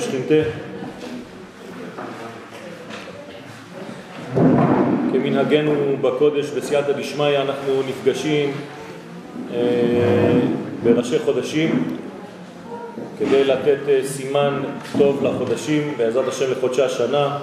ושכינתה. 0.00 0.50
כמנהגנו 5.12 5.96
בקודש 6.00 6.50
בסייעתא 6.50 6.92
דשמיא 6.92 7.38
אנחנו 7.40 7.82
נפגשים 7.88 8.52
אה, 9.52 10.40
בראשי 10.84 11.18
חודשים 11.18 11.96
כדי 13.18 13.44
לתת 13.44 13.78
אה, 13.88 14.00
סימן 14.04 14.62
טוב 14.98 15.24
לחודשים, 15.24 15.94
בעזרת 15.96 16.28
השם 16.28 16.52
לחודשי 16.52 16.82
השנה, 16.82 17.38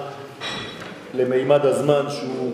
למימד 1.14 1.66
הזמן 1.66 2.04
שהוא 2.10 2.52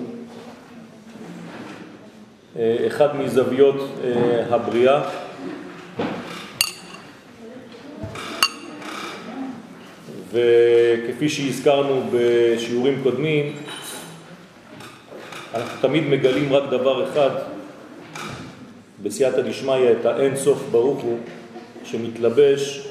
אה, 2.59 2.77
אחד 2.87 3.17
מזוויות 3.17 3.89
אה, 4.05 4.55
הבריאה. 4.55 5.03
וכפי 10.35 11.29
שהזכרנו 11.29 12.03
בשיעורים 12.13 13.01
קודמים, 13.03 13.57
אנחנו 15.55 15.89
תמיד 15.89 16.05
מגלים 16.05 16.53
רק 16.53 16.71
דבר 16.71 17.09
אחד 17.09 17.31
בסייעתא 19.03 19.41
דשמיא, 19.41 19.93
את 20.01 20.07
האין 20.07 20.37
סוף 20.37 20.63
ברוך 20.71 21.01
הוא, 21.01 21.19
שמתלבש 21.85 22.89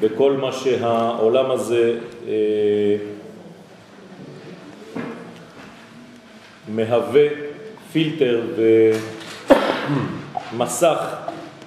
בכל 0.00 0.32
מה 0.32 0.52
שהעולם 0.52 1.50
הזה 1.50 1.98
אה, 2.28 2.96
מהווה 6.68 7.26
פילטר 7.92 8.40
ומסך 10.52 10.98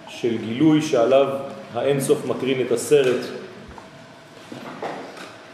של 0.10 0.38
גילוי 0.38 0.82
שעליו 0.82 1.28
האין 1.74 2.02
סוף 2.02 2.26
מקרין 2.26 2.62
את 2.62 2.72
הסרט, 2.72 3.41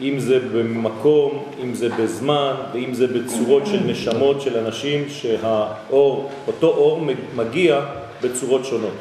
אם 0.00 0.18
זה 0.18 0.38
במקום, 0.52 1.44
אם 1.62 1.74
זה 1.74 1.88
בזמן, 1.88 2.54
ואם 2.72 2.94
זה 2.94 3.06
בצורות 3.06 3.66
של 3.66 3.80
נשמות 3.86 4.40
של 4.40 4.58
אנשים 4.58 5.04
שהאור, 5.08 6.30
אותו 6.46 6.66
אור 6.66 7.06
מגיע 7.36 7.80
בצורות 8.22 8.64
שונות. 8.64 8.94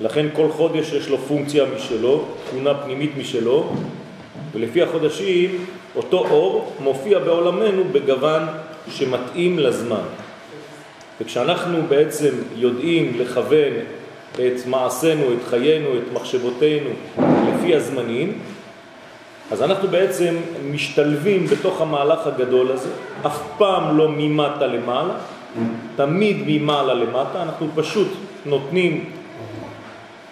לכן 0.00 0.26
כל 0.32 0.48
חודש 0.50 0.92
יש 0.92 1.08
לו 1.08 1.18
פונקציה 1.18 1.64
משלו, 1.76 2.24
תכונה 2.46 2.74
פנימית 2.74 3.10
משלו, 3.18 3.72
ולפי 4.52 4.82
החודשים 4.82 5.64
אותו 5.96 6.18
אור 6.18 6.72
מופיע 6.80 7.18
בעולמנו 7.18 7.84
בגוון 7.92 8.42
שמתאים 8.90 9.58
לזמן. 9.58 10.04
וכשאנחנו 11.20 11.78
בעצם 11.88 12.34
יודעים 12.56 13.12
לכוון 13.18 13.72
את 14.34 14.66
מעשינו, 14.66 15.32
את 15.32 15.48
חיינו, 15.50 15.88
את 15.98 16.12
מחשבותינו 16.12 16.90
לפי 17.18 17.74
הזמנים, 17.74 18.38
אז 19.52 19.62
אנחנו 19.62 19.88
בעצם 19.88 20.34
משתלבים 20.70 21.46
בתוך 21.46 21.80
המהלך 21.80 22.26
הגדול 22.26 22.72
הזה, 22.72 22.88
אף 23.26 23.42
פעם 23.58 23.96
לא 23.98 24.08
ממטה 24.08 24.66
למעלה, 24.66 25.14
תמיד 25.96 26.36
ממעלה 26.46 26.94
למטה, 26.94 27.42
אנחנו 27.42 27.68
פשוט 27.74 28.08
נותנים 28.46 29.10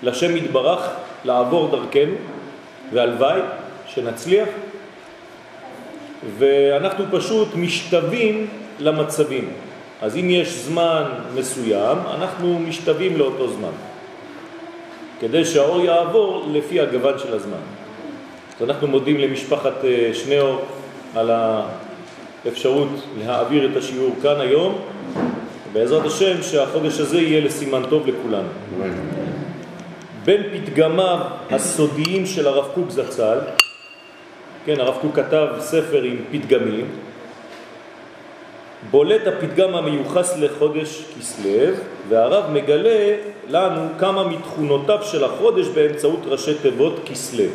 לשם 0.02 0.36
יתברך 0.36 0.90
לעבור 1.24 1.68
דרכנו, 1.68 2.14
והלוואי 2.92 3.40
שנצליח, 3.86 4.48
ואנחנו 6.38 7.04
פשוט 7.10 7.48
משתווים 7.54 8.46
למצבים. 8.78 9.48
אז 10.02 10.16
אם 10.16 10.30
יש 10.30 10.48
זמן 10.48 11.02
מסוים, 11.34 11.98
אנחנו 12.14 12.58
משתווים 12.58 13.16
לאותו 13.16 13.48
זמן, 13.48 13.72
כדי 15.20 15.44
שהאור 15.44 15.80
יעבור 15.80 16.46
לפי 16.52 16.80
הגוון 16.80 17.18
של 17.18 17.34
הזמן. 17.34 17.75
אז 18.60 18.62
אנחנו 18.62 18.86
מודים 18.86 19.18
למשפחת 19.18 19.84
אה, 19.84 20.10
שניאור 20.14 20.64
על 21.14 21.30
האפשרות 22.44 22.88
להעביר 23.18 23.70
את 23.70 23.76
השיעור 23.76 24.14
כאן 24.22 24.40
היום, 24.40 24.78
בעזרת 25.72 26.06
השם 26.06 26.42
שהחודש 26.42 27.00
הזה 27.00 27.20
יהיה 27.20 27.40
לסימן 27.40 27.82
טוב 27.90 28.06
לכולנו. 28.06 28.48
בין 30.24 30.42
פתגמיו 30.52 31.18
הסודיים 31.50 32.26
של 32.26 32.46
הרב 32.46 32.68
קוק 32.74 32.90
זצ"ל, 32.90 33.38
כן, 34.64 34.80
הרב 34.80 34.98
קוק 35.00 35.16
כתב 35.16 35.46
ספר 35.58 36.02
עם 36.02 36.16
פתגמים, 36.32 36.86
בולט 38.90 39.26
הפתגם 39.26 39.74
המיוחס 39.74 40.38
לחודש 40.38 41.02
כסלב, 41.18 41.80
והרב 42.08 42.50
מגלה 42.50 43.16
לנו 43.48 43.88
כמה 43.98 44.28
מתכונותיו 44.28 44.98
של 45.02 45.24
החודש 45.24 45.66
באמצעות 45.66 46.20
ראשי 46.26 46.54
תיבות 46.62 47.00
כסלב. 47.04 47.50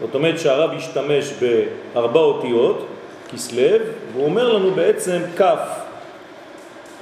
זאת 0.00 0.14
אומרת 0.14 0.38
שהרב 0.38 0.70
השתמש 0.76 1.32
בארבע 1.32 2.20
אותיות, 2.20 2.86
כסלב, 3.32 3.82
והוא 4.12 4.24
אומר 4.24 4.52
לנו 4.52 4.70
בעצם 4.70 5.20
כף, 5.36 5.80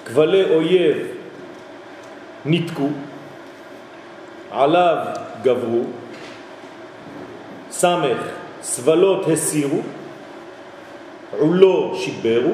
כבלי 0.07 0.55
אויב 0.55 0.97
ניתקו, 2.45 2.89
עליו 4.51 4.97
גברו, 5.43 5.83
סמך, 7.71 8.19
סבלות 8.63 9.29
הסירו, 9.29 9.81
עולו 11.39 11.95
שיברו, 11.97 12.53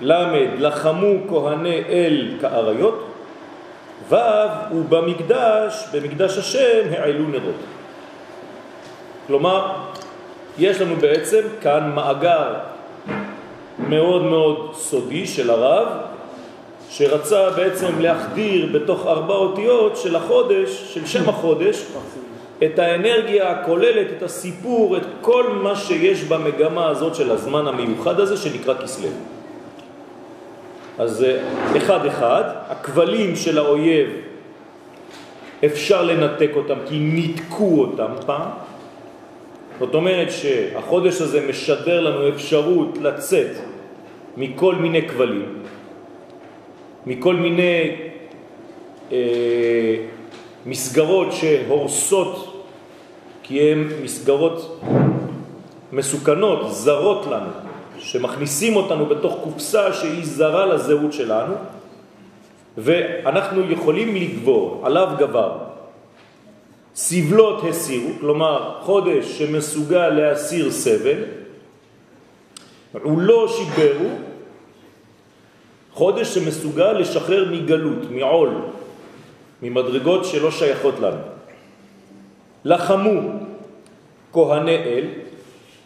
למד, 0.00 0.48
לחמו 0.58 1.28
כהני 1.28 1.82
אל 1.88 2.36
כאריות, 2.40 3.06
ו' 4.08 4.16
ובמקדש, 4.72 5.88
במקדש 5.92 6.38
השם, 6.38 6.88
העלו 6.98 7.28
נרות. 7.28 7.75
כלומר, 9.26 9.72
יש 10.58 10.80
לנו 10.80 10.96
בעצם 10.96 11.40
כאן 11.60 11.92
מאגר 11.94 12.54
מאוד 13.78 14.22
מאוד 14.22 14.70
סודי 14.74 15.26
של 15.26 15.50
הרב, 15.50 15.88
שרצה 16.90 17.50
בעצם 17.50 18.00
להחדיר 18.00 18.68
בתוך 18.72 19.06
ארבע 19.06 19.34
אותיות 19.34 19.96
של 19.96 20.16
החודש, 20.16 20.94
של 20.94 21.06
שם 21.06 21.28
החודש, 21.28 21.84
את 22.64 22.78
האנרגיה 22.78 23.50
הכוללת, 23.50 24.06
את 24.16 24.22
הסיפור, 24.22 24.96
את 24.96 25.02
כל 25.20 25.44
מה 25.62 25.76
שיש 25.76 26.22
במגמה 26.24 26.88
הזאת 26.88 27.14
של 27.14 27.30
הזמן 27.30 27.66
המיוחד 27.66 28.20
הזה 28.20 28.36
שנקרא 28.36 28.74
כסלו. 28.74 29.08
אז 30.98 31.26
אחד 31.76 32.06
אחד, 32.06 32.44
הכבלים 32.68 33.36
של 33.36 33.58
האויב 33.58 34.08
אפשר 35.64 36.02
לנתק 36.02 36.50
אותם 36.56 36.78
כי 36.88 36.98
ניתקו 36.98 37.80
אותם 37.80 38.12
פעם, 38.26 38.50
זאת 39.80 39.94
אומרת 39.94 40.30
שהחודש 40.30 41.20
הזה 41.20 41.46
משדר 41.48 42.00
לנו 42.00 42.28
אפשרות 42.28 42.98
לצאת 43.02 43.56
מכל 44.36 44.74
מיני 44.74 45.08
כבלים, 45.08 45.62
מכל 47.06 47.34
מיני 47.36 47.96
אה, 49.12 49.96
מסגרות 50.66 51.32
שהורסות, 51.32 52.62
כי 53.42 53.72
הן 53.72 53.88
מסגרות 54.02 54.80
מסוכנות, 55.92 56.72
זרות 56.72 57.26
לנו, 57.26 57.50
שמכניסים 57.98 58.76
אותנו 58.76 59.06
בתוך 59.06 59.38
קופסה 59.44 59.92
שהיא 59.92 60.24
זרה 60.24 60.66
לזהות 60.66 61.12
שלנו, 61.12 61.54
ואנחנו 62.78 63.70
יכולים 63.70 64.14
לגבור, 64.14 64.82
עליו 64.84 65.08
גבר, 65.18 65.65
סבלות 66.96 67.64
הסירו, 67.68 68.10
כלומר 68.20 68.78
חודש 68.82 69.38
שמסוגל 69.38 70.08
להסיר 70.08 70.70
סבל, 70.70 71.24
עולו 73.02 73.48
שיברו, 73.48 74.08
חודש 75.92 76.34
שמסוגל 76.34 76.92
לשחרר 76.92 77.48
מגלות, 77.52 78.10
מעול, 78.10 78.50
ממדרגות 79.62 80.24
שלא 80.24 80.50
שייכות 80.50 80.94
לנו. 81.00 81.20
לחמו 82.64 83.20
כהני 84.32 84.76
אל, 84.76 85.04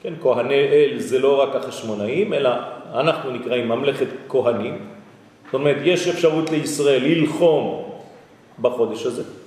כן, 0.03 0.15
כהני 0.23 0.55
אל 0.55 0.95
זה 0.99 1.19
לא 1.19 1.43
רק 1.43 1.57
החשמונאים, 1.57 2.35
אלא 2.35 2.51
אנחנו 2.95 3.31
נקראים 3.31 3.69
ממלכת 3.69 4.07
כהנים. 4.29 4.79
זאת 5.45 5.55
אומרת, 5.55 5.77
יש 5.85 6.09
אפשרות 6.09 6.51
לישראל 6.51 7.03
ללחום 7.03 7.91
בחודש 8.59 9.07
הזה. 9.07 9.40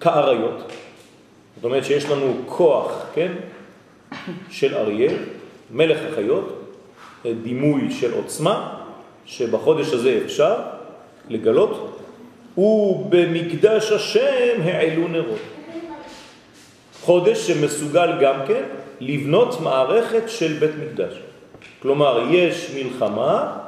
כאריות. 0.00 0.72
זאת 1.56 1.64
אומרת 1.64 1.84
שיש 1.84 2.04
לנו 2.04 2.34
כוח, 2.46 3.06
כן, 3.14 3.32
של 4.50 4.74
אריה, 4.74 5.12
מלך 5.70 5.98
החיות, 6.12 6.74
דימוי 7.42 7.90
של 7.90 8.14
עוצמה, 8.14 8.78
שבחודש 9.24 9.92
הזה 9.92 10.20
אפשר 10.24 10.54
לגלות, 11.28 11.98
ובמקדש 12.58 13.92
השם 13.92 14.60
העלו 14.64 15.08
נרות. 15.08 15.38
חודש 17.00 17.38
שמסוגל 17.46 18.10
גם 18.20 18.34
כן 18.48 18.62
לבנות 19.00 19.60
מערכת 19.60 20.22
של 20.26 20.52
בית 20.52 20.70
מקדש. 20.82 21.14
כלומר, 21.82 22.22
יש 22.30 22.70
מלחמה 22.74 23.58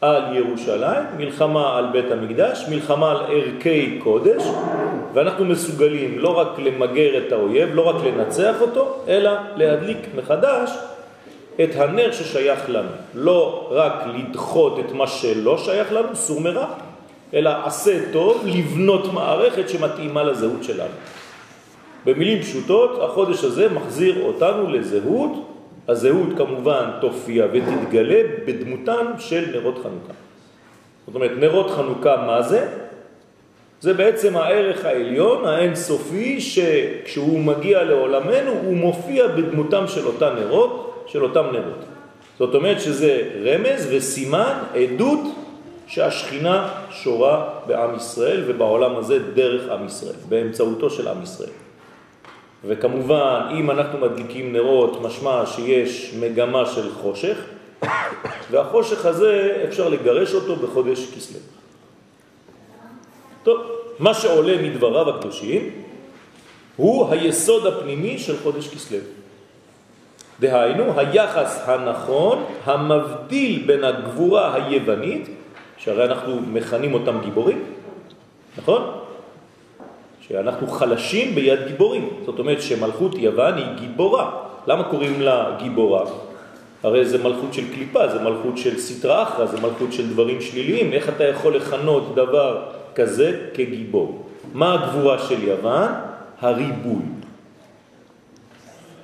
על 0.00 0.22
ירושלים, 0.36 1.04
מלחמה 1.16 1.78
על 1.78 1.86
בית 1.92 2.10
המקדש, 2.10 2.64
מלחמה 2.68 3.10
על 3.10 3.16
ערכי 3.16 3.98
קודש, 4.02 4.42
ואנחנו 5.14 5.44
מסוגלים 5.44 6.18
לא 6.18 6.38
רק 6.38 6.58
למגר 6.58 7.26
את 7.26 7.32
האויב, 7.32 7.74
לא 7.74 7.88
רק 7.88 7.96
לנצח 8.04 8.54
אותו, 8.60 8.96
אלא 9.08 9.30
להדליק 9.56 9.98
מחדש 10.16 10.70
את 11.64 11.70
הנר 11.76 12.12
ששייך 12.12 12.70
לנו. 12.70 12.88
לא 13.14 13.68
רק 13.70 13.92
לדחות 14.14 14.78
את 14.78 14.92
מה 14.92 15.06
שלא 15.06 15.58
שייך 15.58 15.92
לנו, 15.92 16.16
סור 16.16 16.40
מרע, 16.40 16.66
אלא 17.34 17.50
עשה 17.64 18.12
טוב 18.12 18.42
לבנות 18.46 19.12
מערכת 19.12 19.68
שמתאימה 19.68 20.22
לזהות 20.22 20.64
שלנו. 20.64 20.94
במילים 22.04 22.42
פשוטות, 22.42 23.02
החודש 23.02 23.44
הזה 23.44 23.68
מחזיר 23.68 24.22
אותנו 24.22 24.70
לזהות, 24.70 25.47
הזהות 25.88 26.28
כמובן 26.36 26.90
תופיע 27.00 27.46
ותתגלה 27.52 28.22
בדמותן 28.46 29.06
של 29.18 29.44
נרות 29.52 29.74
חנוכה. 29.74 30.12
זאת 31.06 31.14
אומרת, 31.14 31.30
נרות 31.38 31.70
חנוכה 31.70 32.16
מה 32.26 32.42
זה? 32.42 32.68
זה 33.80 33.94
בעצם 33.94 34.36
הערך 34.36 34.84
העליון, 34.84 35.44
האינסופי, 35.44 36.40
שכשהוא 36.40 37.40
מגיע 37.40 37.84
לעולמנו 37.84 38.52
הוא 38.64 38.76
מופיע 38.76 39.26
בדמותם 39.28 39.84
של 39.86 40.06
אותם 40.06 40.34
נרות, 40.40 41.04
של 41.06 41.22
אותם 41.22 41.46
נרות. 41.52 41.84
זאת 42.38 42.54
אומרת 42.54 42.80
שזה 42.80 43.22
רמז 43.44 43.88
וסימן, 43.90 44.58
עדות, 44.74 45.20
שהשכינה 45.86 46.68
שורה 46.90 47.48
בעם 47.66 47.96
ישראל 47.96 48.44
ובעולם 48.46 48.96
הזה 48.96 49.18
דרך 49.18 49.70
עם 49.70 49.86
ישראל, 49.86 50.14
באמצעותו 50.28 50.90
של 50.90 51.08
עם 51.08 51.22
ישראל. 51.22 51.67
וכמובן, 52.64 53.40
אם 53.58 53.70
אנחנו 53.70 53.98
מדליקים 53.98 54.52
נרות, 54.52 55.02
משמע 55.02 55.46
שיש 55.46 56.14
מגמה 56.20 56.66
של 56.66 56.92
חושך, 56.92 57.38
והחושך 58.50 59.06
הזה 59.06 59.62
אפשר 59.68 59.88
לגרש 59.88 60.34
אותו 60.34 60.56
בחודש 60.56 61.14
כסלו. 61.14 61.40
טוב, 63.42 63.60
מה 63.98 64.14
שעולה 64.14 64.62
מדבריו 64.62 65.08
הקדושים 65.08 65.70
הוא 66.76 67.10
היסוד 67.10 67.66
הפנימי 67.66 68.18
של 68.18 68.36
חודש 68.42 68.68
כסלו. 68.68 68.98
דהיינו, 70.40 70.98
היחס 71.00 71.62
הנכון 71.66 72.44
המבדיל 72.64 73.62
בין 73.66 73.84
הגבורה 73.84 74.54
היוונית, 74.54 75.28
שהרי 75.76 76.04
אנחנו 76.04 76.40
מכנים 76.40 76.94
אותם 76.94 77.20
גיבורים, 77.24 77.64
נכון? 78.58 78.98
שאנחנו 80.28 80.66
חלשים 80.66 81.34
ביד 81.34 81.58
גיבורים. 81.66 82.08
זאת 82.26 82.38
אומרת 82.38 82.62
שמלכות 82.62 83.14
יוון 83.18 83.54
היא 83.54 83.66
גיבורה. 83.80 84.30
למה 84.66 84.84
קוראים 84.84 85.20
לה 85.20 85.56
גיבורה? 85.62 86.04
הרי 86.82 87.04
זה 87.04 87.18
מלכות 87.24 87.54
של 87.54 87.74
קליפה, 87.74 88.08
זה 88.08 88.18
מלכות 88.20 88.58
של 88.58 88.78
סטרה 88.78 89.22
אחרא, 89.22 89.46
זה 89.46 89.60
מלכות 89.60 89.92
של 89.92 90.08
דברים 90.08 90.40
שליליים. 90.40 90.92
איך 90.92 91.08
אתה 91.08 91.24
יכול 91.24 91.56
לכנות 91.56 92.14
דבר 92.14 92.62
כזה 92.94 93.40
כגיבור? 93.54 94.26
מה 94.52 94.74
הגבורה 94.74 95.18
של 95.18 95.42
יוון? 95.42 95.88
הריבוי. 96.40 97.02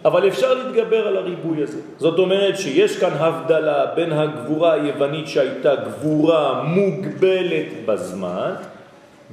אבל 0.05 0.29
אפשר 0.29 0.55
להתגבר 0.55 1.09
על 1.09 1.17
הריבוי 1.17 1.63
הזה. 1.63 1.81
זאת 1.99 2.19
אומרת 2.19 2.59
שיש 2.59 2.97
כאן 2.97 3.11
הבדלה 3.19 3.87
בין 3.87 4.13
הגבורה 4.13 4.73
היוונית 4.73 5.29
שהייתה 5.29 5.75
גבורה 5.75 6.63
מוגבלת 6.63 7.67
בזמן, 7.87 8.55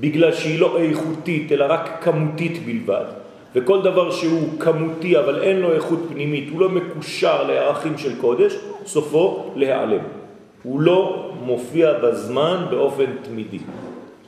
בגלל 0.01 0.33
שהיא 0.33 0.59
לא 0.59 0.77
איכותית 0.77 1.51
אלא 1.51 1.65
רק 1.69 2.00
כמותית 2.01 2.65
בלבד, 2.65 3.06
וכל 3.56 3.81
דבר 3.81 4.12
שהוא 4.12 4.59
כמותי 4.59 5.19
אבל 5.19 5.42
אין 5.42 5.57
לו 5.59 5.74
איכות 5.74 6.00
פנימית, 6.09 6.50
הוא 6.51 6.62
לא 6.62 6.69
מקושר 6.69 7.44
לערכים 7.44 7.98
של 7.98 8.21
קודש, 8.21 8.56
סופו 8.86 9.53
להיעלם. 9.56 10.03
הוא 10.63 10.81
לא 10.81 11.31
מופיע 11.42 11.94
בזמן 11.94 12.65
באופן 12.69 13.06
תמידי. 13.21 13.59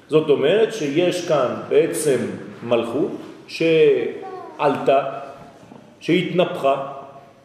זאת 0.08 0.30
אומרת 0.30 0.74
שיש 0.74 1.28
כאן 1.28 1.56
בעצם 1.70 2.18
מלכות 2.64 3.12
שעלתה, 3.48 5.00
שהתנפחה, 6.00 6.76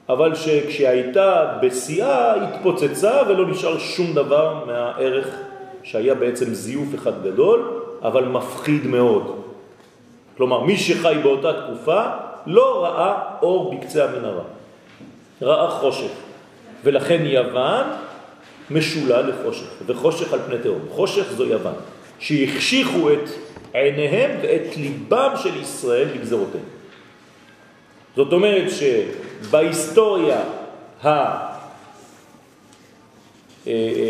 אבל 0.08 0.34
שכשהייתה 0.34 1.58
בשיאה 1.62 2.34
התפוצצה 2.34 3.22
ולא 3.28 3.48
נשאר 3.48 3.78
שום 3.78 4.14
דבר 4.14 4.64
מהערך 4.66 5.28
שהיה 5.82 6.14
בעצם 6.14 6.54
זיוף 6.54 6.94
אחד 6.94 7.24
גדול, 7.24 7.77
אבל 8.02 8.24
מפחיד 8.24 8.86
מאוד. 8.86 9.42
כלומר, 10.36 10.60
מי 10.60 10.76
שחי 10.76 11.14
באותה 11.22 11.52
תקופה 11.62 12.02
לא 12.46 12.84
ראה 12.84 13.14
אור 13.42 13.74
בקצה 13.74 14.04
המנהרה, 14.04 14.42
ראה 15.42 15.70
חושך. 15.70 16.10
ולכן 16.84 17.26
יוון 17.26 17.84
משולה 18.70 19.22
לחושך, 19.22 19.66
וחושך 19.86 20.32
על 20.32 20.40
פני 20.46 20.58
תהום. 20.62 20.80
חושך 20.90 21.32
זו 21.36 21.44
יוון, 21.44 21.74
שהחשיכו 22.18 23.12
את 23.12 23.28
עיניהם 23.72 24.30
ואת 24.42 24.76
ליבם 24.76 25.30
של 25.42 25.60
ישראל 25.60 26.08
לגזרותיהם. 26.14 26.64
זאת 28.16 28.32
אומרת 28.32 28.70
שבהיסטוריה 28.70 30.40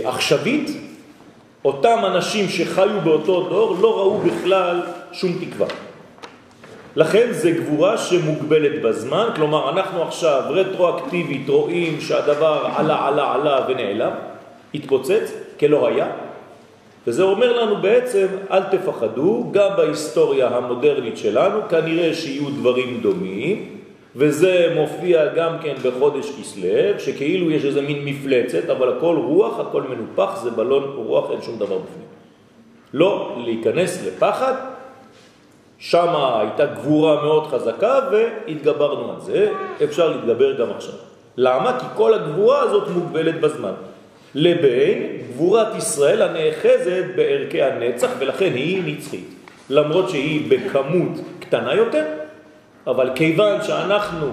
העכשווית 0.05 0.88
אותם 1.69 1.99
אנשים 2.07 2.49
שחיו 2.49 3.01
באותו 3.05 3.49
דור 3.49 3.77
לא 3.81 3.99
ראו 3.99 4.19
בכלל 4.19 4.81
שום 5.13 5.33
תקווה. 5.41 5.67
לכן 6.97 7.29
זה 7.31 7.51
גבורה 7.51 7.99
שמוגבלת 7.99 8.83
בזמן, 8.83 9.29
כלומר 9.37 9.71
אנחנו 9.71 10.03
עכשיו 10.03 10.43
רטרואקטיבית 10.51 11.49
רואים 11.49 12.01
שהדבר 12.01 12.67
עלה, 12.77 13.07
עלה, 13.07 13.35
עלה 13.35 13.61
ונעלם, 13.69 14.11
התפוצץ 14.75 15.33
כלא 15.61 15.89
היה, 15.89 16.07
וזה 17.07 17.23
אומר 17.23 17.63
לנו 17.63 17.77
בעצם 17.83 18.27
אל 18.51 18.63
תפחדו, 18.63 19.51
גם 19.53 19.71
בהיסטוריה 19.77 20.49
המודרנית 20.49 21.17
שלנו 21.17 21.61
כנראה 21.69 22.15
שיהיו 22.15 22.51
דברים 22.51 23.01
דומים, 23.03 23.78
וזה 24.19 24.73
מופיע 24.75 25.35
גם 25.35 25.57
כן 25.63 25.75
בחודש 25.85 26.31
כסלב, 26.41 26.99
שכאילו 26.99 27.51
יש 27.51 27.65
איזה 27.65 27.83
מין 27.83 28.05
מפלצת, 28.05 28.71
אבל 28.71 28.97
הכל 28.97 29.17
רוח, 29.17 29.61
הכל 29.61 29.83
מנופח, 29.83 30.41
זה 30.43 30.51
בלון 30.51 30.83
רוח, 30.97 31.31
אין 31.31 31.43
שום 31.43 31.59
דבר 31.59 31.79
בפנים. 31.79 32.09
לא 32.95 33.37
להיכנס 33.45 34.07
לפחד, 34.07 34.55
שם 35.79 36.15
הייתה 36.41 36.67
גבורה 36.67 37.23
מאוד 37.23 37.47
חזקה 37.47 38.01
והתגברנו 38.13 39.13
על 39.13 39.21
זה, 39.21 39.53
אפשר 39.85 40.09
להתגבר 40.09 40.53
גם 40.53 40.71
עכשיו. 40.71 40.95
למה? 41.37 41.81
כי 41.81 41.87
כל 41.97 42.15
הגבורה 42.15 42.61
הזאת 42.61 42.89
מוגבלת 42.89 43.41
בזמן. 43.41 43.73
לבין 44.35 45.19
גבורת 45.29 45.77
ישראל 45.77 46.23
הנאחזת 46.23 47.05
בערכי 47.17 47.63
הנצח 47.63 48.11
ולכן 48.19 48.53
היא 48.55 48.83
נצחית. 48.87 49.35
למרות 49.71 50.11
שהיא 50.11 50.51
בכמות 50.51 51.19
קטנה 51.41 51.75
יותר, 51.75 52.05
אבל 52.89 53.11
כיוון 53.15 53.63
שאנחנו 53.63 54.27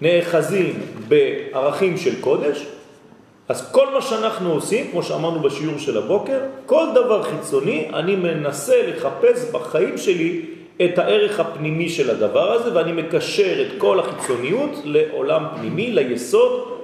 נאחזים 0.00 0.80
בערכים 1.08 1.96
של 1.96 2.20
קודש, 2.20 2.66
אז 3.48 3.72
כל 3.72 3.94
מה 3.94 4.02
שאנחנו 4.02 4.52
עושים, 4.52 4.90
כמו 4.90 5.02
שאמרנו 5.02 5.40
בשיעור 5.40 5.78
של 5.78 5.98
הבוקר, 5.98 6.38
כל 6.66 6.86
דבר 6.94 7.22
חיצוני, 7.22 7.88
אני 7.94 8.16
מנסה 8.16 8.86
לחפש 8.86 9.50
בחיים 9.52 9.98
שלי 9.98 10.40
את 10.84 10.98
הערך 10.98 11.40
הפנימי 11.40 11.88
של 11.88 12.10
הדבר 12.10 12.52
הזה, 12.52 12.74
ואני 12.74 12.92
מקשר 12.92 13.62
את 13.62 13.72
כל 13.78 14.00
החיצוניות 14.00 14.70
לעולם 14.84 15.44
פנימי, 15.56 15.90
ליסוד, 15.90 16.78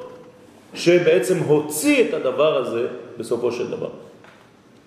שבעצם 0.75 1.39
הוציא 1.39 2.09
את 2.09 2.15
הדבר 2.15 2.57
הזה 2.57 2.87
בסופו 3.19 3.53
של 3.53 3.71
דבר. 3.71 3.89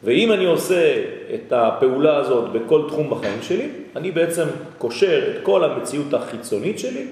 ואם 0.04 0.32
אני 0.32 0.46
עושה 0.46 1.04
את 1.36 1.54
הפעולה 1.54 2.18
הזאת 2.18 2.52
בכל 2.52 2.82
תחום 2.88 3.10
בחיים 3.10 3.42
שלי, 3.42 3.70
אני 3.96 4.12
בעצם 4.12 4.46
קושר 4.78 5.32
את 5.32 5.44
כל 5.44 5.64
המציאות 5.64 6.14
החיצונית 6.14 6.80
שלי, 6.80 7.06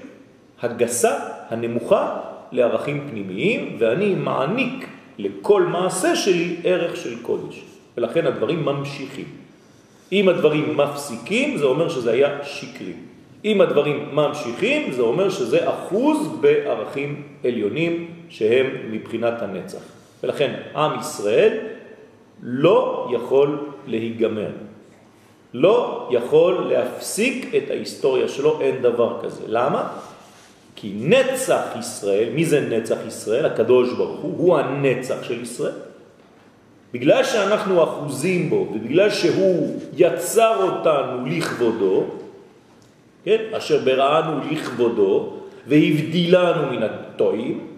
הגסה, 0.62 1.14
הנמוכה, 1.48 2.16
לערכים 2.52 3.06
פנימיים, 3.10 3.76
ואני 3.78 4.14
מעניק 4.14 4.88
לכל 5.18 5.62
מעשה 5.62 6.16
שלי 6.16 6.56
ערך 6.64 6.96
של 6.96 7.22
קודש. 7.22 7.64
ולכן 7.96 8.26
הדברים 8.26 8.64
ממשיכים. 8.64 9.24
אם 10.12 10.28
הדברים 10.28 10.76
מפסיקים, 10.76 11.56
זה 11.56 11.64
אומר 11.64 11.88
שזה 11.88 12.12
היה 12.12 12.44
שקרי. 12.44 12.92
אם 13.44 13.60
הדברים 13.60 14.08
ממשיכים, 14.12 14.92
זה 14.92 15.02
אומר 15.02 15.30
שזה 15.30 15.68
אחוז 15.70 16.38
בערכים 16.40 17.22
עליונים 17.44 18.10
שהם 18.28 18.66
מבחינת 18.90 19.42
הנצח. 19.42 19.82
ולכן 20.22 20.54
עם 20.76 21.00
ישראל 21.00 21.58
לא 22.44 23.08
יכול 23.12 23.58
להיגמר. 23.86 24.50
לא 25.54 26.08
יכול 26.10 26.54
להפסיק 26.72 27.54
את 27.54 27.70
ההיסטוריה 27.70 28.28
שלו, 28.28 28.60
אין 28.60 28.82
דבר 28.82 29.18
כזה. 29.22 29.44
למה? 29.46 29.88
כי 30.76 30.92
נצח 31.00 31.62
ישראל, 31.78 32.28
מי 32.34 32.44
זה 32.44 32.60
נצח 32.60 32.96
ישראל? 33.06 33.46
הקדוש 33.46 33.92
ברוך 33.92 34.20
הוא, 34.20 34.34
הוא 34.36 34.58
הנצח 34.58 35.22
של 35.22 35.42
ישראל. 35.42 35.72
בגלל 36.92 37.24
שאנחנו 37.24 37.84
אחוזים 37.84 38.50
בו, 38.50 38.68
ובגלל 38.70 39.10
שהוא 39.10 39.80
יצר 39.96 40.56
אותנו 40.62 41.26
לכבודו, 41.26 42.04
כן? 43.24 43.42
אשר 43.52 43.78
בראנו 43.84 44.40
לכבודו, 44.50 45.32
והבדילנו 45.66 46.70
מן 46.70 46.82
הטועים, 46.82 47.73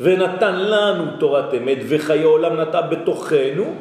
ונתן 0.00 0.56
לנו 0.60 1.04
תורת 1.18 1.54
אמת 1.54 1.78
וחיי 1.88 2.22
עולם 2.22 2.60
נטע 2.60 2.80
בתוכנו, 2.80 3.74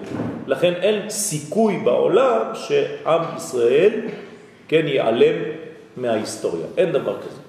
לכן 0.48 0.74
אין 0.74 1.10
סיכוי 1.10 1.77
בעולם 1.84 2.41
שעם 2.53 3.22
ישראל 3.38 3.91
כן 4.67 4.88
ייעלם 4.88 5.36
מההיסטוריה, 5.98 6.65
אין 6.77 6.91
דבר 6.91 7.17
כזה. 7.19 7.41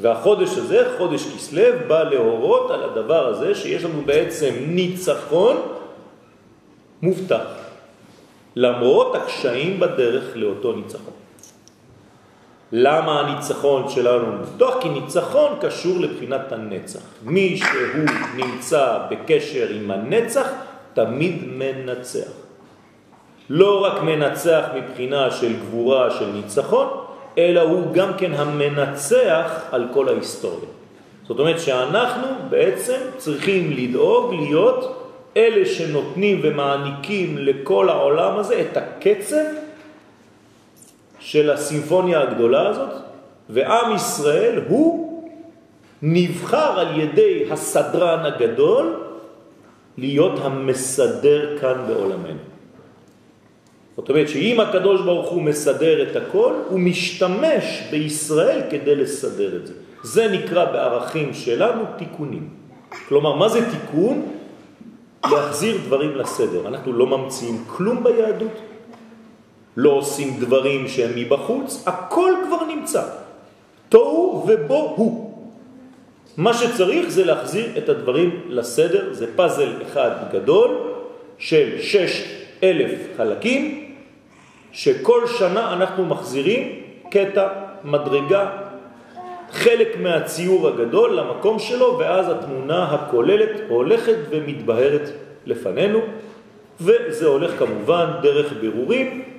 והחודש 0.00 0.58
הזה, 0.58 0.88
חודש 0.98 1.26
כסלב, 1.26 1.74
בא 1.88 2.02
להורות 2.02 2.70
על 2.70 2.82
הדבר 2.82 3.26
הזה 3.26 3.54
שיש 3.54 3.84
לנו 3.84 4.02
בעצם 4.06 4.54
ניצחון 4.66 5.56
מובטח, 7.02 7.44
למרות 8.56 9.14
הקשיים 9.14 9.80
בדרך 9.80 10.36
לאותו 10.36 10.72
ניצחון. 10.72 11.21
למה 12.72 13.20
הניצחון 13.20 13.88
שלנו 13.88 14.26
מובטח? 14.26 14.74
כי 14.80 14.88
ניצחון 14.88 15.58
קשור 15.60 16.00
לבחינת 16.00 16.52
הנצח. 16.52 17.00
מי 17.22 17.56
שהוא 17.56 18.06
נמצא 18.36 18.98
בקשר 19.10 19.66
עם 19.70 19.90
הנצח, 19.90 20.48
תמיד 20.94 21.44
מנצח. 21.46 22.30
לא 23.50 23.84
רק 23.84 24.02
מנצח 24.02 24.64
מבחינה 24.74 25.30
של 25.30 25.52
גבורה 25.56 26.10
של 26.10 26.26
ניצחון, 26.26 26.86
אלא 27.38 27.60
הוא 27.60 27.92
גם 27.92 28.12
כן 28.18 28.34
המנצח 28.34 29.60
על 29.72 29.88
כל 29.92 30.08
ההיסטוריה. 30.08 30.68
זאת 31.28 31.38
אומרת 31.38 31.60
שאנחנו 31.60 32.26
בעצם 32.50 32.98
צריכים 33.16 33.72
לדאוג 33.76 34.34
להיות 34.34 35.08
אלה 35.36 35.66
שנותנים 35.66 36.40
ומעניקים 36.42 37.38
לכל 37.38 37.88
העולם 37.88 38.38
הזה 38.38 38.60
את 38.60 38.76
הקצב 38.76 39.44
של 41.22 41.50
הסימפוניה 41.50 42.20
הגדולה 42.20 42.68
הזאת, 42.68 42.90
ועם 43.50 43.94
ישראל 43.94 44.60
הוא 44.68 45.22
נבחר 46.02 46.80
על 46.80 47.00
ידי 47.00 47.44
הסדרן 47.50 48.26
הגדול 48.26 49.02
להיות 49.98 50.38
המסדר 50.42 51.58
כאן 51.60 51.84
בעולמנו. 51.88 52.42
זאת 53.96 54.08
אומרת 54.08 54.28
שאם 54.28 54.60
הקדוש 54.60 55.00
ברוך 55.00 55.30
הוא 55.30 55.42
מסדר 55.42 56.02
את 56.02 56.16
הכל, 56.16 56.52
הוא 56.68 56.80
משתמש 56.80 57.82
בישראל 57.90 58.60
כדי 58.70 58.96
לסדר 58.96 59.56
את 59.56 59.66
זה. 59.66 59.74
זה 60.02 60.28
נקרא 60.28 60.64
בערכים 60.64 61.34
שלנו 61.34 61.82
תיקונים. 61.98 62.48
כלומר, 63.08 63.36
מה 63.36 63.48
זה 63.48 63.70
תיקון? 63.70 64.26
להחזיר 65.30 65.76
דברים 65.86 66.16
לסדר. 66.16 66.68
אנחנו 66.68 66.92
לא 66.92 67.06
ממציאים 67.06 67.64
כלום 67.66 68.04
ביהדות, 68.04 68.60
לא 69.76 69.90
עושים 69.90 70.36
דברים 70.40 70.88
שהם 70.88 71.10
מבחוץ, 71.16 71.84
הכל 71.86 72.32
כבר 72.46 72.64
נמצא. 72.64 73.02
תוהו 73.88 74.46
ובו 74.48 74.94
הוא. 74.96 75.32
מה 76.36 76.54
שצריך 76.54 77.08
זה 77.08 77.24
להחזיר 77.24 77.66
את 77.78 77.88
הדברים 77.88 78.40
לסדר, 78.48 79.12
זה 79.12 79.36
פאזל 79.36 79.72
אחד 79.82 80.10
גדול 80.32 80.70
של 81.38 81.80
שש 81.80 82.24
אלף 82.62 82.98
חלקים, 83.16 83.94
שכל 84.72 85.26
שנה 85.38 85.72
אנחנו 85.72 86.04
מחזירים 86.04 86.82
קטע, 87.10 87.48
מדרגה, 87.84 88.50
חלק 89.50 89.96
מהציור 90.00 90.68
הגדול 90.68 91.18
למקום 91.18 91.58
שלו, 91.58 91.98
ואז 91.98 92.28
התמונה 92.28 92.84
הכוללת 92.84 93.60
הולכת 93.68 94.16
ומתבהרת 94.30 95.10
לפנינו, 95.46 96.00
וזה 96.80 97.26
הולך 97.26 97.58
כמובן 97.58 98.06
דרך 98.22 98.52
בירורים, 98.60 99.31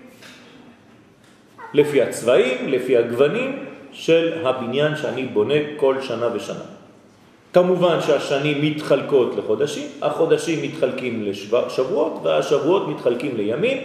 לפי 1.74 2.02
הצבעים, 2.02 2.70
לפי 2.70 2.98
הגוונים 2.98 3.66
של 3.92 4.34
הבניין 4.44 4.96
שאני 4.96 5.26
בונה 5.26 5.54
כל 5.78 6.02
שנה 6.02 6.28
ושנה. 6.36 6.64
כמובן 7.54 8.02
שהשנים 8.02 8.62
מתחלקות 8.62 9.36
לחודשים, 9.38 9.88
החודשים 10.02 10.64
מתחלקים 10.64 11.24
לשבועות 11.24 12.20
והשבועות 12.24 12.88
מתחלקים 12.88 13.38
לימים 13.38 13.78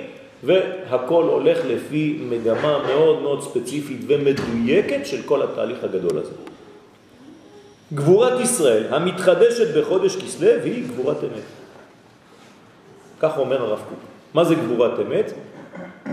והכל 0.44 1.24
הולך 1.24 1.58
לפי 1.66 2.18
מגמה 2.30 2.78
מאוד 2.86 3.22
מאוד 3.22 3.42
ספציפית 3.42 4.00
ומדויקת 4.06 5.06
של 5.06 5.22
כל 5.22 5.42
התהליך 5.42 5.84
הגדול 5.84 6.18
הזה. 6.18 6.32
גבורת 7.94 8.40
ישראל 8.40 8.84
המתחדשת 8.90 9.76
בחודש 9.78 10.16
כסלו 10.16 10.48
היא 10.64 10.84
גבורת 10.88 11.24
אמת. 11.24 11.42
כך 13.20 13.38
אומר 13.38 13.62
הרב 13.62 13.78
קוק. 13.88 13.98
מה 14.34 14.44
זה 14.44 14.54
גבורת 14.54 14.92
אמת? 15.06 15.32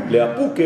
לאפוקה, 0.09 0.63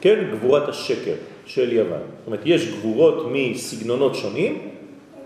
כן, 0.00 0.24
גבורת 0.32 0.68
השקר 0.68 1.14
של 1.46 1.72
יוון. 1.72 1.98
זאת 2.18 2.26
אומרת, 2.26 2.40
יש 2.44 2.68
גבורות 2.68 3.26
מסגנונות 3.32 4.14
שונים, 4.14 4.58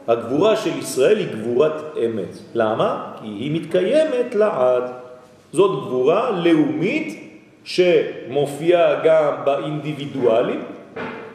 הגבורה 0.09 0.57
של 0.57 0.79
ישראל 0.79 1.19
היא 1.19 1.27
גבורת 1.33 1.73
אמת. 2.05 2.39
למה? 2.55 3.13
כי 3.21 3.27
היא 3.29 3.61
מתקיימת 3.61 4.35
לעד. 4.35 4.83
זאת 5.53 5.87
גבורה 5.87 6.31
לאומית 6.31 7.21
שמופיעה 7.65 9.05
גם 9.05 9.33
באינדיבידואלים, 9.45 10.63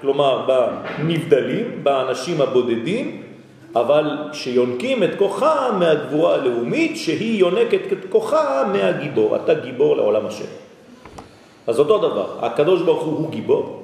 כלומר 0.01 0.45
בנבדלים, 0.47 1.83
באנשים 1.83 2.41
הבודדים, 2.41 3.21
אבל 3.75 4.17
שיונקים 4.33 5.03
את 5.03 5.09
כוחה 5.17 5.71
מהגבורה 5.79 6.35
הלאומית, 6.35 6.97
שהיא 6.97 7.39
יונקת 7.39 7.93
את 7.93 8.05
כוחה 8.09 8.63
מהגיבור. 8.73 9.35
אתה 9.35 9.53
גיבור 9.53 9.95
לעולם 9.97 10.25
השם. 10.25 10.68
אז 11.69 11.79
אותו 11.79 11.97
דבר, 11.97 12.25
הקדוש 12.41 12.81
ברוך 12.81 13.03
הוא 13.03 13.17
הוא 13.17 13.29
גיבור, 13.29 13.83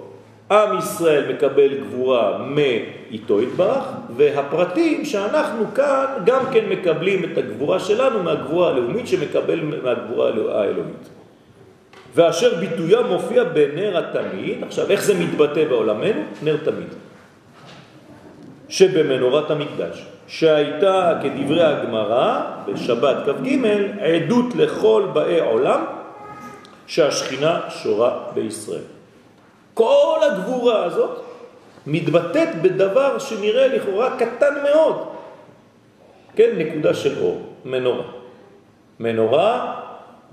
עם 0.51 0.77
ישראל 0.77 1.34
מקבל 1.34 1.70
גבורה 1.77 2.38
מאיתו 2.38 3.39
התברך, 3.39 3.84
והפרטים 4.15 5.06
שאנחנו 5.06 5.65
כאן 5.75 6.06
גם 6.25 6.42
כן 6.51 6.65
מקבלים 6.70 7.24
את 7.24 7.38
הגבורה 7.38 7.80
שלנו 7.80 8.24
מהגבורה 8.24 8.70
הלאומית 8.70 9.08
שמקבל 9.08 9.60
מהגבורה 9.62 10.30
האלוהית. 10.30 11.10
ואשר 12.15 12.56
ביטויה 12.60 13.01
מופיע 13.01 13.44
בנר 13.44 13.98
התמיד, 13.98 14.63
עכשיו 14.63 14.89
איך 14.89 15.04
זה 15.04 15.13
מתבטא 15.20 15.65
בעולמנו? 15.70 16.22
נר 16.44 16.58
תמיד. 16.63 16.88
שבמנורת 18.70 19.51
המקדש, 19.51 20.06
שהייתה 20.27 21.20
כדברי 21.24 21.63
הגמרא 21.63 22.42
בשבת 22.68 23.15
כ"ג 23.25 23.48
עדות 24.00 24.56
לכל 24.56 25.04
באי 25.13 25.39
עולם 25.39 25.95
שהשכינה 26.88 27.60
שורה 27.70 28.20
בישראל. 28.34 28.82
כל 29.74 30.20
הגבורה 30.32 30.84
הזאת 30.86 31.20
מתבטאת 31.88 32.62
בדבר 32.62 33.20
שנראה 33.20 33.68
לכאורה 33.68 34.18
קטן 34.18 34.54
מאוד. 34.63 34.96
כן, 36.36 36.50
נקודה 36.58 36.94
של 36.94 37.24
אור, 37.24 37.42
מנורה. 37.65 38.04
מנורה 39.00 39.75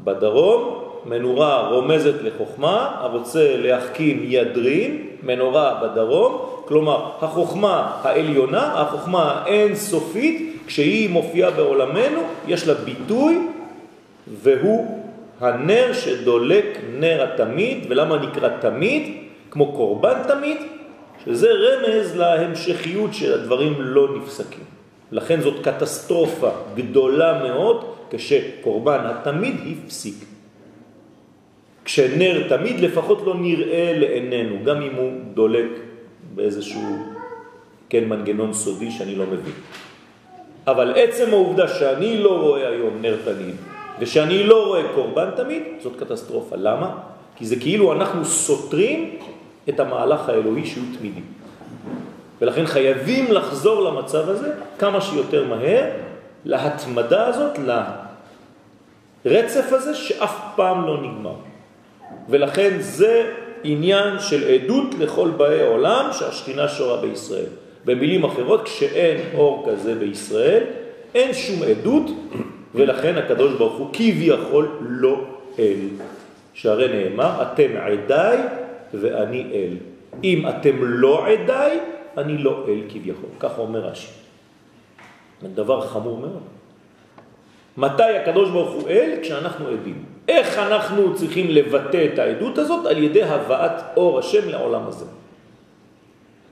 בדרום, 0.04 0.84
מנורה 1.04 1.68
רומזת 1.68 2.22
לחוכמה, 2.22 2.96
הרוצה 3.00 3.56
להחכים 3.56 4.22
ידרים, 4.24 5.06
מנורה 5.22 5.74
בדרום, 5.82 6.46
כלומר 6.64 7.10
החוכמה 7.20 8.00
העליונה, 8.02 8.80
החוכמה 8.80 9.42
האינסופית, 9.44 10.62
כשהיא 10.66 11.10
מופיעה 11.10 11.50
בעולמנו, 11.50 12.20
יש 12.48 12.68
לה 12.68 12.74
ביטוי 12.74 13.48
והוא 14.42 15.01
הנר 15.42 15.92
שדולק 15.92 16.78
נר 16.98 17.22
התמיד, 17.22 17.86
ולמה 17.88 18.16
נקרא 18.16 18.48
תמיד? 18.60 19.02
כמו 19.50 19.72
קורבן 19.72 20.22
תמיד, 20.28 20.56
שזה 21.24 21.48
רמז 21.50 22.16
להמשכיות 22.16 23.14
של 23.14 23.32
הדברים 23.34 23.74
לא 23.78 24.16
נפסקים. 24.16 24.64
לכן 25.12 25.40
זאת 25.40 25.64
קטסטרופה 25.66 26.50
גדולה 26.74 27.42
מאוד 27.42 27.84
כשקורבן 28.10 29.00
התמיד 29.04 29.54
הפסיק. 29.72 30.14
כשנר 31.84 32.48
תמיד 32.48 32.80
לפחות 32.80 33.22
לא 33.26 33.34
נראה 33.34 33.92
לעינינו, 33.96 34.64
גם 34.64 34.82
אם 34.82 34.94
הוא 34.94 35.12
דולק 35.34 35.70
באיזשהו 36.34 37.06
כן, 37.88 38.04
מנגנון 38.04 38.52
סודי 38.52 38.90
שאני 38.90 39.14
לא 39.14 39.24
מבין. 39.26 39.54
אבל 40.66 40.92
עצם 40.96 41.30
העובדה 41.30 41.68
שאני 41.68 42.18
לא 42.22 42.40
רואה 42.40 42.68
היום 42.68 42.98
נר 43.00 43.16
תמיד, 43.24 43.56
ושאני 43.98 44.44
לא 44.44 44.66
רואה 44.66 44.82
קורבן 44.94 45.30
תמיד, 45.36 45.62
זאת 45.82 45.96
קטסטרופה. 45.96 46.56
למה? 46.56 46.90
כי 47.36 47.46
זה 47.46 47.56
כאילו 47.56 47.92
אנחנו 47.92 48.24
סותרים 48.24 49.18
את 49.68 49.80
המהלך 49.80 50.28
האלוהי 50.28 50.66
שהוא 50.66 50.84
תמידי. 50.98 51.20
ולכן 52.40 52.66
חייבים 52.66 53.32
לחזור 53.32 53.82
למצב 53.82 54.28
הזה 54.28 54.52
כמה 54.78 55.00
שיותר 55.00 55.44
מהר, 55.48 55.90
להתמדה 56.44 57.26
הזאת, 57.26 57.58
לרצף 59.24 59.72
הזה 59.72 59.94
שאף 59.94 60.36
פעם 60.56 60.86
לא 60.86 61.02
נגמר. 61.02 61.34
ולכן 62.28 62.76
זה 62.80 63.32
עניין 63.64 64.18
של 64.18 64.54
עדות 64.54 64.94
לכל 64.98 65.30
באי 65.36 65.66
עולם 65.66 66.10
שהשכינה 66.12 66.68
שורה 66.68 67.00
בישראל. 67.00 67.50
במילים 67.84 68.24
אחרות, 68.24 68.64
כשאין 68.64 69.20
אור 69.34 69.66
כזה 69.68 69.94
בישראל, 69.94 70.62
אין 71.14 71.34
שום 71.34 71.62
עדות, 71.62 72.10
ולכן 72.74 73.18
הקדוש 73.18 73.52
ברוך 73.52 73.78
הוא 73.78 73.88
כביכול 73.92 74.68
לא 74.80 75.24
אל. 75.58 75.88
שהרי 76.54 76.88
נאמר, 76.88 77.42
אתם 77.42 77.68
עדיי 77.76 78.38
ואני 78.94 79.46
אל. 79.52 79.76
אם 80.24 80.48
אתם 80.48 80.76
לא 80.80 81.26
עדיי, 81.26 81.80
אני 82.16 82.38
לא 82.38 82.64
אל 82.68 82.80
כביכול. 82.88 83.28
ככה 83.40 83.60
אומר 83.60 83.80
רש"י. 83.80 84.08
דבר 85.54 85.80
חמור 85.80 86.18
מאוד. 86.18 86.42
מתי 87.76 88.02
הקדוש 88.02 88.50
ברוך 88.50 88.70
הוא 88.70 88.88
אל? 88.88 89.18
כשאנחנו 89.22 89.68
עדים. 89.68 90.04
איך 90.28 90.58
אנחנו 90.58 91.14
צריכים 91.14 91.50
לבטא 91.50 92.06
את 92.12 92.18
העדות 92.18 92.58
הזאת? 92.58 92.86
על 92.86 92.98
ידי 92.98 93.22
הבאת 93.22 93.96
אור 93.96 94.18
השם 94.18 94.48
לעולם 94.48 94.86
הזה. 94.86 95.04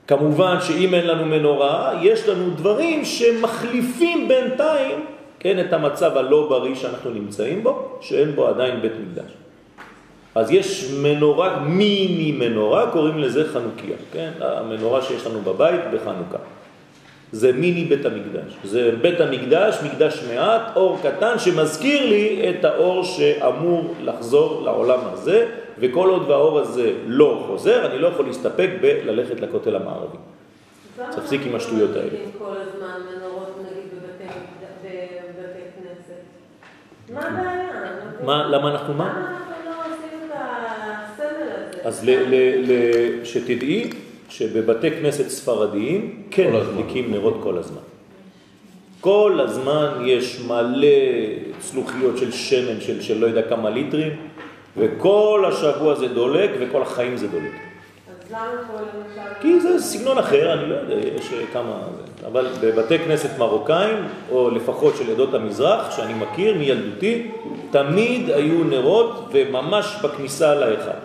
כמובן 0.07 0.57
שאם 0.61 0.93
אין 0.93 1.07
לנו 1.07 1.25
מנורה, 1.25 1.99
יש 2.01 2.27
לנו 2.27 2.49
דברים 2.49 3.05
שמחליפים 3.05 4.27
בינתיים, 4.27 5.05
כן, 5.41 5.59
את 5.59 5.73
המצב 5.73 6.17
הלא 6.17 6.47
בריא 6.49 6.75
שאנחנו 6.75 7.11
נמצאים 7.11 7.63
בו, 7.63 7.97
שאין 8.01 8.35
בו 8.35 8.47
עדיין 8.47 8.81
בית 8.81 8.91
מקדש. 9.01 9.31
אז 10.35 10.51
יש 10.51 10.91
מנורה, 11.01 11.59
מיני 11.59 12.31
מנורה, 12.31 12.91
קוראים 12.91 13.19
לזה 13.19 13.47
חנוכיה, 13.47 13.95
כן? 14.13 14.31
המנורה 14.39 15.01
שיש 15.01 15.27
לנו 15.27 15.41
בבית 15.41 15.81
בחנוכה. 15.93 16.37
זה 17.31 17.51
מיני 17.51 17.83
בית 17.85 18.05
המקדש. 18.05 18.53
זה 18.63 18.91
בית 19.01 19.19
המקדש, 19.19 19.77
מקדש 19.85 20.23
מעט, 20.33 20.61
אור 20.75 20.97
קטן 21.03 21.39
שמזכיר 21.39 22.05
לי 22.05 22.49
את 22.49 22.65
האור 22.65 23.03
שאמור 23.03 23.95
לחזור 24.01 24.61
לעולם 24.61 24.99
הזה, 25.03 25.47
וכל 25.79 26.09
עוד 26.09 26.29
והאור 26.29 26.59
הזה 26.59 26.93
לא 27.05 27.43
חוזר, 27.47 27.85
אני 27.85 27.99
לא 27.99 28.07
יכול 28.07 28.25
להסתפק 28.25 28.69
בללכת 28.81 29.39
לכותל 29.39 29.75
המערבי. 29.75 30.17
להפסיק 30.99 31.41
עם 31.45 31.55
השטויות 31.55 31.95
האלה. 31.95 32.17
כל 32.37 32.53
הזמן 32.57 32.99
מנורות 33.15 33.57
נגיד 33.59 33.91
בבתי 33.93 35.61
כנסת? 35.75 36.21
מה 37.09 37.21
הבעיה? 37.27 38.47
למה 38.47 38.71
אנחנו 38.71 38.93
מה? 38.93 39.03
למה 39.03 39.37
אנחנו 39.37 39.65
לא 39.65 39.75
עושים 39.79 40.19
את 40.25 40.31
הסמל 40.35 41.25
הזה? 41.51 41.87
אז 41.87 42.09
שתדעי 43.23 43.89
שבבתי 44.29 44.91
כנסת 44.91 45.27
ספרדיים 45.27 46.23
כן 46.31 46.53
מדליקים 46.53 47.11
נרות 47.11 47.39
כל 47.43 47.57
הזמן. 47.57 47.81
כל 49.01 49.39
הזמן 49.43 49.87
יש 50.05 50.41
מלא 50.47 50.87
צלוחיות 51.59 52.17
של 52.17 52.31
שמן 52.31 52.81
של, 52.81 53.01
של 53.01 53.19
לא 53.19 53.27
יודע 53.27 53.41
כמה 53.49 53.69
ליטרים, 53.69 54.11
וכל 54.77 55.45
השבוע 55.47 55.95
זה 55.95 56.07
דולק 56.07 56.51
וכל 56.59 56.81
החיים 56.81 57.17
זה 57.17 57.27
דולק. 57.27 57.70
למשל... 58.31 59.33
כי 59.41 59.59
זה 59.59 59.79
סגנון 59.79 60.17
אחר, 60.17 60.53
אני 60.53 60.69
לא 60.69 60.75
יודע, 60.75 60.95
יש 60.95 61.33
כמה... 61.53 61.77
אבל 62.25 62.47
בבתי 62.61 62.99
כנסת 62.99 63.29
מרוקאים, 63.39 64.07
או 64.31 64.49
לפחות 64.49 64.95
של 64.97 65.11
עדות 65.11 65.33
המזרח, 65.33 65.95
שאני 65.95 66.13
מכיר 66.13 66.57
מילדותי, 66.57 67.31
תמיד 67.71 68.29
היו 68.29 68.63
נרות 68.63 69.29
וממש 69.31 69.95
בכניסה 70.03 70.55
לאחד. 70.55 70.97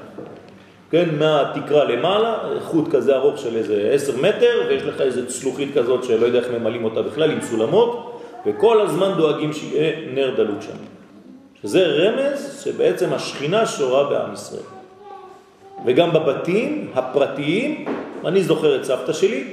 כן, 0.91 1.09
מהתקרה 1.19 1.85
למעלה, 1.85 2.39
חוט 2.63 2.89
כזה 2.95 3.17
ארוך 3.17 3.39
של 3.39 3.57
איזה 3.57 3.91
עשר 3.93 4.17
מטר, 4.17 4.67
ויש 4.69 4.83
לך 4.83 5.01
איזה 5.01 5.27
צלוחית 5.27 5.75
כזאת 5.75 6.05
שלא 6.05 6.27
יודע 6.27 6.39
איך 6.39 6.49
ממלאים 6.51 6.85
אותה 6.85 7.03
בכלל, 7.03 7.31
עם 7.31 7.41
סולמות, 7.41 8.21
וכל 8.47 8.81
הזמן 8.81 9.13
דואגים 9.17 9.53
שיהיה 9.53 9.93
נר 10.15 10.35
דלות 10.37 10.63
שם. 10.63 10.77
שזה 11.63 11.87
רמז 11.87 12.63
שבעצם 12.65 13.13
השכינה 13.13 13.67
שורה 13.67 14.05
בעם 14.11 14.33
ישראל. 14.33 14.76
וגם 15.85 16.13
בבתים 16.13 16.91
הפרטיים, 16.95 17.85
אני 18.25 18.43
זוכר 18.43 18.77
את 18.77 18.85
סבתא 18.85 19.13
שלי, 19.13 19.45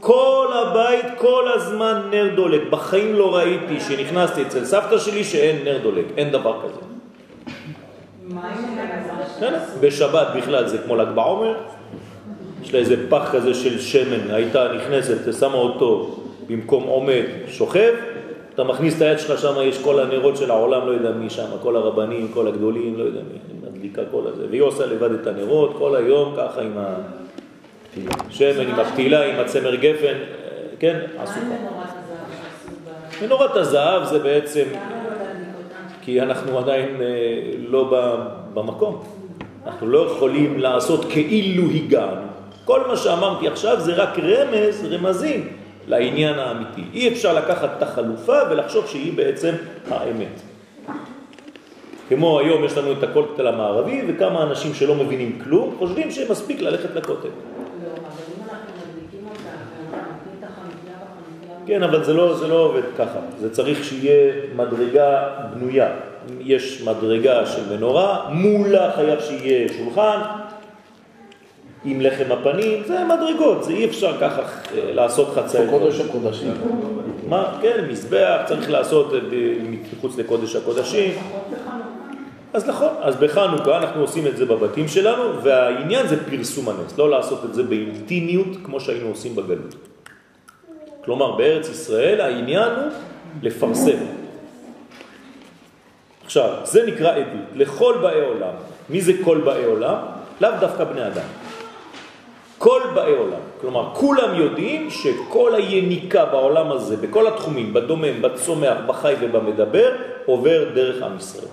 כל 0.00 0.46
הבית, 0.54 1.06
כל 1.16 1.44
הזמן 1.54 2.02
נר 2.10 2.34
דולק. 2.34 2.60
בחיים 2.70 3.14
לא 3.14 3.36
ראיתי 3.36 3.80
שנכנסתי 3.80 4.42
אצל 4.42 4.64
סבתא 4.64 4.98
שלי 4.98 5.24
שאין 5.24 5.64
נר 5.64 5.78
דולק, 5.82 6.04
אין 6.16 6.30
דבר 6.30 6.60
כזה. 6.62 6.80
בשבת 9.80 10.26
בכלל 10.36 10.66
זה 10.68 10.78
כמו 10.78 10.96
ל"ג 10.96 11.08
בעומר, 11.14 11.54
יש 12.62 12.74
לה 12.74 12.80
איזה 12.80 12.96
פח 13.08 13.32
כזה 13.32 13.54
של 13.54 13.80
שמן, 13.80 14.30
הייתה 14.30 14.72
נכנסת, 14.72 15.34
שמה 15.40 15.54
אותו 15.54 16.16
במקום 16.46 16.84
עומד 16.84 17.22
שוכב, 17.48 17.92
אתה 18.60 18.68
מכניס 18.68 18.96
את 18.96 19.02
היד 19.02 19.18
שלך, 19.18 19.40
שם 19.40 19.54
יש 19.62 19.78
כל 19.78 20.00
הנרות 20.00 20.36
של 20.36 20.50
העולם, 20.50 20.86
לא 20.86 20.92
יודע 20.92 21.10
מי 21.10 21.30
שם, 21.30 21.46
כל 21.62 21.76
הרבנים, 21.76 22.28
כל 22.34 22.48
הגדולים, 22.48 22.98
לא 22.98 23.04
יודע 23.04 23.20
מי, 23.20 23.68
מדליקה 23.68 24.02
כל 24.10 24.22
הזה, 24.26 24.46
והיא 24.50 24.62
עושה 24.62 24.86
לבד 24.86 25.12
את 25.12 25.26
הנרות 25.26 25.74
כל 25.78 25.96
היום 25.96 26.34
ככה 26.36 26.60
עם 26.60 26.72
השמן, 28.28 28.68
עם 28.68 28.80
הפתילה, 28.80 29.24
עם 29.24 29.40
הצמר 29.40 29.74
גפן, 29.74 30.14
כן, 30.78 31.00
עסוקה. 31.18 31.40
מנורת 33.22 33.56
הזהב 33.56 34.04
זה 34.04 34.18
בעצם 34.18 34.64
כי 36.02 36.20
אנחנו 36.20 36.58
עדיין 36.58 36.96
אה, 37.00 37.06
לא 37.68 37.90
במקום. 38.54 39.02
אנחנו 39.66 39.86
לא 39.86 40.10
יכולים 40.10 40.58
לעשות 40.58 41.04
כאילו 41.10 41.62
הגענו. 41.70 42.26
כל 42.64 42.80
מה 42.88 42.96
שאמרתי 42.96 43.48
עכשיו 43.48 43.80
זה 43.80 43.94
רק 43.94 44.18
רמז, 44.18 44.86
רמזים, 44.90 45.48
לעניין 45.90 46.38
האמיתי. 46.38 46.82
אי 46.94 47.08
אפשר 47.08 47.34
לקחת 47.34 47.70
את 47.76 47.82
החלופה 47.82 48.38
ולחשוב 48.50 48.86
שהיא 48.86 49.12
בעצם 49.16 49.54
האמת. 49.90 50.40
כמו 52.08 52.40
היום 52.40 52.64
יש 52.64 52.78
לנו 52.78 52.92
את 52.92 53.02
הכותל 53.02 53.46
המערבי, 53.46 54.02
וכמה 54.08 54.42
אנשים 54.42 54.74
שלא 54.74 54.94
מבינים 54.94 55.38
כלום 55.44 55.74
חושבים 55.78 56.10
שמספיק 56.10 56.60
ללכת 56.60 56.94
לכותל. 56.94 57.28
כן, 61.66 61.82
אבל 61.82 62.04
זה 62.04 62.12
לא, 62.12 62.36
זה 62.36 62.48
לא 62.48 62.54
עובד 62.54 62.82
ככה. 62.98 63.18
זה 63.40 63.50
צריך 63.50 63.84
שיהיה 63.84 64.32
מדרגה 64.56 65.28
בנויה. 65.54 65.88
יש 66.40 66.82
מדרגה 66.82 67.46
של 67.46 67.76
מנורה, 67.76 68.28
מולה 68.32 68.92
חייב 68.96 69.20
שיהיה 69.20 69.68
שולחן, 69.68 70.20
עם 71.84 72.00
לחם 72.00 72.32
הפנים, 72.32 72.82
זה 72.86 72.98
מדרגות, 73.04 73.64
זה 73.64 73.72
אי 73.72 73.84
אפשר 73.84 74.20
ככה 74.20 74.42
אה, 74.42 74.92
לעשות 74.92 75.28
חצאי. 75.34 75.66
קודש 75.70 76.00
הקודשים. 76.00 76.52
מה, 77.28 77.58
כן, 77.62 77.84
מזבח, 77.90 78.40
צריך 78.46 78.70
לעשות 78.70 79.14
אה, 79.14 79.18
מחוץ 79.70 80.18
לקודש 80.18 80.56
הקודשים. 80.56 81.12
אז 82.52 82.68
נכון, 82.68 82.88
אז 83.00 83.16
בחנוכה 83.16 83.78
אנחנו 83.78 84.00
עושים 84.00 84.26
את 84.26 84.36
זה 84.36 84.46
בבתים 84.46 84.88
שלנו, 84.88 85.42
והעניין 85.42 86.06
זה 86.06 86.30
פרסום 86.30 86.68
הנס, 86.68 86.98
לא 86.98 87.10
לעשות 87.10 87.44
את 87.44 87.54
זה 87.54 87.62
באינטימיות 87.62 88.56
כמו 88.64 88.80
שהיינו 88.80 89.08
עושים 89.08 89.36
בגלות. 89.36 89.74
כלומר, 91.04 91.36
בארץ 91.36 91.68
ישראל 91.68 92.20
העניין 92.20 92.72
הוא 92.74 92.92
לפרסם. 93.42 93.98
עכשיו, 96.24 96.50
זה 96.64 96.86
נקרא 96.86 97.14
עדות, 97.14 97.46
לכל 97.54 97.94
באי 98.02 98.20
עולם. 98.20 98.54
מי 98.90 99.00
זה 99.00 99.12
כל 99.24 99.38
באי 99.38 99.64
עולם? 99.64 99.96
לאו 100.40 100.50
דווקא 100.60 100.84
בני 100.84 101.06
אדם. 101.06 101.49
כל 102.60 102.80
באי 102.94 103.12
עולם. 103.16 103.40
כלומר, 103.60 103.88
כולם 103.94 104.34
יודעים 104.34 104.90
שכל 104.90 105.54
היניקה 105.54 106.24
בעולם 106.24 106.72
הזה, 106.72 106.96
בכל 106.96 107.26
התחומים, 107.26 107.72
בדומם, 107.72 108.22
בצומח, 108.22 108.76
בחי 108.86 109.14
ובמדבר, 109.20 109.92
עובר 110.26 110.64
דרך 110.74 111.02
עם 111.02 111.16
ישראל. 111.16 111.48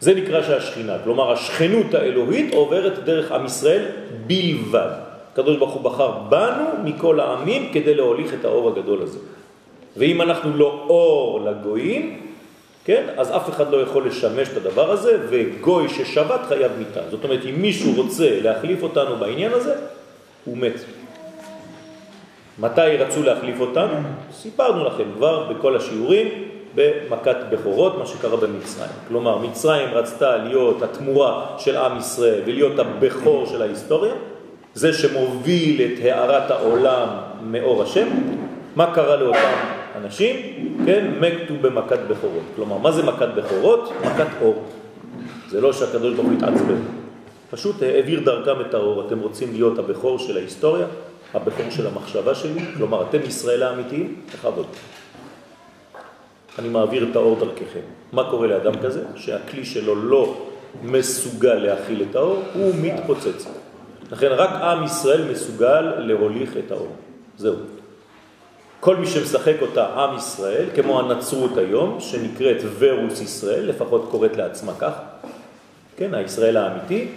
זה 0.00 0.14
נקרא 0.14 0.42
שהשכינה, 0.42 0.96
כלומר 1.04 1.32
השכנות 1.32 1.94
האלוהית 1.94 2.54
עוברת 2.54 3.04
דרך 3.04 3.32
עם 3.32 3.46
ישראל 3.46 3.84
בלבד. 4.26 4.90
הקדוש 5.32 5.56
ברוך 5.56 5.72
הוא 5.72 5.82
בחר 5.82 6.10
בנו 6.28 6.64
מכל 6.84 7.20
העמים 7.20 7.72
כדי 7.72 7.94
להוליך 7.94 8.34
את 8.34 8.44
האור 8.44 8.68
הגדול 8.68 9.02
הזה. 9.02 9.18
ואם 9.96 10.22
אנחנו 10.22 10.56
לא 10.56 10.84
אור 10.88 11.40
לגויים, 11.44 12.25
כן, 12.86 13.06
אז 13.16 13.36
אף 13.36 13.48
אחד 13.48 13.70
לא 13.70 13.76
יכול 13.82 14.06
לשמש 14.06 14.48
את 14.48 14.56
הדבר 14.56 14.90
הזה, 14.90 15.18
וגוי 15.28 15.88
ששבת 15.88 16.40
חייב 16.48 16.72
מיטה. 16.78 17.00
זאת 17.10 17.24
אומרת, 17.24 17.40
אם 17.50 17.62
מישהו 17.62 17.92
רוצה 17.96 18.40
להחליף 18.40 18.82
אותנו 18.82 19.16
בעניין 19.16 19.52
הזה, 19.52 19.74
הוא 20.44 20.58
מת. 20.58 20.80
מתי 22.58 22.96
רצו 22.96 23.22
להחליף 23.22 23.60
אותנו? 23.60 23.94
סיפרנו 24.32 24.84
לכם 24.84 25.04
כבר 25.16 25.52
בכל 25.52 25.76
השיעורים 25.76 26.28
במכת 26.74 27.36
בכורות, 27.50 27.98
מה 27.98 28.06
שקרה 28.06 28.36
במצרים. 28.36 28.90
כלומר, 29.08 29.38
מצרים 29.38 29.88
רצתה 29.88 30.36
להיות 30.36 30.82
התמורה 30.82 31.46
של 31.58 31.76
עם 31.76 31.98
ישראל 31.98 32.40
ולהיות 32.46 32.78
הבכור 32.78 33.46
של 33.46 33.62
ההיסטוריה, 33.62 34.14
זה 34.74 34.92
שמוביל 34.92 35.80
את 35.82 36.04
הערת 36.04 36.50
העולם 36.50 37.08
מאור 37.42 37.82
השם. 37.82 38.08
מה 38.76 38.94
קרה 38.94 39.16
לאותם 39.16 39.85
אנשים? 39.96 40.36
כן, 40.86 41.10
מתו 41.20 41.54
במכת 41.60 41.98
בכורות. 42.08 42.42
כלומר, 42.56 42.78
מה 42.78 42.92
זה 42.92 43.02
מכת 43.02 43.28
בכורות? 43.36 43.92
מכת 44.04 44.26
אור. 44.40 44.64
זה 45.48 45.60
לא 45.60 45.72
שהקדוש 45.72 46.14
ברוך 46.14 46.26
הוא 46.26 46.36
התעצבן. 46.36 46.80
פשוט 47.50 47.82
העביר 47.82 48.20
דרכם 48.20 48.60
את 48.60 48.74
האור. 48.74 49.06
אתם 49.06 49.18
רוצים 49.18 49.52
להיות 49.52 49.78
הבכור 49.78 50.18
של 50.18 50.36
ההיסטוריה, 50.36 50.86
הבכור 51.34 51.70
של 51.70 51.86
המחשבה 51.86 52.34
שלי, 52.34 52.60
כלומר, 52.76 53.02
אתם 53.02 53.18
ישראל 53.26 53.62
האמיתיים, 53.62 54.20
תכבוד. 54.32 54.66
אני 56.58 56.68
מעביר 56.68 57.06
את 57.10 57.16
האור 57.16 57.36
דרככם. 57.38 57.80
מה 58.12 58.30
קורה 58.30 58.46
לאדם 58.46 58.74
כזה? 58.82 59.04
שהכלי 59.16 59.64
שלו 59.64 59.94
לא 59.94 60.46
מסוגל 60.82 61.54
להכיל 61.54 62.04
את 62.10 62.16
האור, 62.16 62.42
הוא 62.54 62.74
מתפוצץ. 62.82 63.46
לכן 64.12 64.28
רק 64.30 64.50
עם 64.50 64.84
ישראל 64.84 65.30
מסוגל 65.30 65.80
להוליך 65.80 66.56
את 66.56 66.70
האור. 66.72 66.92
זהו. 67.36 67.54
כל 68.80 68.96
מי 68.96 69.06
שמשחק 69.06 69.54
אותה 69.60 69.86
עם 69.86 70.16
ישראל, 70.16 70.66
כמו 70.74 71.00
הנצרות 71.00 71.56
היום, 71.56 72.00
שנקראת 72.00 72.56
ורוס 72.78 73.20
ישראל, 73.20 73.68
לפחות 73.68 74.08
קוראת 74.10 74.36
לעצמה 74.36 74.72
כך, 74.78 74.92
כן, 75.96 76.14
הישראל 76.14 76.56
האמיתי, 76.56 77.08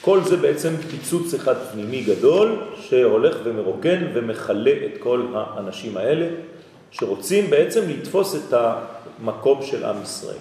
כל 0.00 0.20
זה 0.24 0.36
בעצם 0.36 0.76
פיצוץ 0.90 1.34
אחד 1.34 1.54
פנימי 1.72 2.02
גדול 2.02 2.62
שהולך 2.76 3.36
ומרוקן 3.44 4.06
ומחלה 4.14 4.72
את 4.86 4.98
כל 4.98 5.26
האנשים 5.34 5.96
האלה 5.96 6.26
שרוצים 6.90 7.50
בעצם 7.50 7.80
לתפוס 7.88 8.34
את 8.34 8.54
המקום 8.54 9.62
של 9.62 9.84
עם 9.84 10.02
ישראל. 10.02 10.38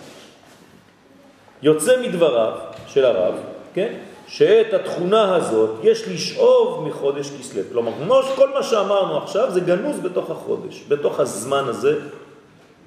יוצא 1.62 2.02
מדבריו 2.02 2.54
של 2.88 3.06
הרב, 3.06 3.36
כן, 3.74 3.93
שאת 4.30 4.74
התכונה 4.74 5.36
הזאת 5.36 5.70
יש 5.84 6.08
לשאוב 6.08 6.88
מחודש 6.88 7.32
כסלו. 7.39 7.62
כלומר, 7.72 7.92
כל 8.36 8.50
מה 8.54 8.63
שאמרנו 8.63 9.18
עכשיו 9.18 9.52
זה 9.52 9.60
גנוז 9.60 10.00
בתוך 10.00 10.32
החודש, 10.32 10.84
בתוך 10.88 11.20
הזמן 11.20 11.63
הזה. 11.68 11.96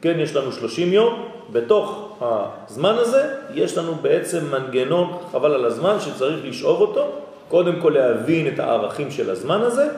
כן, 0.02 0.14
יש 0.18 0.36
לנו 0.36 0.52
30 0.52 0.92
יום, 0.92 1.28
בתוך 1.52 2.18
הזמן 2.20 2.94
הזה 2.98 3.34
יש 3.54 3.78
לנו 3.78 3.94
בעצם 3.94 4.40
מנגנון, 4.50 5.18
חבל 5.32 5.54
על 5.54 5.64
הזמן, 5.64 5.96
שצריך 6.00 6.44
לשאוב 6.44 6.80
אותו, 6.80 7.06
קודם 7.48 7.80
כל 7.80 7.92
להבין 7.94 8.48
את 8.48 8.58
הערכים 8.58 9.10
של 9.10 9.30
הזמן 9.30 9.60
הזה, 9.60 9.88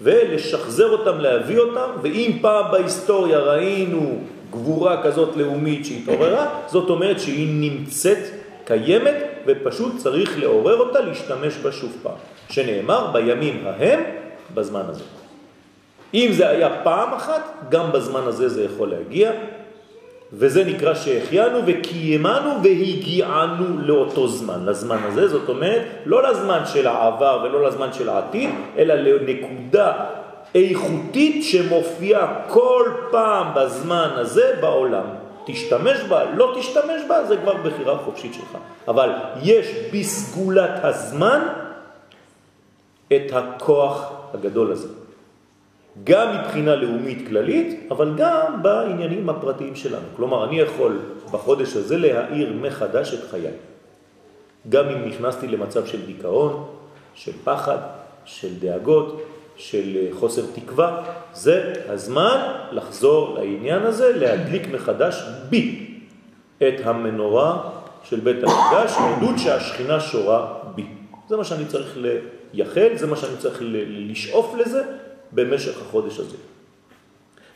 ולשחזר 0.00 0.92
אותם, 0.92 1.18
להביא 1.18 1.58
אותם, 1.58 1.88
ואם 2.02 2.38
פעם 2.40 2.72
בהיסטוריה 2.72 3.38
ראינו 3.38 4.18
גבורה 4.50 5.02
כזאת 5.02 5.36
לאומית 5.36 5.86
שהתעוררה, 5.86 6.46
זאת 6.66 6.90
אומרת 6.90 7.20
שהיא 7.20 7.48
נמצאת, 7.50 8.18
קיימת, 8.64 9.33
ופשוט 9.46 9.96
צריך 9.96 10.38
לעורר 10.38 10.76
אותה, 10.78 11.00
להשתמש 11.00 11.56
בה 11.56 11.72
שוב 11.72 11.96
פעם, 12.02 12.16
שנאמר 12.48 13.10
בימים 13.12 13.62
ההם 13.66 14.00
בזמן 14.54 14.82
הזה. 14.88 15.04
אם 16.14 16.28
זה 16.32 16.48
היה 16.48 16.68
פעם 16.82 17.14
אחת, 17.14 17.42
גם 17.68 17.92
בזמן 17.92 18.22
הזה 18.24 18.48
זה 18.48 18.64
יכול 18.64 18.88
להגיע, 18.90 19.32
וזה 20.32 20.64
נקרא 20.64 20.94
שהחיינו 20.94 21.58
וקיימנו 21.66 22.50
והגיענו 22.62 23.78
לאותו 23.78 24.28
זמן, 24.28 24.66
לזמן 24.66 24.98
הזה, 25.04 25.28
זאת 25.28 25.48
אומרת, 25.48 25.82
לא 26.06 26.30
לזמן 26.30 26.60
של 26.66 26.86
העבר 26.86 27.40
ולא 27.44 27.68
לזמן 27.68 27.92
של 27.92 28.08
העתיד, 28.08 28.50
אלא 28.78 28.94
לנקודה 28.94 29.92
איכותית 30.54 31.44
שמופיעה 31.44 32.34
כל 32.48 32.90
פעם 33.10 33.46
בזמן 33.54 34.08
הזה 34.14 34.56
בעולם. 34.60 35.23
תשתמש 35.44 36.00
בה, 36.08 36.24
לא 36.24 36.54
תשתמש 36.58 37.02
בה, 37.08 37.24
זה 37.24 37.36
כבר 37.36 37.54
בחירה 37.56 37.98
חופשית 37.98 38.34
שלך. 38.34 38.58
אבל 38.88 39.10
יש 39.42 39.66
בסגולת 39.92 40.84
הזמן 40.84 41.48
את 43.12 43.32
הכוח 43.32 44.12
הגדול 44.34 44.72
הזה. 44.72 44.88
גם 46.04 46.38
מבחינה 46.38 46.76
לאומית 46.76 47.28
כללית, 47.28 47.86
אבל 47.90 48.14
גם 48.16 48.62
בעניינים 48.62 49.28
הפרטיים 49.28 49.76
שלנו. 49.76 50.06
כלומר, 50.16 50.44
אני 50.44 50.60
יכול 50.60 50.98
בחודש 51.30 51.76
הזה 51.76 51.96
להאיר 51.98 52.52
מחדש 52.60 53.14
את 53.14 53.30
חיי. 53.30 53.50
גם 54.68 54.88
אם 54.88 55.08
נכנסתי 55.08 55.48
למצב 55.48 55.86
של 55.86 56.06
דיכאון, 56.06 56.66
של 57.14 57.32
פחד, 57.44 57.78
של 58.24 58.58
דאגות, 58.58 59.22
של 59.56 60.06
חוסר 60.12 60.42
תקווה, 60.54 61.02
זה 61.32 61.72
הזמן 61.88 62.52
לחזור 62.72 63.38
לעניין 63.38 63.82
הזה, 63.82 64.12
להדליק 64.16 64.68
מחדש 64.72 65.22
בי 65.48 65.86
את 66.58 66.74
המנורה 66.84 67.58
של 68.04 68.20
בית 68.20 68.36
המקדש, 68.42 68.92
עדות 68.98 69.38
שהשכינה 69.38 70.00
שורה 70.00 70.54
בי. 70.74 70.86
זה 71.28 71.36
מה 71.36 71.44
שאני 71.44 71.64
צריך 71.64 71.98
לייחל, 72.52 72.88
זה 72.94 73.06
מה 73.06 73.16
שאני 73.16 73.36
צריך 73.38 73.62
לשאוף 73.88 74.54
לזה, 74.58 74.82
במשך 75.32 75.82
החודש 75.82 76.18
הזה. 76.18 76.36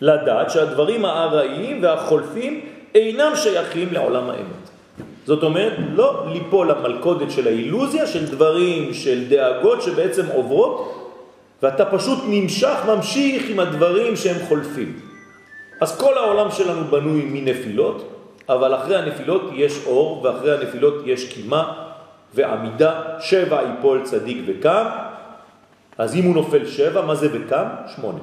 לדעת 0.00 0.50
שהדברים 0.50 1.04
הארעיים 1.04 1.82
והחולפים 1.82 2.60
אינם 2.94 3.32
שייכים 3.36 3.88
לעולם 3.92 4.30
האמת. 4.30 4.68
זאת 5.26 5.42
אומרת, 5.42 5.72
לא 5.94 6.24
ליפול 6.32 6.70
למלכודת 6.70 7.30
של 7.30 7.46
האילוזיה, 7.46 8.06
של 8.06 8.26
דברים, 8.26 8.94
של 8.94 9.28
דאגות 9.28 9.82
שבעצם 9.82 10.26
עוברות, 10.26 10.97
ואתה 11.62 11.84
פשוט 11.84 12.18
נמשך, 12.28 12.76
ממשיך 12.86 13.50
עם 13.50 13.60
הדברים 13.60 14.16
שהם 14.16 14.46
חולפים. 14.48 15.00
אז 15.80 15.98
כל 16.00 16.18
העולם 16.18 16.50
שלנו 16.50 16.84
בנוי 16.84 17.22
מנפילות, 17.24 18.08
אבל 18.48 18.74
אחרי 18.74 18.96
הנפילות 18.96 19.42
יש 19.54 19.86
אור, 19.86 20.22
ואחרי 20.22 20.58
הנפילות 20.58 20.94
יש 21.06 21.32
קימה 21.32 21.72
ועמידה, 22.34 23.02
שבע 23.20 23.60
יפול 23.62 24.00
צדיק 24.04 24.38
וקם, 24.46 24.86
אז 25.98 26.16
אם 26.16 26.24
הוא 26.24 26.34
נופל 26.34 26.66
שבע, 26.66 27.02
מה 27.02 27.14
זה 27.14 27.28
וקם? 27.32 27.66
שמונה. 27.96 28.18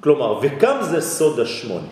כלומר, 0.00 0.38
וקם 0.42 0.76
זה 0.80 1.00
סוד 1.00 1.40
השמונה. 1.40 1.86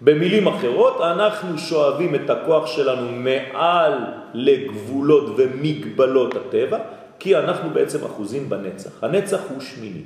במילים 0.00 0.48
אחרות, 0.48 1.00
אנחנו 1.00 1.58
שואבים 1.58 2.14
את 2.14 2.30
הכוח 2.30 2.66
שלנו 2.66 3.12
מעל 3.12 3.92
לגבולות 4.34 5.24
ומגבלות 5.36 6.34
הטבע, 6.36 6.78
כי 7.20 7.36
אנחנו 7.36 7.70
בעצם 7.70 8.04
אחוזים 8.04 8.48
בנצח. 8.48 8.90
הנצח 9.02 9.40
הוא 9.48 9.60
שמיני. 9.60 10.02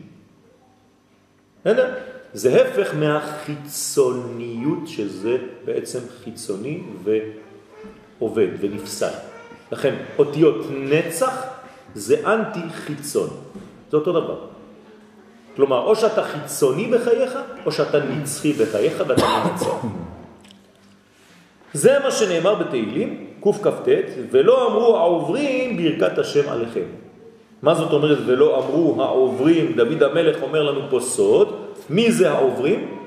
זה 2.34 2.66
הפך 2.66 2.94
מהחיצוניות 2.94 4.88
שזה 4.88 5.36
בעצם 5.64 5.98
חיצוני 6.24 6.80
ועובד 7.04 8.48
ונפסל. 8.60 9.14
לכן 9.72 9.94
אותיות 10.18 10.66
נצח 10.70 11.42
זה 11.94 12.16
אנטי 12.32 12.70
חיצון. 12.72 13.30
זה 13.90 13.96
אותו 13.96 14.12
דבר. 14.12 14.46
כלומר, 15.56 15.78
או 15.84 15.96
שאתה 15.96 16.24
חיצוני 16.24 16.86
בחייך, 16.86 17.38
או 17.66 17.72
שאתה 17.72 17.98
נצחי 18.04 18.52
בחייך 18.52 19.02
ואתה 19.08 19.26
מנצח. 19.26 19.86
זה 21.72 21.98
מה 22.04 22.10
שנאמר 22.10 22.54
בתהילים, 22.54 23.26
קכ"ט, 23.40 23.88
ולא 24.30 24.66
אמרו 24.66 24.96
העוברים 24.96 25.76
ברכת 25.76 26.18
השם 26.18 26.48
עליכם. 26.48 27.03
מה 27.64 27.74
זאת 27.74 27.92
אומרת 27.92 28.18
ולא 28.26 28.58
אמרו 28.58 29.02
העוברים, 29.02 29.72
דוד 29.72 30.02
המלך 30.02 30.42
אומר 30.42 30.62
לנו 30.62 30.80
פה 30.90 31.00
סוד, 31.00 31.48
מי 31.90 32.12
זה 32.12 32.30
העוברים? 32.30 32.98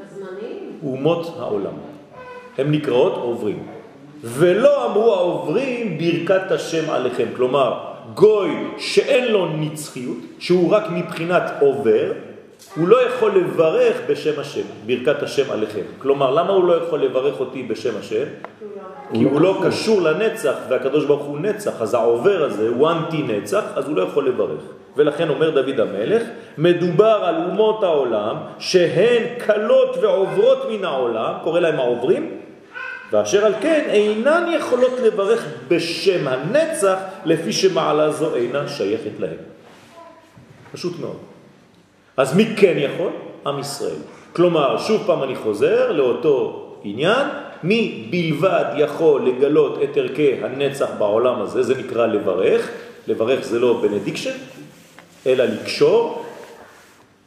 הזמנים. 0.00 0.78
אומות 0.82 1.34
העולם. 1.38 1.72
הם 2.58 2.72
נקראות 2.72 3.12
עוברים. 3.12 3.66
ולא 4.22 4.86
אמרו 4.86 5.14
העוברים 5.14 5.98
ברכת 5.98 6.50
השם 6.50 6.90
עליכם. 6.90 7.26
כלומר, 7.36 7.78
גוי 8.14 8.50
שאין 8.78 9.32
לו 9.32 9.46
נצחיות, 9.46 10.18
שהוא 10.38 10.70
רק 10.70 10.84
מבחינת 10.90 11.42
עובר, 11.60 12.12
הוא 12.76 12.88
לא 12.88 13.06
יכול 13.06 13.32
לברך 13.36 13.96
בשם 14.08 14.40
השם, 14.40 14.62
ברכת 14.86 15.22
השם 15.22 15.50
עליכם. 15.50 15.80
כלומר, 15.98 16.30
למה 16.30 16.52
הוא 16.52 16.64
לא 16.64 16.72
יכול 16.72 17.02
לברך 17.02 17.40
אותי 17.40 17.62
בשם 17.62 17.96
השם? 18.00 18.24
כי 19.12 19.24
הוא 19.24 19.40
לא 19.40 19.60
קשור 19.66 20.02
לנצח, 20.02 20.54
והקדוש 20.68 21.04
ברוך 21.04 21.24
הוא 21.24 21.38
נצח, 21.38 21.82
אז 21.82 21.94
העובר 21.94 22.44
הזה 22.44 22.68
הוא 22.68 22.90
אנטי 22.90 23.22
נצח, 23.22 23.62
אז 23.74 23.88
הוא 23.88 23.96
לא 23.96 24.02
יכול 24.02 24.28
לברך. 24.28 24.62
ולכן 24.96 25.28
אומר 25.28 25.50
דוד 25.50 25.80
המלך, 25.80 26.22
מדובר 26.58 27.20
על 27.24 27.34
אומות 27.34 27.82
העולם 27.82 28.36
שהן 28.58 29.22
קלות 29.38 29.96
ועוברות 30.02 30.66
מן 30.70 30.84
העולם, 30.84 31.32
קורא 31.44 31.60
להם 31.60 31.80
העוברים, 31.80 32.30
ואשר 33.12 33.44
על 33.44 33.54
כן 33.60 33.84
אינן 33.88 34.52
יכולות 34.56 34.92
לברך 35.04 35.46
בשם 35.68 36.28
הנצח 36.28 36.96
לפי 37.24 37.52
שמעלה 37.52 38.10
זו 38.10 38.34
אינה 38.34 38.68
שייכת 38.68 39.20
להם. 39.20 39.38
פשוט 40.72 41.00
מאוד. 41.00 41.16
אז 42.16 42.36
מי 42.36 42.46
כן 42.56 42.74
יכול? 42.76 43.10
עם 43.46 43.58
ישראל. 43.58 44.00
כלומר, 44.32 44.78
שוב 44.78 45.02
פעם 45.06 45.22
אני 45.22 45.36
חוזר 45.36 45.92
לאותו 45.92 46.66
עניין, 46.84 47.26
מי 47.62 48.08
בלבד 48.10 48.64
יכול 48.76 49.28
לגלות 49.28 49.78
את 49.82 49.96
ערכי 49.96 50.32
הנצח 50.42 50.90
בעולם 50.98 51.42
הזה, 51.42 51.62
זה 51.62 51.74
נקרא 51.78 52.06
לברך, 52.06 52.70
לברך 53.06 53.44
זה 53.44 53.58
לא 53.58 53.80
benediction, 53.82 54.36
אלא 55.26 55.44
לקשור, 55.44 56.24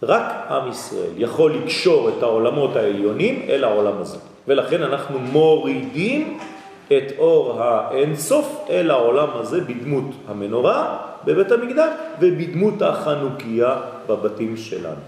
רק 0.04 0.24
עם 0.50 0.70
ישראל 0.70 1.12
יכול 1.18 1.54
לקשור 1.54 2.10
את 2.10 2.24
העולמות 2.24 2.76
העליונים 2.76 3.46
אל 3.50 3.64
העולם 3.64 4.02
הזה. 4.02 4.18
ולכן 4.48 4.84
אנחנו 4.84 5.20
מורידים 5.20 6.40
את 6.88 7.12
אור 7.18 7.62
האינסוף 7.64 8.66
אל 8.70 8.92
העולם 8.92 9.28
הזה 9.34 9.62
בדמות 9.62 10.06
המנורה 10.28 10.98
בבית 11.26 11.52
המקדש 11.52 11.90
ובדמות 12.20 12.82
החנוכיה 12.82 13.76
בבתים 14.10 14.58
שלנו. 14.58 15.02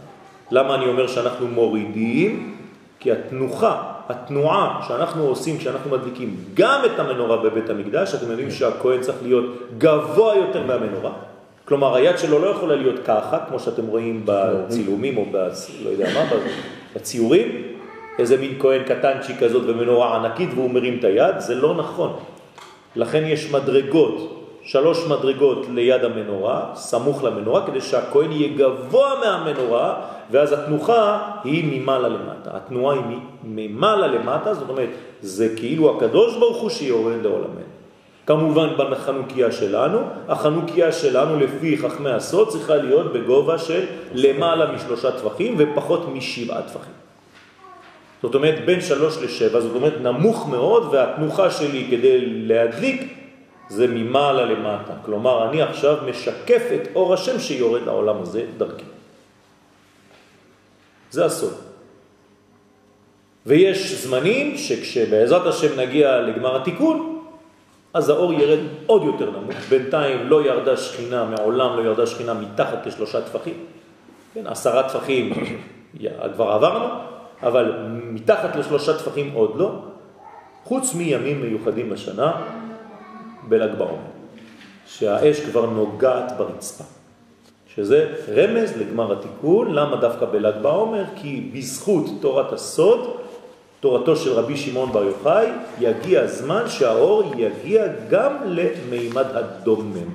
למה 0.52 0.76
אני 0.76 0.86
אומר 0.86 1.08
שאנחנו 1.08 1.48
מורידים? 1.48 2.58
כי 3.00 3.12
התנוחה, 3.12 3.84
התנועה 4.10 4.82
שאנחנו 4.88 5.24
עושים 5.24 5.58
כשאנחנו 5.58 5.92
מדליקים 5.92 6.36
גם 6.54 6.82
את 6.86 7.00
המנורה 7.00 7.38
בבית 7.38 7.70
המקדש, 7.70 8.16
אתם 8.16 8.32
יודעים 8.32 8.52
שהכהן 8.52 9.02
צריך 9.02 9.18
להיות 9.24 9.46
גבוה 9.78 10.36
יותר 10.36 10.64
מהמנורה, 10.64 11.12
כלומר 11.66 11.96
היד 11.96 12.18
שלו 12.18 12.40
לא 12.40 12.48
יכולה 12.48 12.76
להיות 12.76 13.00
ככה, 13.06 13.40
כמו 13.50 13.60
שאתם 13.60 13.88
רואים 13.88 14.22
בצילומים 14.26 15.18
או 15.18 15.26
ב... 15.32 15.36
לא 15.84 15.90
יודע 15.90 16.08
מה, 16.14 16.30
בציורים, 16.96 17.48
איזה 18.20 18.38
מין 18.38 18.56
כהן 18.60 18.84
קטנצ'י 18.84 19.34
כזאת 19.40 19.64
ומנורה 19.68 20.16
ענקית 20.16 20.50
והוא 20.56 20.70
מרים 20.72 20.98
את 21.00 21.04
היד, 21.04 21.40
זה 21.40 21.56
לא 21.56 21.76
נכון. 21.76 22.14
לכן 22.96 23.24
יש 23.26 23.52
מדרגות, 23.52 24.41
שלוש 24.64 25.06
מדרגות 25.08 25.66
ליד 25.74 26.04
המנורה, 26.04 26.66
סמוך 26.76 27.24
למנורה, 27.24 27.68
כדי 27.68 27.82
שהכהן 27.82 28.32
יהיה 28.32 28.58
גבוה 28.58 29.14
מהמנורה, 29.24 29.96
ואז 30.32 30.52
התנוחה 30.54 31.32
היא 31.44 31.80
ממעלה 31.80 32.10
למטה. 32.10 32.50
התנועה 32.54 32.96
היא 32.96 33.18
ממעלה 33.44 34.08
למטה, 34.08 34.54
זאת 34.54 34.70
אומרת, 34.70 34.90
זה 35.22 35.56
כאילו 35.56 35.98
הקדוש 35.98 36.38
ברוך 36.38 36.62
הוא 36.62 36.70
שיורד 36.70 37.22
לעולמנו. 37.24 37.72
כמובן 38.26 38.68
בחנוכיה 38.92 39.52
שלנו, 39.52 40.00
החנוכיה 40.28 40.92
שלנו 40.92 41.40
לפי 41.40 41.78
חכמי 41.78 42.10
הסוד 42.10 42.48
צריכה 42.48 42.76
להיות 42.76 43.14
בגובה 43.14 43.58
של 43.58 43.86
למעלה 44.14 44.72
משלושה 44.72 45.12
טפחים 45.12 45.56
ופחות 45.58 46.08
משבעה 46.14 46.62
טפחים. 46.62 46.94
זאת 48.22 48.36
אומרת 48.36 48.66
בין 48.66 48.82
שלוש 48.82 49.18
לשבע, 49.18 49.60
זאת 49.60 49.76
אומרת 49.76 49.94
נמוך 50.02 50.50
מאוד 50.50 50.88
והתנוחה 50.92 51.52
שלי 51.52 51.88
כדי 51.92 52.18
להדליק 52.22 53.21
זה 53.72 53.88
ממעלה 53.88 54.46
למטה. 54.46 54.94
כלומר 55.06 55.50
אני 55.50 55.62
עכשיו 55.62 55.98
משקף 56.10 56.62
את 56.76 56.88
אור 56.96 57.14
השם 57.14 57.40
שיורד 57.40 57.82
לעולם 57.82 58.22
הזה 58.22 58.46
דרכי. 58.58 58.84
זה 61.12 61.26
הסוד. 61.26 61.54
ויש 63.46 64.04
זמנים 64.04 64.58
שכשבעזרת 64.58 65.46
השם 65.48 65.80
נגיע 65.80 66.22
לגמר 66.22 66.62
התיקון, 66.62 67.24
אז 67.94 68.10
האור 68.10 68.34
ירד 68.34 68.60
עוד 68.86 69.04
יותר 69.04 69.32
נמוך. 69.32 69.56
בינתיים 69.70 70.30
לא 70.30 70.46
ירדה 70.46 70.78
שכינה, 70.78 71.26
מעולם 71.26 71.78
לא 71.78 71.82
ירדה 71.82 72.06
שכינה 72.06 72.34
מתחת 72.34 72.86
לשלושה 72.86 73.22
טפחים. 73.22 73.56
כן, 74.34 74.48
עשרה 74.48 74.90
טפחים 74.90 75.34
כבר 76.34 76.52
עברנו, 76.52 76.86
אבל 77.44 77.74
מתחת 77.88 78.56
לשלושה 78.56 78.98
טפחים 78.98 79.32
עוד 79.34 79.52
לא, 79.56 79.72
חוץ 80.64 80.96
מימים 80.96 81.42
מיוחדים 81.42 81.90
בשנה, 81.90 82.32
בל"ג 83.50 83.78
בעומר, 83.78 84.12
שהאש 84.86 85.40
כבר 85.40 85.66
נוגעת 85.66 86.38
ברצפה. 86.38 86.84
שזה 87.76 88.14
רמז 88.36 88.78
לגמר 88.78 89.12
התיקון, 89.12 89.74
למה 89.74 89.96
דווקא 89.96 90.26
בל"ג 90.26 90.62
בעומר? 90.62 91.04
כי 91.16 91.52
בזכות 91.54 92.06
תורת 92.22 92.54
הסוד 92.54 93.22
תורתו 93.80 94.16
של 94.16 94.32
רבי 94.32 94.58
שמעון 94.58 94.92
בר 94.92 95.04
יוחאי, 95.04 95.48
יגיע 95.80 96.22
הזמן 96.22 96.70
שהאור 96.70 97.24
יגיע 97.38 97.86
גם 98.10 98.36
למימד 98.46 99.26
הדומם, 99.34 100.10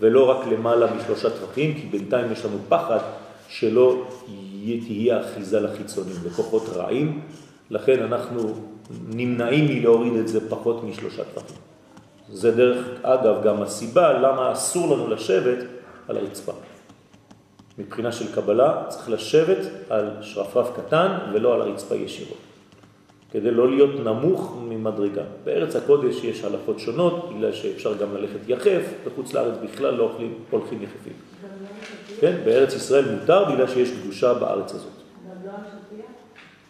ולא 0.00 0.30
רק 0.30 0.46
למעלה 0.46 0.94
משלושה 0.94 1.30
טרחים, 1.30 1.74
כי 1.74 1.86
בינתיים 1.86 2.32
יש 2.32 2.44
לנו 2.44 2.56
פחד 2.68 2.98
שלא 3.48 4.04
תהיה 4.86 5.20
אחיזה 5.20 5.60
לחיצונים, 5.60 6.16
לכוחות 6.26 6.68
רעים, 6.74 7.20
לכן 7.70 8.02
אנחנו 8.02 8.54
נמנעים 9.08 9.64
מלהוריד 9.66 10.16
את 10.16 10.28
זה 10.28 10.50
פחות 10.50 10.84
משלושה 10.84 11.22
טרחים. 11.34 11.75
זה 12.32 12.50
דרך 12.50 12.86
אגב 13.02 13.42
גם 13.44 13.62
הסיבה 13.62 14.12
למה 14.12 14.52
אסור 14.52 14.96
לנו 14.96 15.08
לשבת 15.08 15.58
על 16.08 16.16
הרצפה. 16.16 16.52
מבחינה 17.78 18.12
של 18.12 18.34
קבלה 18.34 18.82
צריך 18.88 19.10
לשבת 19.10 19.58
על 19.90 20.10
שרפרף 20.20 20.68
קטן 20.76 21.18
ולא 21.32 21.54
על 21.54 21.60
הרצפה 21.60 21.94
ישירות. 21.94 22.38
כדי 23.30 23.50
לא 23.50 23.70
להיות 23.70 23.90
נמוך 24.04 24.56
ממדרגה. 24.68 25.22
בארץ 25.44 25.76
הקודש 25.76 26.24
יש 26.24 26.44
הלכות 26.44 26.78
שונות, 26.78 27.32
בגלל 27.34 27.52
שאפשר 27.52 27.96
גם 27.96 28.14
ללכת 28.14 28.38
יחף, 28.48 28.82
בחוץ 29.06 29.34
לארץ 29.34 29.54
בכלל 29.64 29.94
לא 29.94 30.02
אוכלים, 30.02 30.34
הולכים 30.50 30.82
יחפים. 30.82 31.12
כן, 32.20 32.36
בארץ 32.44 32.74
ישראל 32.74 33.04
מותר 33.14 33.44
בגלל 33.44 33.66
שיש 33.66 33.90
קדושה 33.90 34.34
בארץ 34.34 34.74
הזאת. 34.74 34.92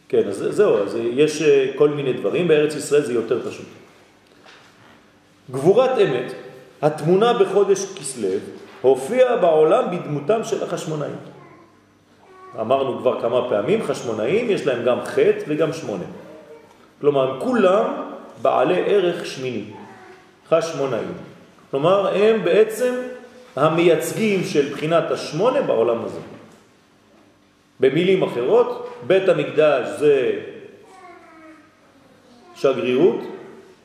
כן, 0.08 0.28
אז 0.28 0.44
זהו, 0.50 0.76
אז 0.76 0.96
יש 0.96 1.42
אה, 1.42 1.72
כל 1.76 1.88
מיני 1.88 2.12
דברים, 2.12 2.48
בארץ 2.48 2.74
ישראל 2.74 3.02
זה 3.02 3.12
יותר 3.12 3.48
פשוט. 3.48 3.66
גבורת 5.50 5.90
אמת, 5.98 6.32
התמונה 6.82 7.32
בחודש 7.32 7.94
כסלו, 7.98 8.28
הופיעה 8.82 9.36
בעולם 9.36 9.84
בדמותם 9.90 10.44
של 10.44 10.64
החשמונאים. 10.64 11.16
אמרנו 12.60 12.98
כבר 12.98 13.20
כמה 13.20 13.48
פעמים, 13.48 13.82
חשמונאים 13.82 14.50
יש 14.50 14.66
להם 14.66 14.84
גם 14.84 14.98
חטא 15.04 15.44
וגם 15.48 15.72
שמונה. 15.72 16.04
כלומר, 17.00 17.40
כולם 17.40 17.84
בעלי 18.42 18.82
ערך 18.86 19.26
שמיני, 19.26 19.64
חשמונאים. 20.48 21.12
כלומר, 21.70 22.16
הם 22.16 22.44
בעצם 22.44 22.94
המייצגים 23.56 24.44
של 24.44 24.72
בחינת 24.72 25.10
השמונה 25.10 25.62
בעולם 25.62 26.04
הזה. 26.04 26.20
במילים 27.80 28.22
אחרות, 28.22 28.88
בית 29.06 29.28
המקדש 29.28 29.88
זה 29.98 30.32
שגרירות, 32.54 33.20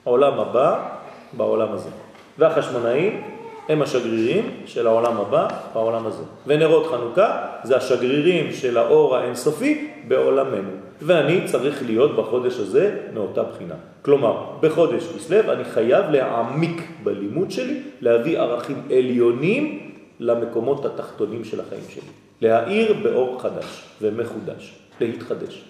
העולם 0.05 0.39
הבא 0.39 0.90
בעולם 1.33 1.71
הזה. 1.71 1.89
והחשמונאים 2.37 3.21
הם 3.69 3.81
השגרירים 3.81 4.49
של 4.65 4.87
העולם 4.87 5.17
הבא 5.17 5.47
בעולם 5.73 6.07
הזה. 6.07 6.23
ונרות 6.47 6.87
חנוכה 6.87 7.47
זה 7.63 7.77
השגרירים 7.77 8.53
של 8.53 8.77
האור 8.77 9.15
האינסופי 9.15 9.91
בעולמנו. 10.07 10.69
ואני 11.01 11.41
צריך 11.45 11.83
להיות 11.85 12.15
בחודש 12.15 12.59
הזה 12.59 12.97
מאותה 13.13 13.43
בחינה. 13.43 13.75
כלומר, 14.01 14.45
בחודש 14.61 15.03
כסלו 15.15 15.51
אני 15.51 15.63
חייב 15.63 16.05
להעמיק 16.09 16.81
בלימוד 17.03 17.51
שלי, 17.51 17.81
להביא 18.01 18.39
ערכים 18.39 18.81
עליונים 18.89 19.91
למקומות 20.19 20.85
התחתונים 20.85 21.43
של 21.43 21.59
החיים 21.59 21.83
שלי. 21.89 22.01
להאיר 22.41 22.93
באור 23.03 23.41
חדש 23.41 23.83
ומחודש, 24.01 24.75
להתחדש. 25.01 25.63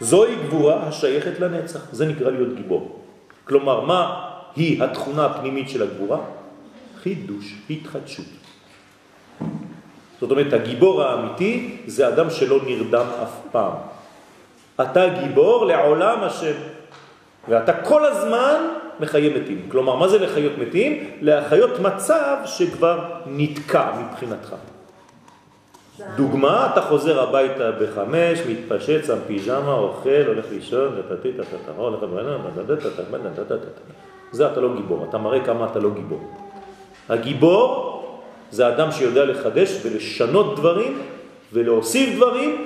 זוהי 0.00 0.34
גבורה 0.46 0.76
השייכת 0.76 1.40
לנצח, 1.40 1.80
זה 1.92 2.06
נקרא 2.06 2.30
להיות 2.30 2.54
גיבור. 2.54 2.99
כלומר, 3.50 3.80
מה 3.80 4.30
היא 4.56 4.82
התכונה 4.82 5.26
הפנימית 5.26 5.68
של 5.68 5.82
הגבורה? 5.82 6.18
חידוש, 7.02 7.54
התחדשות. 7.70 8.30
זאת 10.20 10.30
אומרת, 10.30 10.52
הגיבור 10.52 11.02
האמיתי 11.02 11.82
זה 11.86 12.08
אדם 12.08 12.30
שלא 12.30 12.58
נרדם 12.66 13.06
אף 13.22 13.34
פעם. 13.50 13.72
אתה 14.80 15.08
גיבור 15.08 15.66
לעולם 15.66 16.18
השם, 16.22 16.56
ואתה 17.48 17.82
כל 17.82 18.04
הזמן 18.04 18.56
מחיה 19.00 19.30
מתים. 19.40 19.66
כלומר, 19.70 19.96
מה 19.96 20.08
זה 20.08 20.18
לחיות 20.18 20.52
מתים? 20.58 21.10
להחיות 21.20 21.80
מצב 21.80 22.36
שכבר 22.46 23.04
נתקע 23.26 23.86
מבחינתך. 23.98 24.54
דוגמה, 26.16 26.68
אתה 26.72 26.82
חוזר 26.82 27.20
הביתה 27.20 27.70
בחמש, 27.70 28.38
מתפשט, 28.48 29.04
שם 29.04 29.18
פיג'מה, 29.26 29.72
אוכל, 29.72 30.22
הולך 30.26 30.44
לישון, 30.50 30.94
הולך 30.96 31.06
זה 34.32 34.46
אתה 34.46 34.60
לא 34.60 34.76
גיבור, 34.76 35.06
אתה 35.08 35.18
מראה 35.18 35.44
כמה 35.44 35.66
אתה 35.70 35.78
לא 35.78 35.90
גיבור. 35.94 36.20
הגיבור 37.08 37.96
זה 38.50 38.68
אדם 38.68 38.92
שיודע 38.92 39.24
לחדש 39.24 39.80
ולשנות 39.84 40.56
דברים 40.56 40.98
ולהוסיף 41.52 42.16
דברים 42.16 42.64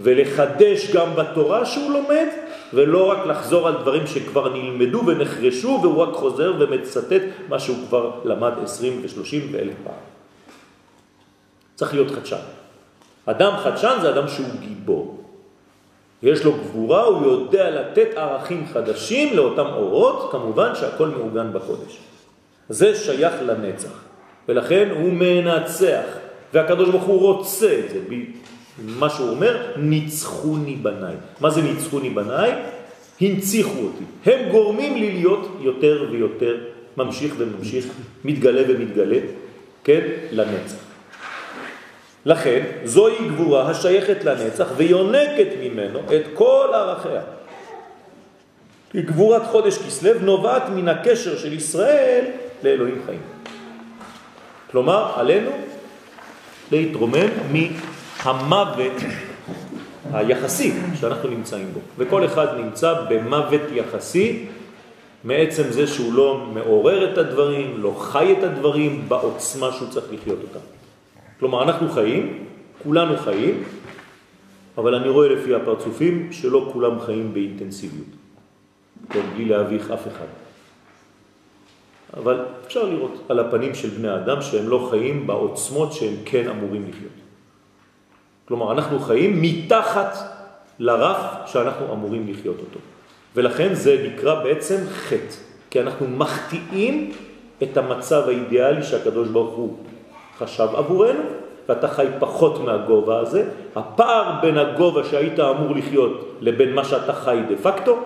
ולחדש 0.00 0.90
גם 0.94 1.08
בתורה 1.16 1.66
שהוא 1.66 1.90
לומד 1.90 2.26
ולא 2.74 3.10
רק 3.10 3.26
לחזור 3.26 3.68
על 3.68 3.74
דברים 3.74 4.06
שכבר 4.06 4.52
נלמדו 4.52 5.02
ונחרשו 5.06 5.78
והוא 5.82 6.02
רק 6.02 6.14
חוזר 6.14 6.52
ומצטט 6.58 7.22
מה 7.48 7.58
שהוא 7.58 7.76
כבר 7.88 8.10
למד 8.24 8.52
20 8.62 9.02
ו-30 9.02 9.36
ואלף 9.52 9.74
פעם. 9.84 10.09
צריך 11.80 11.94
להיות 11.94 12.10
חדשן. 12.10 12.36
אדם 13.26 13.52
חדשן 13.56 13.98
זה 14.02 14.10
אדם 14.10 14.28
שהוא 14.28 14.46
גיבור. 14.60 15.24
יש 16.22 16.44
לו 16.44 16.52
גבורה, 16.52 17.04
הוא 17.04 17.26
יודע 17.26 17.70
לתת 17.70 18.08
ערכים 18.16 18.66
חדשים 18.72 19.36
לאותם 19.36 19.66
אורות, 19.66 20.28
כמובן 20.32 20.74
שהכל 20.74 21.08
מעוגן 21.08 21.52
בקודש. 21.52 21.98
זה 22.68 22.94
שייך 22.94 23.34
לנצח. 23.46 24.04
ולכן 24.48 24.88
הוא 25.00 25.12
מנצח, 25.12 26.04
והקדוש 26.54 26.88
ברוך 26.88 27.04
הוא 27.04 27.20
רוצה 27.20 27.78
את 27.78 27.90
זה. 27.90 27.98
מה 28.78 29.10
שהוא 29.10 29.30
אומר, 29.30 29.72
ניצחוני 29.76 30.76
בניי. 30.76 31.14
מה 31.40 31.50
זה 31.50 31.62
ניצחוני 31.62 32.10
בניי? 32.10 32.52
הנציחו 33.20 33.80
אותי. 33.80 34.04
הם 34.30 34.50
גורמים 34.50 34.96
לי 34.96 35.12
להיות 35.12 35.48
יותר 35.60 36.06
ויותר 36.10 36.56
ממשיך 36.96 37.34
וממשיך, 37.38 37.86
מתגלה 38.24 38.62
ומתגלה, 38.68 39.18
כן, 39.84 40.00
לנצח. 40.32 40.89
לכן 42.24 42.64
זוהי 42.84 43.28
גבורה 43.28 43.70
השייכת 43.70 44.24
לנצח 44.24 44.66
ויונקת 44.76 45.48
ממנו 45.60 45.98
את 45.98 46.22
כל 46.34 46.68
ערכיה. 46.74 47.22
כי 48.90 49.02
גבורת 49.02 49.42
חודש 49.46 49.78
כסלו 49.78 50.20
נובעת 50.20 50.62
מן 50.68 50.88
הקשר 50.88 51.38
של 51.38 51.52
ישראל 51.52 52.24
לאלוהים 52.62 53.02
חיים. 53.06 53.20
כלומר, 54.70 55.12
עלינו 55.16 55.50
להתרומם 56.72 57.28
מהמוות 57.52 58.92
היחסי 60.12 60.72
שאנחנו 61.00 61.28
נמצאים 61.28 61.70
בו. 61.74 61.80
וכל 61.98 62.24
אחד 62.24 62.46
נמצא 62.56 62.94
במוות 63.08 63.60
יחסי 63.72 64.46
מעצם 65.24 65.62
זה 65.70 65.86
שהוא 65.86 66.14
לא 66.14 66.46
מעורר 66.54 67.12
את 67.12 67.18
הדברים, 67.18 67.74
לא 67.82 67.94
חי 67.98 68.34
את 68.38 68.44
הדברים 68.44 69.04
בעוצמה 69.08 69.72
שהוא 69.72 69.88
צריך 69.88 70.06
לחיות 70.12 70.38
אותם. 70.42 70.79
כלומר, 71.40 71.62
אנחנו 71.62 71.88
חיים, 71.88 72.44
כולנו 72.82 73.16
חיים, 73.16 73.62
אבל 74.78 74.94
אני 74.94 75.08
רואה 75.08 75.28
לפי 75.28 75.54
הפרצופים 75.54 76.32
שלא 76.32 76.70
כולם 76.72 77.00
חיים 77.00 77.34
באינטנסיביות, 77.34 78.08
כן, 79.10 79.20
בלי 79.34 79.44
להביך 79.44 79.90
אף 79.90 80.08
אחד. 80.08 80.26
אבל 82.16 82.44
אפשר 82.66 82.84
לראות 82.84 83.26
על 83.28 83.38
הפנים 83.38 83.74
של 83.74 83.88
בני 83.88 84.08
האדם 84.08 84.42
שהם 84.42 84.68
לא 84.68 84.88
חיים 84.90 85.26
בעוצמות 85.26 85.92
שהם 85.92 86.14
כן 86.24 86.48
אמורים 86.48 86.84
לחיות. 86.88 87.18
כלומר, 88.48 88.72
אנחנו 88.72 88.98
חיים 88.98 89.42
מתחת 89.42 90.16
לרף 90.78 91.46
שאנחנו 91.46 91.92
אמורים 91.92 92.26
לחיות 92.28 92.56
אותו. 92.60 92.78
ולכן 93.36 93.74
זה 93.74 94.06
נקרא 94.10 94.42
בעצם 94.44 94.76
חטא. 94.90 95.36
כי 95.70 95.80
אנחנו 95.80 96.06
מחטיאים 96.08 97.12
את 97.62 97.76
המצב 97.76 98.28
האידיאלי 98.28 98.82
שהקדוש 98.82 99.28
ברוך 99.28 99.54
הוא 99.54 99.76
חשב 100.40 100.68
עבורנו, 100.74 101.22
ואתה 101.68 101.88
חי 101.88 102.06
פחות 102.18 102.60
מהגובה 102.60 103.20
הזה. 103.20 103.48
הפער 103.76 104.40
בין 104.42 104.58
הגובה 104.58 105.04
שהיית 105.04 105.40
אמור 105.40 105.76
לחיות 105.76 106.36
לבין 106.40 106.74
מה 106.74 106.84
שאתה 106.84 107.12
חי 107.12 107.38
דה 107.48 107.56
פקטו, 107.56 107.98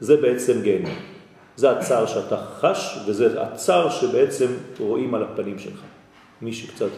זה 0.00 0.16
בעצם 0.16 0.62
גיהנום. 0.62 0.94
זה 1.56 1.70
הצער 1.70 2.06
שאתה 2.06 2.36
חש, 2.36 2.98
וזה 3.06 3.42
הצער 3.42 3.90
שבעצם 3.90 4.46
רואים 4.80 5.14
על 5.14 5.22
הפנים 5.22 5.58
שלך. 5.58 5.80
מי 6.42 6.52
שקצת 6.52 6.90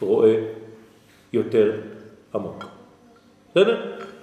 רואה 0.00 0.36
יותר 1.32 1.72
עמוק. 2.34 2.64
בסדר? 3.50 3.80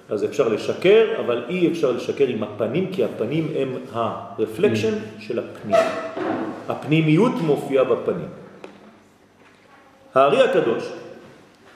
אז 0.08 0.24
אפשר 0.24 0.48
לשקר, 0.48 1.06
אבל 1.20 1.44
אי 1.48 1.68
אפשר 1.72 1.92
לשקר 1.92 2.26
עם 2.26 2.42
הפנים, 2.42 2.92
כי 2.92 3.04
הפנים 3.04 3.48
הם 3.56 3.74
הרפלקשן 3.92 4.94
של 5.18 5.38
הפנים. 5.38 5.76
הפנימיות 6.68 7.32
מופיעה 7.46 7.84
בפנים. 7.84 8.28
הארי 10.14 10.42
הקדוש 10.42 10.84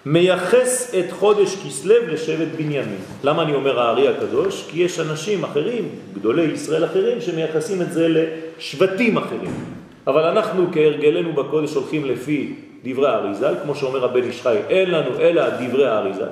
מייחס 0.06 0.94
את 0.98 1.12
חודש 1.12 1.56
כסלב 1.66 2.08
לשבט 2.08 2.48
בנימין. 2.56 2.98
למה 3.24 3.42
אני 3.42 3.54
אומר 3.54 3.80
הארי 3.80 4.08
הקדוש? 4.08 4.64
כי 4.70 4.82
יש 4.82 5.00
אנשים 5.00 5.44
אחרים, 5.44 5.88
גדולי 6.14 6.42
ישראל 6.42 6.84
אחרים, 6.84 7.20
שמייחסים 7.20 7.82
את 7.82 7.92
זה 7.92 8.08
לשבטים 8.08 9.16
אחרים. 9.16 9.54
אבל 10.06 10.22
אנחנו 10.24 10.66
כהרגלנו 10.72 11.32
בקודש 11.32 11.74
הולכים 11.74 12.04
לפי 12.04 12.54
דברי 12.84 13.08
האריזל, 13.08 13.54
כמו 13.62 13.74
שאומר 13.74 14.04
הבן 14.04 14.28
ישחי, 14.28 14.56
אין 14.68 14.90
לנו 14.90 15.20
אלא 15.20 15.48
דברי 15.48 15.86
האריזל. 15.86 16.28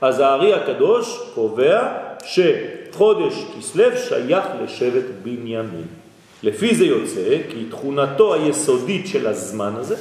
אז 0.00 0.20
הארי 0.20 0.54
הקדוש 0.54 1.20
קובע 1.34 1.88
שחודש 2.24 3.44
כסלב 3.58 3.96
שייך 3.96 4.44
לשבט 4.64 5.04
בנימין. 5.22 5.86
לפי 6.42 6.74
זה 6.74 6.84
יוצא 6.84 7.38
כי 7.50 7.64
תכונתו 7.70 8.34
היסודית 8.34 9.06
של 9.06 9.26
הזמן 9.26 9.72
הזה, 9.76 9.96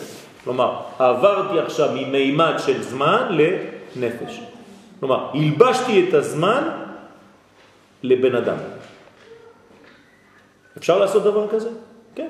כלומר, 0.45 0.75
עברתי 0.99 1.60
עכשיו 1.60 1.89
ממימד 1.93 2.53
של 2.58 2.81
זמן 2.81 3.38
לנפש. 3.38 4.41
כלומר, 4.99 5.29
הלבשתי 5.34 6.05
את 6.10 6.13
הזמן 6.13 6.69
לבן 8.03 8.36
אדם. 8.36 8.58
אפשר 10.77 10.99
לעשות 10.99 11.23
דבר 11.23 11.47
כזה? 11.47 11.69
כן. 12.15 12.27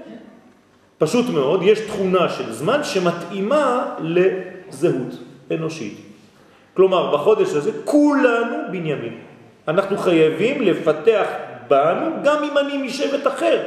פשוט 0.98 1.26
מאוד, 1.30 1.60
יש 1.64 1.80
תכונה 1.80 2.30
של 2.30 2.52
זמן 2.52 2.84
שמתאימה 2.84 3.96
לזהות 4.00 5.14
אנושית. 5.52 5.98
כלומר, 6.74 7.16
בחודש 7.16 7.50
הזה 7.54 7.72
כולנו 7.86 8.56
בנימין. 8.72 9.20
אנחנו 9.68 9.98
חייבים 9.98 10.62
לפתח 10.62 11.28
בנו, 11.68 12.12
גם 12.24 12.44
אם 12.44 12.58
אני 12.58 12.78
משבט 12.78 13.28
אחר, 13.28 13.60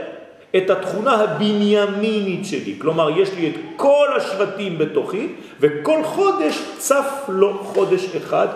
את 0.56 0.70
התכונה 0.70 1.14
הבנימינית 1.14 2.46
שלי. 2.46 2.74
כלומר, 2.78 3.18
יש 3.18 3.32
לי 3.32 3.48
את 3.50 3.54
כל 3.76 4.08
השבטים 4.16 4.78
בתוכי, 4.78 5.28
וכל 5.60 6.04
חודש 6.04 6.62
צף 6.78 7.24
לו 7.28 7.58
חודש 7.64 8.16
אחד, 8.16 8.48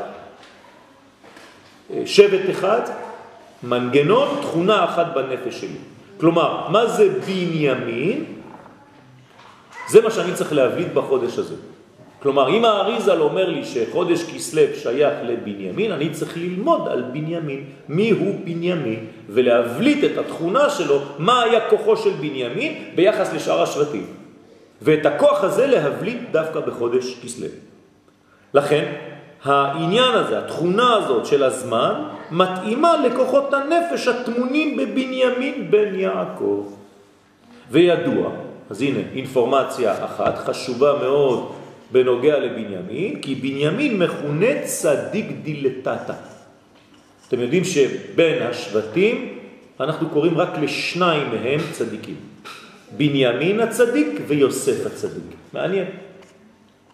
שבט 2.04 2.50
אחד, 2.50 2.80
מנגנון, 3.62 4.38
תכונה 4.42 4.84
אחת 4.84 5.06
בנפש 5.14 5.60
שלי. 5.60 5.78
כלומר, 6.20 6.68
מה 6.68 6.86
זה 6.86 7.08
בנימין? 7.26 8.24
זה 9.88 10.00
מה 10.00 10.10
שאני 10.10 10.34
צריך 10.34 10.52
להבליט 10.52 10.88
בחודש 10.94 11.38
הזה. 11.38 11.54
כלומר, 12.22 12.48
אם 12.48 12.64
האריזל 12.64 13.20
אומר 13.20 13.48
לי 13.48 13.64
שחודש 13.64 14.24
כסלב 14.24 14.68
שייך 14.74 15.14
לבנימין, 15.22 15.92
אני 15.92 16.10
צריך 16.10 16.36
ללמוד 16.36 16.88
על 16.88 17.02
בנימין, 17.02 17.64
מי 17.88 18.10
הוא 18.10 18.34
בנימין, 18.44 19.06
ולהבליט 19.28 20.04
את 20.04 20.18
התכונה 20.18 20.70
שלו, 20.70 20.98
מה 21.18 21.42
היה 21.42 21.60
כוחו 21.70 21.96
של 21.96 22.10
בנימין 22.10 22.84
ביחס 22.94 23.32
לשאר 23.32 23.62
השבטים. 23.62 24.06
ואת 24.82 25.06
הכוח 25.06 25.44
הזה 25.44 25.66
להבליט 25.66 26.18
דווקא 26.30 26.60
בחודש 26.60 27.20
כסלב. 27.24 27.50
לכן, 28.54 28.92
העניין 29.44 30.14
הזה, 30.14 30.38
התכונה 30.38 30.94
הזאת 30.94 31.26
של 31.26 31.42
הזמן, 31.42 31.94
מתאימה 32.30 32.96
לכוחות 33.06 33.54
הנפש 33.54 34.08
התמונים 34.08 34.76
בבנימין 34.76 35.70
בן 35.70 35.94
יעקב. 35.94 36.66
וידוע, 37.70 38.30
אז 38.70 38.82
הנה, 38.82 39.00
אינפורמציה 39.14 40.04
אחת 40.04 40.38
חשובה 40.38 40.92
מאוד 41.02 41.52
בנוגע 41.92 42.38
לבנימין, 42.38 43.20
כי 43.20 43.34
בנימין 43.34 43.98
מכונה 43.98 44.62
צדיק 44.64 45.26
דילטטה. 45.42 46.14
אתם 47.28 47.40
יודעים 47.40 47.64
שבין 47.64 48.42
השבטים 48.42 49.38
אנחנו 49.80 50.08
קוראים 50.08 50.38
רק 50.38 50.58
לשניים 50.62 51.30
מהם 51.30 51.60
צדיקים. 51.72 52.16
בנימין 52.96 53.60
הצדיק 53.60 54.08
ויוסף 54.26 54.86
הצדיק. 54.86 55.22
מעניין. 55.52 55.86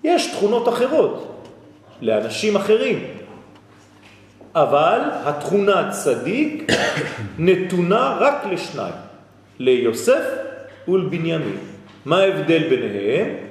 יש 0.05 0.27
תכונות 0.27 0.69
אחרות 0.69 1.49
לאנשים 2.03 2.57
אחרים, 2.57 3.05
אבל 4.55 5.01
התכונה 5.25 5.91
צדיק 5.91 6.73
נתונה 7.39 8.17
רק 8.21 8.47
לשניים, 8.53 8.95
ליוסף 9.59 10.25
ולבנימין. 10.89 11.59
מה 12.05 12.19
ההבדל 12.19 12.69
ביניהם? 12.69 13.48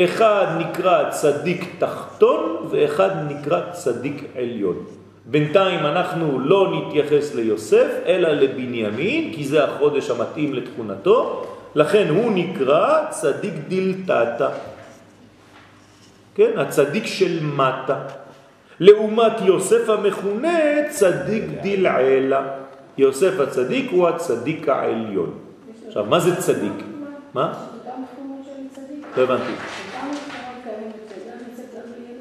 אחד 0.00 0.46
נקרא 0.58 1.10
צדיק 1.10 1.64
תחתון 1.78 2.68
ואחד 2.70 3.10
נקרא 3.28 3.60
צדיק 3.72 4.24
עליון. 4.38 4.84
בינתיים 5.26 5.86
אנחנו 5.86 6.40
לא 6.40 6.72
נתייחס 6.76 7.34
ליוסף 7.34 7.86
אלא 8.06 8.28
לבנימין 8.28 9.32
כי 9.34 9.44
זה 9.44 9.64
החודש 9.64 10.10
המתאים 10.10 10.54
לתכונתו 10.54 11.44
לכן 11.74 12.08
הוא 12.08 12.32
נקרא 12.34 13.10
צדיק 13.10 13.52
דילתתה 13.68 14.48
כן, 16.34 16.50
הצדיק 16.56 17.06
של 17.06 17.38
מטה 17.56 17.98
לעומת 18.80 19.32
יוסף 19.44 19.88
המכונה 19.88 20.58
צדיק 20.90 21.44
דילעלה 21.62 22.42
יוסף 22.98 23.40
הצדיק 23.40 23.90
הוא 23.90 24.08
הצדיק 24.08 24.68
העליון 24.68 25.34
עכשיו 25.86 26.04
מה 26.04 26.20
זה 26.20 26.36
צדיק? 26.36 26.84
מה? 27.34 27.52
לא 29.16 29.22
הבנתי. 29.22 29.52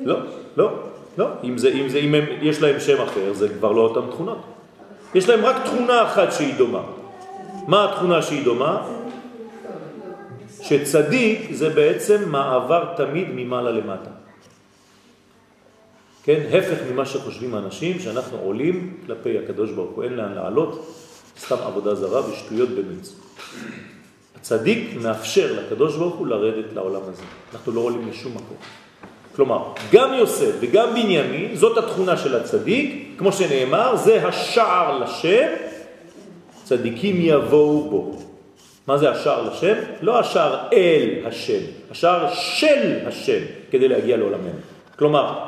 לא, 0.01 0.17
לא, 0.58 0.84
לא. 1.17 1.27
אם, 1.43 1.58
זה, 1.58 1.69
אם, 1.69 1.89
זה, 1.89 1.97
אם 1.97 2.15
הם, 2.15 2.25
יש 2.41 2.62
להם 2.62 2.79
שם 2.79 3.01
אחר, 3.01 3.34
זה 3.34 3.49
כבר 3.49 3.71
לא 3.71 3.82
אותם 3.82 4.12
תכונות. 4.12 4.41
יש 5.15 5.29
להם 5.29 5.45
רק 5.45 5.65
תכונה 5.65 6.03
אחת 6.03 6.32
שהיא 6.32 6.53
דומה. 6.58 6.82
מה 7.67 7.91
התכונה 7.91 8.21
שהיא 8.21 8.45
דומה? 8.45 8.88
שצדיק 10.62 11.51
זה 11.51 11.69
בעצם 11.69 12.29
מעבר 12.32 12.93
תמיד 12.97 13.27
ממעלה 13.32 13.71
למטה. 13.71 14.10
כן, 16.23 16.41
הפך 16.53 16.77
ממה 16.91 17.06
שחושבים 17.06 17.56
אנשים, 17.56 17.99
שאנחנו 17.99 18.38
עולים 18.38 18.97
כלפי 19.06 19.39
הקדוש 19.39 19.71
ברוך 19.71 19.91
הוא, 19.95 20.03
אין 20.03 20.13
לאן 20.13 20.34
לעלות, 20.34 20.95
סתם 21.39 21.56
עבודה 21.56 21.95
זרה 21.95 22.29
ושטויות 22.29 22.69
במיץ. 22.69 23.15
הצדיק 24.43 24.95
מאפשר 25.01 25.53
לקדוש 25.53 25.95
ברוך 25.95 26.15
הוא 26.15 26.27
לרדת 26.27 26.73
לעולם 26.73 27.01
הזה. 27.08 27.23
אנחנו 27.53 27.71
לא 27.71 27.79
עולים 27.79 28.10
לשום 28.10 28.32
מקום. 28.32 28.58
כלומר, 29.36 29.63
גם 29.91 30.13
יוסף 30.13 30.51
וגם 30.60 30.89
בנימין, 30.93 31.56
זאת 31.56 31.77
התכונה 31.77 32.17
של 32.17 32.36
הצדיק, 32.36 33.15
כמו 33.17 33.32
שנאמר, 33.32 33.95
זה 33.95 34.27
השער 34.27 34.97
לשם, 34.97 35.47
צדיקים 36.63 37.15
יבואו 37.19 37.89
בו. 37.89 38.19
מה 38.88 38.97
זה 38.97 39.12
השער 39.12 39.49
לשם? 39.49 39.73
לא 40.01 40.19
השער 40.19 40.58
אל 40.73 41.10
השם, 41.25 41.62
השער 41.91 42.34
של 42.34 42.99
השם, 43.08 43.39
כדי 43.71 43.88
להגיע 43.88 44.17
לעולמנו. 44.17 44.60
כלומר, 44.99 45.39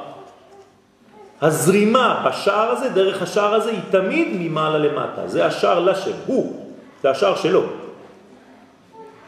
הזרימה 1.41 2.25
בשער 2.27 2.71
הזה, 2.71 2.89
דרך 2.89 3.21
השער 3.21 3.53
הזה, 3.53 3.71
היא 3.71 3.79
תמיד 3.91 4.27
ממעלה 4.31 4.77
למטה. 4.77 5.27
זה 5.27 5.45
השער 5.45 5.79
לשם, 5.79 6.11
הוא, 6.25 6.63
זה 7.03 7.09
השער 7.09 7.35
שלו. 7.35 7.63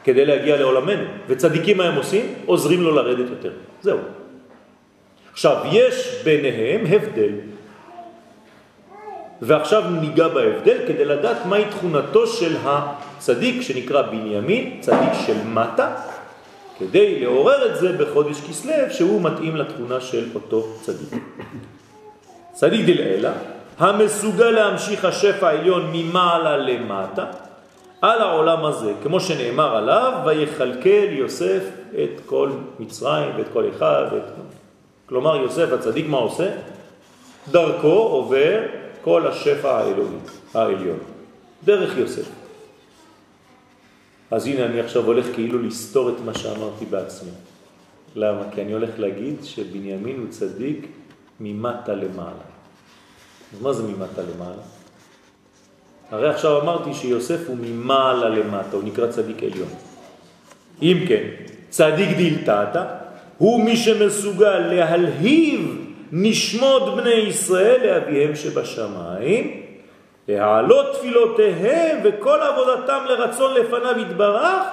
כדי 0.08 0.26
להגיע 0.26 0.58
לעולמנו. 0.58 1.04
וצדיקים 1.28 1.78
מה 1.78 1.84
הם 1.84 1.96
עושים? 1.96 2.34
עוזרים 2.46 2.82
לו 2.82 2.96
לרדת 2.96 3.30
יותר. 3.30 3.52
זהו. 3.82 3.98
עכשיו, 5.32 5.58
יש 5.72 6.22
ביניהם 6.24 6.82
הבדל. 6.90 7.32
ועכשיו 9.42 9.84
ניגע 10.02 10.28
בהבדל 10.28 10.78
כדי 10.88 11.06
לדעת 11.06 11.46
מהי 11.46 11.66
תכונתו 11.66 12.28
של 12.28 12.56
הצדיק 12.64 13.62
שנקרא 13.62 14.02
בנימין, 14.02 14.78
צדיק 14.80 15.14
של 15.26 15.38
מטה, 15.46 15.96
כדי 16.80 17.20
לעורר 17.20 17.72
את 17.72 17.80
זה 17.80 17.94
בחודש 17.94 18.42
כסלב 18.42 18.90
שהוא 18.90 19.22
מתאים 19.22 19.56
לתכונה 19.56 20.02
של 20.02 20.30
אותו 20.36 20.68
צדיק. 20.82 21.22
צדיק 22.54 22.86
דלעילה, 22.86 23.34
המסוגל 23.78 24.50
להמשיך 24.50 25.06
השפע 25.06 25.48
העליון 25.48 25.90
ממעלה 25.94 26.58
למטה, 26.58 27.26
על 28.02 28.22
העולם 28.22 28.66
הזה, 28.66 28.94
כמו 29.04 29.20
שנאמר 29.20 29.76
עליו, 29.76 30.22
ויחלקל 30.26 31.08
יוסף 31.12 31.64
את 31.92 32.22
כל 32.26 32.52
מצרים 32.80 33.36
ואת 33.38 33.48
כל 33.54 33.70
אחד. 33.70 34.06
ואת... 34.12 34.24
כלומר, 35.06 35.36
יוסף 35.36 35.74
הצדיק 35.74 36.06
מה 36.08 36.18
עושה? 36.18 36.50
דרכו 37.52 37.88
עובר 37.88 38.60
כל 39.02 39.28
השפע 39.28 39.78
האלוהי, 39.78 40.18
העליון, 40.54 41.00
דרך 41.64 41.98
יוסף. 41.98 42.30
אז 44.32 44.48
הנה 44.48 44.66
אני 44.66 44.80
עכשיו 44.80 45.06
הולך 45.06 45.26
כאילו 45.34 45.62
לסתור 45.62 46.10
את 46.10 46.16
מה 46.26 46.34
שאמרתי 46.34 46.86
בעצמי. 46.86 47.32
למה? 48.16 48.44
כי 48.52 48.62
אני 48.62 48.74
הולך 48.74 48.90
להגיד 48.98 49.36
שבנימין 49.44 50.20
הוא 50.20 50.28
צדיק 50.30 50.88
ממטה 51.40 51.94
למעלה. 51.94 52.48
אז 53.54 53.62
מה 53.62 53.74
זה 53.74 53.84
ממטה 53.84 54.22
למעלה? 54.22 54.77
הרי 56.12 56.30
עכשיו 56.30 56.62
אמרתי 56.62 56.94
שיוסף 56.94 57.48
הוא 57.48 57.58
ממעלה 57.62 58.30
למטה, 58.30 58.76
הוא 58.76 58.84
נקרא 58.84 59.08
צדיק 59.08 59.44
עליון. 59.44 59.70
אם 60.82 61.06
כן, 61.08 61.24
צדיק 61.70 62.18
דילתתא 62.18 62.84
הוא 63.38 63.64
מי 63.64 63.78
שמסוגל 63.78 64.60
להלהיב 64.60 65.88
נשמות 66.12 66.96
בני 66.96 67.14
ישראל 67.14 67.88
לאביהם 67.88 68.36
שבשמיים, 68.36 69.64
להעלות 70.28 70.96
תפילותיהם 70.96 71.98
וכל 72.04 72.40
עבודתם 72.40 73.04
לרצון 73.08 73.54
לפניו 73.54 74.00
יתברך 74.00 74.64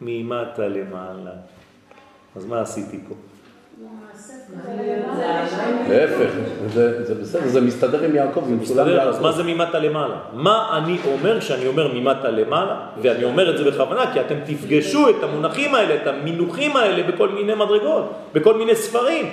ממטה 0.00 0.68
למעלה. 0.68 1.30
אז 2.36 2.44
מה 2.44 2.60
עשיתי 2.60 2.98
פה? 3.08 3.14
להפך, 5.88 6.30
זה 6.72 7.14
בסדר, 7.22 7.48
זה 7.48 7.60
מסתדר 7.60 8.02
עם 8.02 8.14
יעקב, 8.14 8.44
זה 8.48 8.54
מסתדר, 8.54 9.08
אז 9.08 9.20
מה 9.20 9.32
זה 9.32 9.42
ממטה 9.42 9.78
למעלה? 9.78 10.16
מה 10.32 10.78
אני 10.78 10.98
אומר 11.06 11.40
כשאני 11.40 11.66
אומר 11.66 11.92
ממטה 11.94 12.30
למעלה? 12.30 12.76
ואני 13.02 13.24
אומר 13.24 13.50
את 13.50 13.58
זה 13.58 13.64
בכוונה, 13.64 14.12
כי 14.12 14.20
אתם 14.20 14.34
תפגשו 14.46 15.08
את 15.08 15.22
המונחים 15.22 15.74
האלה, 15.74 15.94
את 15.94 16.06
המינוחים 16.06 16.76
האלה 16.76 17.12
בכל 17.12 17.28
מיני 17.28 17.54
מדרגות, 17.54 18.12
בכל 18.32 18.54
מיני 18.54 18.76
ספרים. 18.76 19.26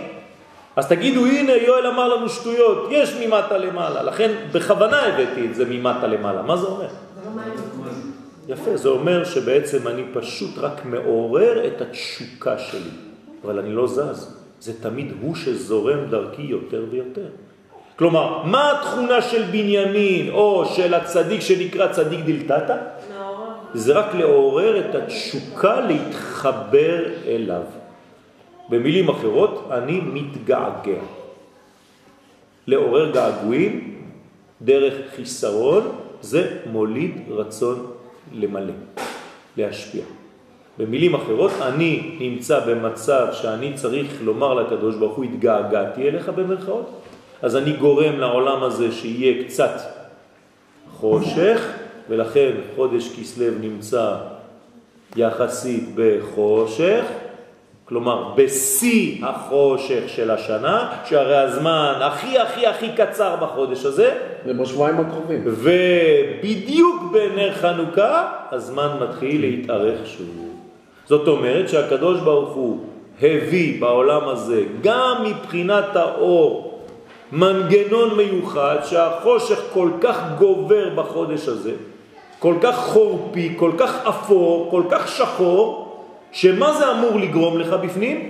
אז 0.76 0.88
תגידו, 0.88 1.26
הנה 1.26 1.52
יואל 1.52 1.88
אמר 1.88 2.16
לנו 2.16 2.30
שטויות, 2.30 2.88
יש 2.92 3.16
ממטה 3.26 3.58
למעלה, 3.58 4.04
לכן 4.04 4.32
בכוונה 4.52 5.02
הבאתי 5.02 5.48
את 5.48 5.56
זה 5.56 5.66
ממטה 5.70 6.08
למעלה. 6.08 6.42
מה 6.42 6.58
זה 6.58 6.68
אומר? 6.68 6.88
יפה, 8.48 8.78
זה 8.78 8.90
אומר 8.90 9.24
שבעצם 9.24 9.88
אני 9.88 10.04
פשוט 10.14 10.58
רק 10.58 10.86
מעורר 10.86 11.68
את 11.68 11.82
התשוקה 11.82 12.58
שלי, 12.58 12.90
אבל 13.44 13.60
אני 13.60 13.74
לא 13.74 13.88
זז. 13.88 14.38
זה 14.60 14.82
תמיד 14.82 15.14
הוא 15.22 15.36
שזורם 15.36 16.00
דרכי 16.10 16.42
יותר 16.42 16.86
ויותר. 16.92 17.28
כלומר, 17.96 18.44
מה 18.44 18.72
התכונה 18.72 19.22
של 19.22 19.44
בנימין 19.44 20.30
או 20.30 20.66
של 20.66 20.94
הצדיק 20.94 21.42
שנקרא 21.42 21.88
צדיק 21.88 22.20
דלתתא? 22.26 22.78
זה 23.74 23.94
רק 23.94 24.16
לעורר 24.16 24.80
את 24.80 24.96
התשוקה 24.96 25.82
להתחבר 25.82 27.06
אליו. 27.26 27.64
במילים 28.70 29.10
אחרות, 29.10 29.68
אני 29.72 30.00
מתגעגע. 30.00 31.02
לעורר 32.68 33.12
געגועים 33.12 34.02
דרך 34.62 34.94
חיסרון 35.16 35.92
זה 36.22 36.60
מוליד 36.72 37.12
רצון 37.30 37.92
למלא, 38.34 38.74
להשפיע. 39.58 40.04
במילים 40.78 41.16
אחרות, 41.16 41.52
אני 41.62 42.18
נמצא 42.20 42.60
במצב 42.60 43.28
שאני 43.32 43.74
צריך 43.74 44.08
לומר 44.24 44.54
לקדוש 44.54 44.96
ברוך 44.96 45.16
הוא, 45.16 45.26
התגעגעתי 45.26 46.10
אליך 46.10 46.30
במרכאות, 46.30 47.02
אז 47.42 47.56
אני 47.56 47.74
גורם 47.74 48.20
לעולם 48.20 48.64
הזה 48.64 48.92
שיהיה 48.92 49.44
קצת 49.44 49.82
חושך, 50.92 51.68
ולכן 52.10 52.52
חודש 52.76 53.20
כסלב 53.20 53.54
נמצא 53.62 54.16
יחסית 55.16 55.90
בחושך, 55.96 57.04
כלומר 57.86 58.34
בשיא 58.36 59.26
החושך 59.26 60.04
של 60.08 60.32
השנה, 60.32 60.92
שהרי 61.06 61.38
הזמן 61.38 61.94
הכי 62.02 62.40
הכי 62.40 62.68
הכי 62.68 62.90
קצר 62.98 63.36
בחודש 63.36 63.86
הזה. 63.86 64.18
זה 64.46 64.54
בשבועיים 64.54 65.00
הקרובים. 65.00 65.42
ובדיוק 65.46 67.04
בנר 67.12 67.54
חנוכה 67.54 68.32
הזמן 68.52 68.90
מתחיל 69.02 69.42
להתארך 69.42 70.08
שוב. 70.08 70.53
זאת 71.06 71.28
אומרת 71.28 71.70
שהקדוש 71.70 72.20
ברוך 72.20 72.54
הוא 72.54 72.80
הביא 73.22 73.82
בעולם 73.82 74.28
הזה 74.28 74.64
גם 74.82 75.24
מבחינת 75.26 75.96
האור 75.96 76.80
מנגנון 77.32 78.18
מיוחד 78.18 78.78
שהחושך 78.84 79.60
כל 79.74 79.90
כך 80.02 80.20
גובר 80.38 80.90
בחודש 80.96 81.48
הזה, 81.48 81.72
כל 82.40 82.56
כך 82.62 82.76
חורפי, 82.76 83.54
כל 83.58 83.72
כך 83.78 84.06
אפור, 84.08 84.68
כל 84.72 84.84
כך 84.90 85.08
שחור, 85.08 85.98
שמה 86.32 86.74
זה 86.74 86.92
אמור 86.92 87.20
לגרום 87.20 87.60
לך 87.60 87.74
בפנים? 87.74 88.30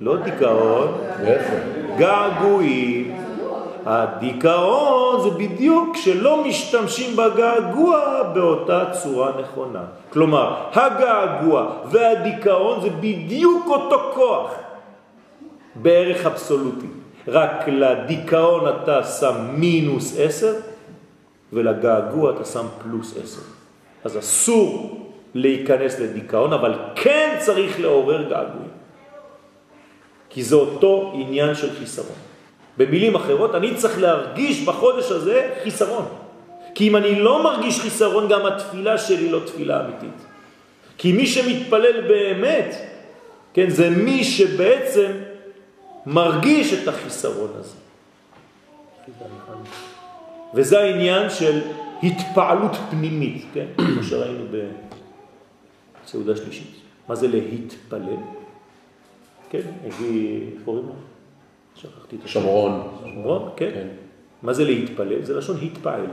לא 0.00 0.16
דיכאון, 0.16 0.98
געגועים. 1.98 3.19
הדיכאון 3.86 5.20
זה 5.22 5.30
בדיוק 5.30 5.96
שלא 5.96 6.44
משתמשים 6.44 7.16
בגעגוע 7.16 8.22
באותה 8.34 8.84
צורה 9.02 9.32
נכונה. 9.40 9.84
כלומר, 10.12 10.54
הגעגוע 10.72 11.66
והדיכאון 11.90 12.80
זה 12.80 12.90
בדיוק 12.90 13.66
אותו 13.66 14.12
כוח 14.14 14.50
בערך 15.74 16.26
אבסולוטי. 16.26 16.86
רק 17.28 17.68
לדיכאון 17.68 18.68
אתה 18.68 19.04
שם 19.04 19.34
מינוס 19.52 20.16
עשר 20.18 20.54
ולגעגוע 21.52 22.30
אתה 22.30 22.44
שם 22.44 22.66
פלוס 22.82 23.16
עשר. 23.22 23.42
אז 24.04 24.18
אסור 24.18 24.96
להיכנס 25.34 25.98
לדיכאון, 25.98 26.52
אבל 26.52 26.74
כן 26.94 27.36
צריך 27.38 27.80
לעורר 27.80 28.22
געגועים. 28.22 28.70
כי 30.30 30.42
זה 30.42 30.56
אותו 30.56 31.12
עניין 31.14 31.54
של 31.54 31.70
חיסרון. 31.78 32.29
במילים 32.80 33.14
אחרות, 33.14 33.54
אני 33.54 33.74
צריך 33.74 34.00
להרגיש 34.00 34.64
בחודש 34.64 35.10
הזה 35.10 35.54
חיסרון. 35.62 36.04
כי 36.74 36.88
אם 36.88 36.96
אני 36.96 37.20
לא 37.20 37.44
מרגיש 37.44 37.80
חיסרון, 37.80 38.28
גם 38.28 38.46
התפילה 38.46 38.98
שלי 38.98 39.28
לא 39.28 39.40
תפילה 39.46 39.84
אמיתית. 39.84 40.24
כי 40.98 41.12
מי 41.12 41.26
שמתפלל 41.26 42.00
באמת, 42.08 42.74
כן, 43.52 43.70
זה 43.70 43.90
מי 43.90 44.24
שבעצם 44.24 45.12
מרגיש 46.06 46.72
את 46.72 46.88
החיסרון 46.88 47.50
הזה. 47.58 47.76
וזה 50.54 50.80
העניין 50.80 51.30
של 51.30 51.60
התפעלות 52.02 52.76
פנימית, 52.90 53.44
כן, 53.54 53.66
כמו 53.94 54.02
שראינו 54.02 54.44
בסעודה 56.04 56.36
שלישית. 56.36 56.70
מה 57.08 57.14
זה 57.14 57.28
להתפלל? 57.28 58.16
כן, 59.50 59.68
הביא, 59.86 60.40
איך 60.54 60.62
קוראים? 60.64 61.09
שכחתי 61.82 62.16
את 62.16 62.24
השומרון. 62.24 62.88
שומרון, 63.02 63.50
כן. 63.56 63.70
כן. 63.74 63.88
מה 64.42 64.52
זה 64.52 64.64
להתפלל? 64.64 65.22
זה 65.22 65.38
לשון 65.38 65.56
התפעל. 65.62 66.06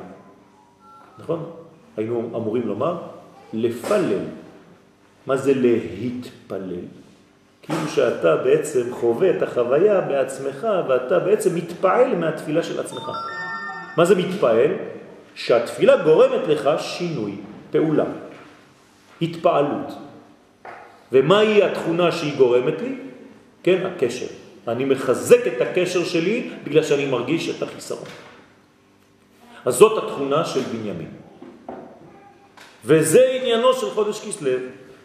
נכון? 1.19 1.49
היינו 1.97 2.19
אמורים 2.35 2.67
לומר 2.67 2.97
לפלל. 3.53 4.19
מה 5.27 5.37
זה 5.37 5.53
להתפלל? 5.53 6.85
כאילו 7.61 7.87
שאתה 7.87 8.35
בעצם 8.35 8.81
חווה 8.91 9.37
את 9.37 9.41
החוויה 9.41 10.01
בעצמך 10.01 10.67
ואתה 10.87 11.19
בעצם 11.19 11.55
מתפעל 11.55 12.15
מהתפילה 12.15 12.63
של 12.63 12.79
עצמך. 12.79 13.11
מה 13.97 14.05
זה 14.05 14.15
מתפעל? 14.15 14.71
שהתפילה 15.35 16.03
גורמת 16.03 16.47
לך 16.47 16.69
שינוי, 16.79 17.35
פעולה, 17.71 18.05
התפעלות. 19.21 19.93
ומהי 21.11 21.63
התכונה 21.63 22.11
שהיא 22.11 22.37
גורמת 22.37 22.81
לי? 22.81 22.95
כן, 23.63 23.85
הקשר. 23.85 24.46
אני 24.67 24.85
מחזק 24.85 25.47
את 25.47 25.61
הקשר 25.61 26.03
שלי 26.03 26.49
בגלל 26.63 26.83
שאני 26.83 27.05
מרגיש 27.05 27.49
את 27.49 27.63
החיסרון. 27.63 28.09
אז 29.65 29.75
זאת 29.75 30.03
התכונה 30.03 30.45
של 30.45 30.59
בנימין. 30.59 31.09
וזה 32.85 33.21
עניינו 33.41 33.73
של 33.73 33.89
חודש 33.89 34.19
כסלו. 34.19 34.51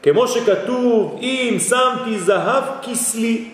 כמו 0.02 0.28
שכתוב, 0.28 1.18
אם 1.22 1.56
שמתי 1.68 2.18
זהב 2.18 2.64
כסלי, 2.82 3.48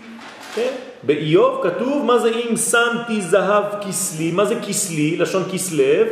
כן? 0.55 0.73
באיוב 1.03 1.61
כתוב, 1.63 2.05
מה 2.05 2.19
זה 2.19 2.29
אם 2.29 2.57
שמתי 2.57 3.23
זהב 3.23 3.65
כסלי? 3.81 4.31
מה 4.31 4.45
זה 4.45 4.55
כסלי? 4.69 5.17
לשון 5.17 5.43
כסלב, 5.53 6.07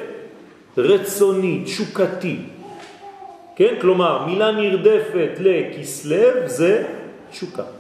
רצוני, 0.79 1.63
תשוקתי. 1.65 2.37
כן? 3.57 3.75
כלומר, 3.81 4.27
מילה 4.27 4.53
נרדפת 4.53 5.31
לכסלב 5.41 6.47
זה 6.47 6.85
תשוקה. 7.31 7.76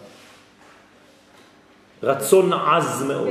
רצון 2.02 2.52
עז 2.52 3.04
מאוד. 3.08 3.28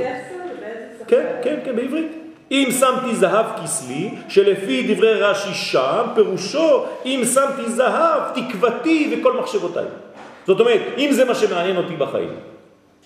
כן, 1.06 1.26
כן, 1.42 1.60
כן, 1.64 1.76
בעברית. 1.76 2.12
אם 2.50 2.68
שמתי 2.80 3.16
זהב 3.16 3.46
כסלי, 3.62 4.14
שלפי 4.28 4.94
דברי 4.94 5.14
רש"י 5.14 5.54
שם, 5.54 6.06
פירושו, 6.14 6.84
אם 7.04 7.22
שמתי 7.34 7.70
זהב, 7.70 8.22
תקוותי 8.34 9.14
וכל 9.14 9.40
מחשבותיי. 9.40 9.84
זאת 10.46 10.60
אומרת, 10.60 10.80
אם 10.98 11.08
זה 11.12 11.24
מה 11.24 11.34
שמעניין 11.34 11.76
אותי 11.76 11.96
בחיים, 11.96 12.34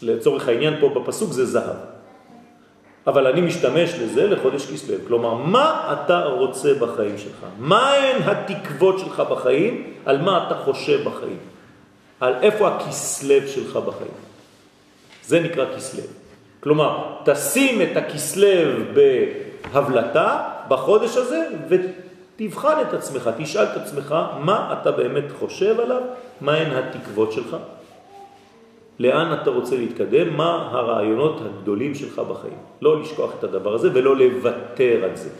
לצורך 0.02 0.48
העניין 0.48 0.76
פה 0.80 0.88
בפסוק 0.88 1.32
זה 1.32 1.44
זהב. 1.46 1.76
אבל 3.06 3.26
אני 3.26 3.40
משתמש 3.40 3.94
לזה 3.94 4.26
לחודש 4.26 4.72
כסלו. 4.72 4.96
כלומר, 5.06 5.34
מה 5.34 5.92
אתה 5.92 6.24
רוצה 6.24 6.74
בחיים 6.74 7.18
שלך? 7.18 7.44
מה 7.58 7.92
הן 7.92 8.22
התקוות 8.22 8.98
שלך 8.98 9.20
בחיים? 9.20 9.92
על 10.06 10.18
מה 10.18 10.46
אתה 10.46 10.54
חושב 10.54 11.08
בחיים? 11.08 11.38
על 12.20 12.34
איפה 12.42 12.68
הכסלב 12.68 13.46
שלך 13.46 13.76
בחיים? 13.76 14.29
זה 15.30 15.40
נקרא 15.40 15.64
כסלב. 15.76 16.06
כלומר, 16.60 17.04
תשים 17.24 17.82
את 17.82 17.96
הכסלב 17.96 18.94
בהבלטה 18.94 20.42
בחודש 20.68 21.16
הזה 21.16 21.48
תבחן 22.36 22.76
את 22.88 22.94
עצמך, 22.94 23.30
תשאל 23.38 23.64
את 23.64 23.76
עצמך 23.76 24.14
מה 24.40 24.78
אתה 24.80 24.90
באמת 24.90 25.24
חושב 25.38 25.80
עליו, 25.80 26.02
מה 26.40 26.54
הן 26.54 26.70
התקוות 26.70 27.32
שלך, 27.32 27.56
לאן 28.98 29.38
אתה 29.42 29.50
רוצה 29.50 29.76
להתקדם, 29.76 30.36
מה 30.36 30.68
הרעיונות 30.72 31.40
הגדולים 31.46 31.94
שלך 31.94 32.18
בחיים. 32.18 32.58
לא 32.82 33.00
לשכוח 33.00 33.30
את 33.38 33.44
הדבר 33.44 33.74
הזה 33.74 33.88
ולא 33.94 34.16
לוותר 34.16 35.04
על 35.04 35.16
זה. 35.16 35.30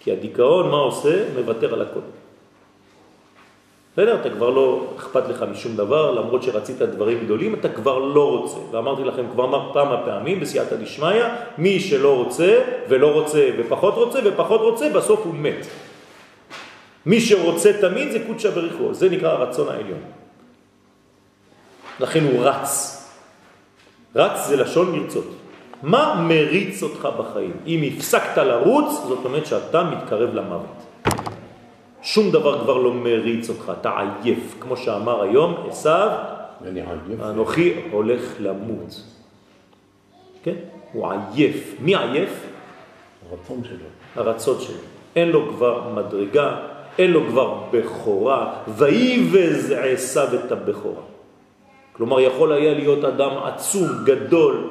כי 0.00 0.12
הדיכאון, 0.12 0.70
מה 0.70 0.76
עושה? 0.76 1.24
מוותר 1.36 1.74
על 1.74 1.82
הכל. 1.82 2.00
בסדר? 3.94 4.20
אתה 4.20 4.30
כבר 4.30 4.50
לא 4.50 4.86
אכפת 4.96 5.28
לך 5.28 5.44
משום 5.50 5.76
דבר, 5.76 6.10
למרות 6.10 6.42
שרצית 6.42 6.82
דברים 6.82 7.24
גדולים, 7.24 7.54
אתה 7.54 7.68
כבר 7.68 7.98
לא 7.98 8.28
רוצה. 8.28 8.56
ואמרתי 8.70 9.04
לכם 9.04 9.24
כבר 9.32 9.72
כמה 9.74 10.02
פעמים 10.04 10.40
בסייעתא 10.40 10.76
דשמיא, 10.76 11.24
מי 11.58 11.80
שלא 11.80 12.16
רוצה 12.16 12.60
ולא 12.88 13.12
רוצה 13.12 13.50
ופחות 13.58 13.94
רוצה 13.94 14.18
ופחות 14.24 14.60
רוצה, 14.60 14.90
בסוף 14.90 15.20
הוא 15.24 15.34
מת. 15.34 15.66
מי 17.06 17.20
שרוצה 17.20 17.70
תמיד 17.80 18.10
זה 18.10 18.18
קודשא 18.26 18.50
בריחו, 18.50 18.94
זה 18.94 19.10
נקרא 19.10 19.28
הרצון 19.28 19.68
העליון. 19.68 20.00
לכן 22.00 22.24
הוא 22.24 22.44
רץ. 22.44 23.00
רץ 24.16 24.46
זה 24.46 24.56
לשון 24.56 24.98
לרצות. 24.98 25.34
מה 25.82 26.24
מריץ 26.28 26.82
אותך 26.82 27.08
בחיים? 27.18 27.56
אם 27.66 27.80
הפסקת 27.86 28.38
לרוץ, 28.38 28.92
זאת 29.08 29.24
אומרת 29.24 29.46
שאתה 29.46 29.82
מתקרב 29.84 30.34
למוות. 30.34 30.83
שום 32.04 32.30
דבר 32.30 32.64
כבר 32.64 32.78
לא 32.78 32.94
מריץ 32.94 33.48
אותך, 33.48 33.72
אתה 33.80 34.00
עייף. 34.00 34.56
כמו 34.60 34.76
שאמר 34.76 35.22
היום 35.22 35.54
עשיו, 35.68 36.08
אנוכי 37.22 37.74
הולך 37.90 38.20
למות. 38.40 39.02
כן? 40.42 40.54
הוא 40.92 41.12
עייף. 41.12 41.74
מי 41.80 41.96
עייף? 41.96 42.46
הרצון 43.30 43.64
שלו. 43.64 43.86
הרצון 44.16 44.60
שלו. 44.60 44.76
אין 45.16 45.28
לו 45.28 45.48
כבר 45.48 45.88
מדרגה, 45.94 46.56
אין 46.98 47.10
לו 47.10 47.26
כבר 47.26 47.60
בכורה, 47.70 48.54
ויבז 48.68 49.74
עשיו 49.78 50.28
את 50.34 50.52
הבכורה. 50.52 51.02
כלומר, 51.92 52.20
יכול 52.20 52.52
היה 52.52 52.74
להיות 52.74 53.04
אדם 53.04 53.30
עצום, 53.44 53.88
גדול. 54.04 54.70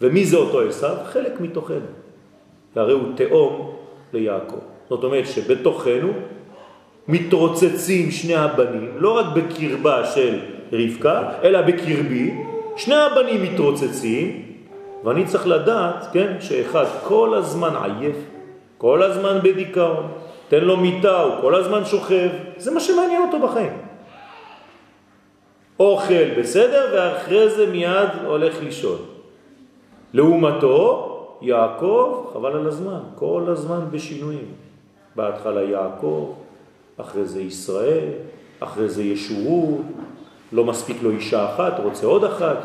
ומי 0.00 0.24
זה 0.24 0.36
אותו 0.36 0.60
עשיו? 0.60 0.96
חלק 1.04 1.40
מתוכנו. 1.40 1.94
והרי 2.76 2.92
הוא 2.92 3.08
תאום 3.16 3.76
ליעקב. 4.12 4.73
זאת 4.90 5.04
אומרת 5.04 5.26
שבתוכנו 5.26 6.12
מתרוצצים 7.08 8.10
שני 8.10 8.34
הבנים, 8.34 8.90
לא 8.96 9.18
רק 9.18 9.26
בקרבה 9.34 10.06
של 10.06 10.38
רבקה, 10.72 11.30
אלא 11.42 11.60
בקרבי, 11.62 12.34
שני 12.76 12.94
הבנים 12.94 13.42
מתרוצצים, 13.42 14.42
ואני 15.04 15.24
צריך 15.24 15.46
לדעת, 15.46 16.06
כן, 16.12 16.36
שאחד 16.40 16.84
כל 17.04 17.34
הזמן 17.34 17.74
עייף, 17.82 18.16
כל 18.78 19.02
הזמן 19.02 19.38
בדיכאון, 19.42 20.06
תן 20.48 20.64
לו 20.64 20.76
מיטה, 20.76 21.20
הוא 21.20 21.40
כל 21.40 21.54
הזמן 21.54 21.84
שוכב, 21.84 22.28
זה 22.56 22.70
מה 22.70 22.80
שמעניין 22.80 23.22
אותו 23.22 23.38
בחיים. 23.46 23.72
אוכל 25.80 26.30
בסדר, 26.38 26.90
ואחרי 26.94 27.50
זה 27.50 27.66
מיד 27.66 28.08
הולך 28.26 28.62
לישון. 28.62 28.98
לעומתו, 30.12 31.10
יעקב, 31.42 32.26
חבל 32.32 32.52
על 32.52 32.66
הזמן, 32.66 33.00
כל 33.14 33.42
הזמן 33.48 33.80
בשינויים. 33.90 34.63
בהתחלה 35.16 35.62
יעקב, 35.62 36.34
אחרי 36.96 37.24
זה 37.24 37.42
ישראל, 37.42 38.08
אחרי 38.60 38.88
זה 38.88 39.02
ישורו, 39.02 39.80
לא 40.52 40.64
מספיק 40.64 40.96
לו 41.02 41.10
אישה 41.10 41.54
אחת, 41.54 41.80
רוצה 41.82 42.06
עוד 42.06 42.24
אחת, 42.24 42.56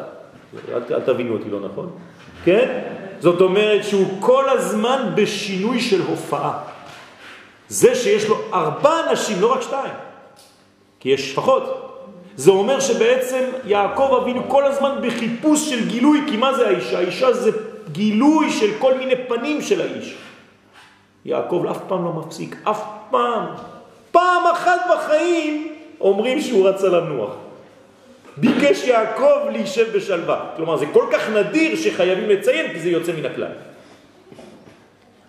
אל, 0.74 0.82
אל 0.94 1.02
תבינו 1.02 1.34
אותי 1.34 1.50
לא 1.50 1.60
נכון, 1.60 1.90
כן? 2.44 2.82
זאת 3.20 3.42
אומרת 3.42 3.84
שהוא 3.84 4.08
כל 4.20 4.50
הזמן 4.50 5.12
בשינוי 5.16 5.80
של 5.80 6.02
הופעה. 6.02 6.64
זה 7.70 7.96
שיש 7.96 8.28
לו 8.28 8.36
ארבע 8.54 9.10
אנשים, 9.10 9.42
לא 9.42 9.54
רק 9.54 9.62
שתיים, 9.62 9.94
כי 11.00 11.10
יש 11.10 11.32
שפחות. 11.32 11.86
זה 12.36 12.52
אומר 12.52 12.80
שבעצם 12.80 13.44
יעקב 13.66 14.20
אבינו 14.22 14.42
כל 14.48 14.66
הזמן 14.66 15.00
בחיפוש 15.04 15.70
של 15.70 15.88
גילוי, 15.88 16.22
כי 16.30 16.38
מה 16.38 16.54
זה 16.54 16.68
האישה? 16.68 16.98
האישה 16.98 17.34
זה 17.34 17.52
גילוי 17.92 18.52
של 18.52 18.72
כל 18.80 18.98
מיני 18.98 19.14
פנים 19.28 19.62
של 19.62 19.82
האיש. 19.82 20.16
יעקב 21.30 21.66
אף 21.72 21.80
פעם 21.88 22.06
לא 22.06 22.14
מפסיק, 22.14 22.56
אף 22.64 22.84
פעם. 23.10 23.46
פעם 24.12 24.44
אחת 24.54 24.82
בחיים 24.94 25.76
אומרים 26.02 26.42
שהוא 26.42 26.70
רצה 26.70 26.88
לנוח. 26.88 27.32
ביקש 28.38 28.84
יעקב 28.84 29.50
להישב 29.52 29.98
בשלווה. 29.98 30.50
כלומר, 30.56 30.78
זה 30.78 30.86
כל 30.94 31.06
כך 31.12 31.30
נדיר 31.30 31.76
שחייבים 31.76 32.30
לציין 32.30 32.74
כי 32.74 32.80
זה 32.80 32.90
יוצא 32.90 33.12
מן 33.12 33.26
הכלל. 33.26 33.52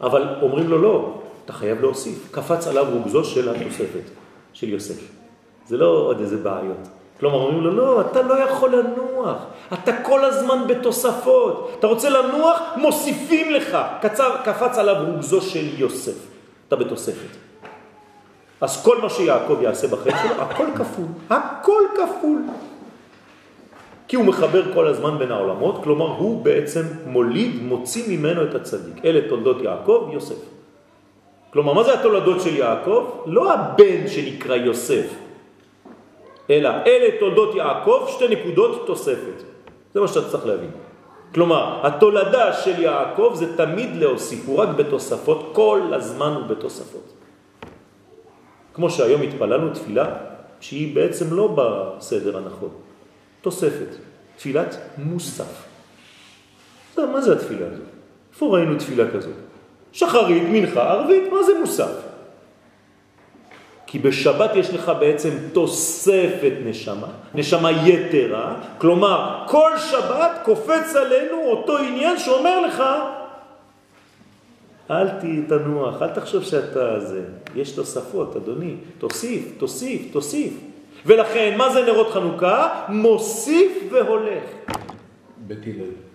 אבל 0.01 0.29
אומרים 0.43 0.69
לו 0.69 0.83
לא, 0.83 1.21
אתה 1.45 1.53
חייב 1.53 1.81
להוסיף. 1.81 2.29
קפץ 2.31 2.67
עליו 2.67 2.87
רוגזו 2.93 3.25
של 3.25 3.49
התוספת, 3.49 4.07
של 4.53 4.69
יוסף. 4.69 5.01
זה 5.67 5.77
לא 5.77 5.87
עוד 5.87 6.21
איזה 6.21 6.37
בעיות. 6.37 7.00
כלומר, 7.21 7.37
אומרים 7.37 7.61
לו, 7.61 7.71
לא, 7.71 8.01
אתה 8.01 8.23
לא 8.23 8.35
יכול 8.35 8.75
לנוח, 8.75 9.39
אתה 9.73 10.03
כל 10.03 10.25
הזמן 10.25 10.67
בתוספות. 10.67 11.77
אתה 11.79 11.87
רוצה 11.87 12.11
לנוח, 12.11 12.61
מוסיפים 12.77 13.51
לך. 13.51 13.79
קצר, 14.01 14.37
קפץ 14.45 14.79
עליו 14.79 14.97
רוגזו 15.07 15.41
של 15.41 15.81
יוסף. 15.81 16.27
אתה 16.69 16.77
בתוספת. 16.77 17.37
אז 18.61 18.85
כל 18.85 19.01
מה 19.01 19.11
שיעקב 19.11 19.57
יעשה 19.63 19.89
בחיים 19.89 20.17
שלו, 20.23 20.43
הכל 20.43 20.67
כפול. 20.75 21.07
הכל 21.31 21.83
כפול. 21.97 22.43
כי 24.09 24.17
הוא 24.17 24.25
מחבר 24.25 24.75
כל 24.75 24.87
הזמן 24.87 25.19
בין 25.19 25.33
העולמות, 25.33 25.85
כלומר 25.85 26.07
הוא 26.07 26.45
בעצם 26.45 26.83
מוליד, 27.07 27.63
מוציא 27.63 28.17
ממנו 28.17 28.45
את 28.45 28.55
הצדיק. 28.55 29.05
אלה 29.05 29.29
תולדות 29.29 29.63
יעקב, 29.63 30.09
יוסף. 30.13 30.41
כלומר, 31.53 31.73
מה 31.73 31.83
זה 31.85 31.95
התולדות 31.95 32.41
של 32.41 32.57
יעקב? 32.57 33.11
לא 33.27 33.53
הבן 33.53 34.09
שנקרא 34.09 34.57
יוסף, 34.57 35.07
אלא 36.51 36.71
אלה 36.87 37.19
תולדות 37.21 37.55
יעקב, 37.55 38.07
שתי 38.09 38.29
נקודות 38.29 38.87
תוספת. 38.87 39.43
זה 39.95 40.01
מה 40.01 40.09
שאתה 40.09 40.29
צריך 40.29 40.47
להבין. 40.47 40.71
כלומר, 41.35 41.87
התולדה 41.87 42.53
של 42.53 42.83
יעקב 42.83 43.33
זה 43.35 43.57
תמיד 43.57 43.97
להוסיף, 43.97 44.47
הוא 44.47 44.59
רק 44.59 44.69
בתוספות, 44.69 45.51
כל 45.53 45.81
הזמן 45.93 46.33
הוא 46.33 46.47
בתוספות. 46.47 47.13
כמו 48.75 48.91
שהיום 48.91 49.23
התפללנו 49.23 49.75
תפילה 49.75 50.07
שהיא 50.61 50.95
בעצם 50.95 51.35
לא 51.35 51.57
בסדר 51.57 52.37
הנכון, 52.37 52.71
תוספת, 53.41 53.89
תפילת 54.37 54.77
מוסף. 54.99 55.67
מה 56.99 57.21
זה 57.21 57.33
התפילה 57.33 57.67
הזאת? 57.67 57.87
איפה 58.33 58.47
ראינו 58.47 58.79
תפילה 58.79 59.11
כזאת? 59.11 59.35
שחרית, 59.93 60.43
מנחה, 60.51 60.91
ערבית, 60.91 61.33
מה 61.33 61.43
זה 61.43 61.53
מוסף? 61.61 62.10
כי 63.91 63.99
בשבת 63.99 64.51
יש 64.55 64.71
לך 64.71 64.93
בעצם 65.01 65.31
תוספת 65.53 66.53
נשמה, 66.65 67.07
נשמה 67.35 67.71
יתרה, 67.71 68.55
כלומר 68.79 69.45
כל 69.47 69.71
שבת 69.79 70.31
קופץ 70.45 70.97
עלינו 70.97 71.43
אותו 71.45 71.79
עניין 71.79 72.19
שאומר 72.19 72.67
לך 72.67 72.83
אל 74.91 75.09
תנוח, 75.49 76.03
אל 76.03 76.09
תחשוב 76.09 76.45
שאתה 76.45 77.01
זה, 77.01 77.23
יש 77.57 77.73
תוספות 77.73 78.37
אדוני, 78.37 78.75
תוסיף, 78.99 79.53
תוסיף, 79.59 80.13
תוסיף. 80.13 80.53
ולכן 81.07 81.55
מה 81.59 81.71
זה 81.71 81.85
נרות 81.85 82.11
חנוכה? 82.11 82.85
מוסיף 82.89 83.73
והולך. 83.91 84.45
בית 85.37 85.59
הלל. 85.67 86.10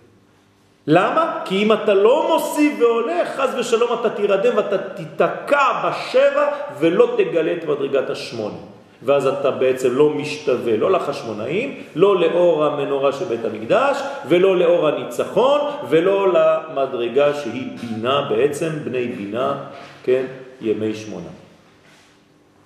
למה? 0.86 1.40
כי 1.44 1.62
אם 1.62 1.72
אתה 1.72 1.94
לא 1.94 2.28
מוסיף 2.28 2.80
והולך, 2.80 3.28
חז 3.36 3.54
ושלום 3.58 3.90
אתה 4.00 4.10
תירדם 4.10 4.56
ואתה 4.56 4.78
תתקע 4.78 5.82
בשבע 5.84 6.46
ולא 6.78 7.14
תגלה 7.16 7.52
את 7.52 7.64
מדרגת 7.64 8.10
השמונה. 8.10 8.56
ואז 9.02 9.26
אתה 9.26 9.50
בעצם 9.50 9.94
לא 9.94 10.10
משתווה, 10.10 10.76
לא 10.76 10.90
לחשמונאים, 10.90 11.82
לא 11.96 12.20
לאור 12.20 12.64
המנורה 12.64 13.12
של 13.12 13.24
בית 13.24 13.44
המקדש, 13.44 13.98
ולא 14.28 14.56
לאור 14.56 14.88
הניצחון, 14.88 15.60
ולא 15.88 16.32
למדרגה 16.32 17.34
שהיא 17.34 17.78
בינה 17.80 18.26
בעצם, 18.28 18.70
בני 18.84 19.06
בינה, 19.06 19.64
כן, 20.04 20.26
ימי 20.60 20.94
שמונה. 20.94 21.28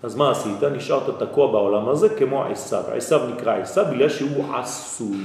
אז 0.02 0.14
מה 0.14 0.30
עשית? 0.30 0.62
נשארת 0.62 1.22
תקוע 1.22 1.52
בעולם 1.52 1.88
הזה 1.88 2.08
כמו 2.08 2.44
עשיו. 2.44 2.82
עשיו 2.92 3.20
נקרא 3.34 3.56
עשיו 3.56 3.86
בגלל 3.90 4.08
שהוא 4.08 4.54
עשוי. 4.56 5.24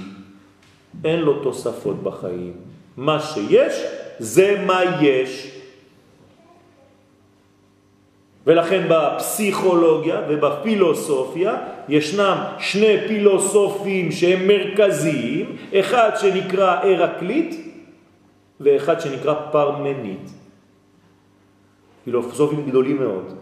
אין 1.03 1.19
לו 1.19 1.43
תוספות 1.43 2.03
בחיים. 2.03 2.74
מה 2.97 3.19
שיש 3.19 3.73
זה 4.19 4.63
מה 4.65 4.81
יש. 5.01 5.51
ולכן 8.47 8.87
בפסיכולוגיה 8.89 10.21
ובפילוסופיה 10.29 11.55
ישנם 11.89 12.37
שני 12.59 12.97
פילוסופים 13.07 14.11
שהם 14.11 14.47
מרכזיים, 14.47 15.55
אחד 15.73 16.09
שנקרא 16.21 16.83
ארקליט 16.83 17.55
ואחד 18.59 19.01
שנקרא 19.01 19.33
פרמנית. 19.51 20.29
פילוסופים 22.05 22.65
גדולים 22.67 22.97
מאוד. 22.97 23.33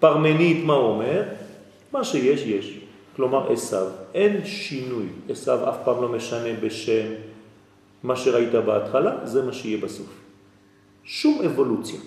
פרמנית 0.00 0.64
מה 0.64 0.74
אומר? 0.74 1.22
מה 1.92 2.04
שיש 2.04 2.40
יש. 2.40 2.78
כלומר 3.16 3.52
עשיו. 3.52 3.86
אין 4.14 4.44
שינוי. 4.44 5.06
עשיו 5.30 5.68
אף 5.68 5.76
פעם 5.84 6.02
לא 6.02 6.08
משנה 6.08 6.48
בשם, 6.60 7.06
מה 8.02 8.16
שראית 8.16 8.54
בהתחלה 8.54 9.12
זה 9.24 9.42
מה 9.42 9.52
שיהיה 9.52 9.78
בסוף. 9.82 10.06
שום 11.04 11.42
אבולוציה. 11.46 12.00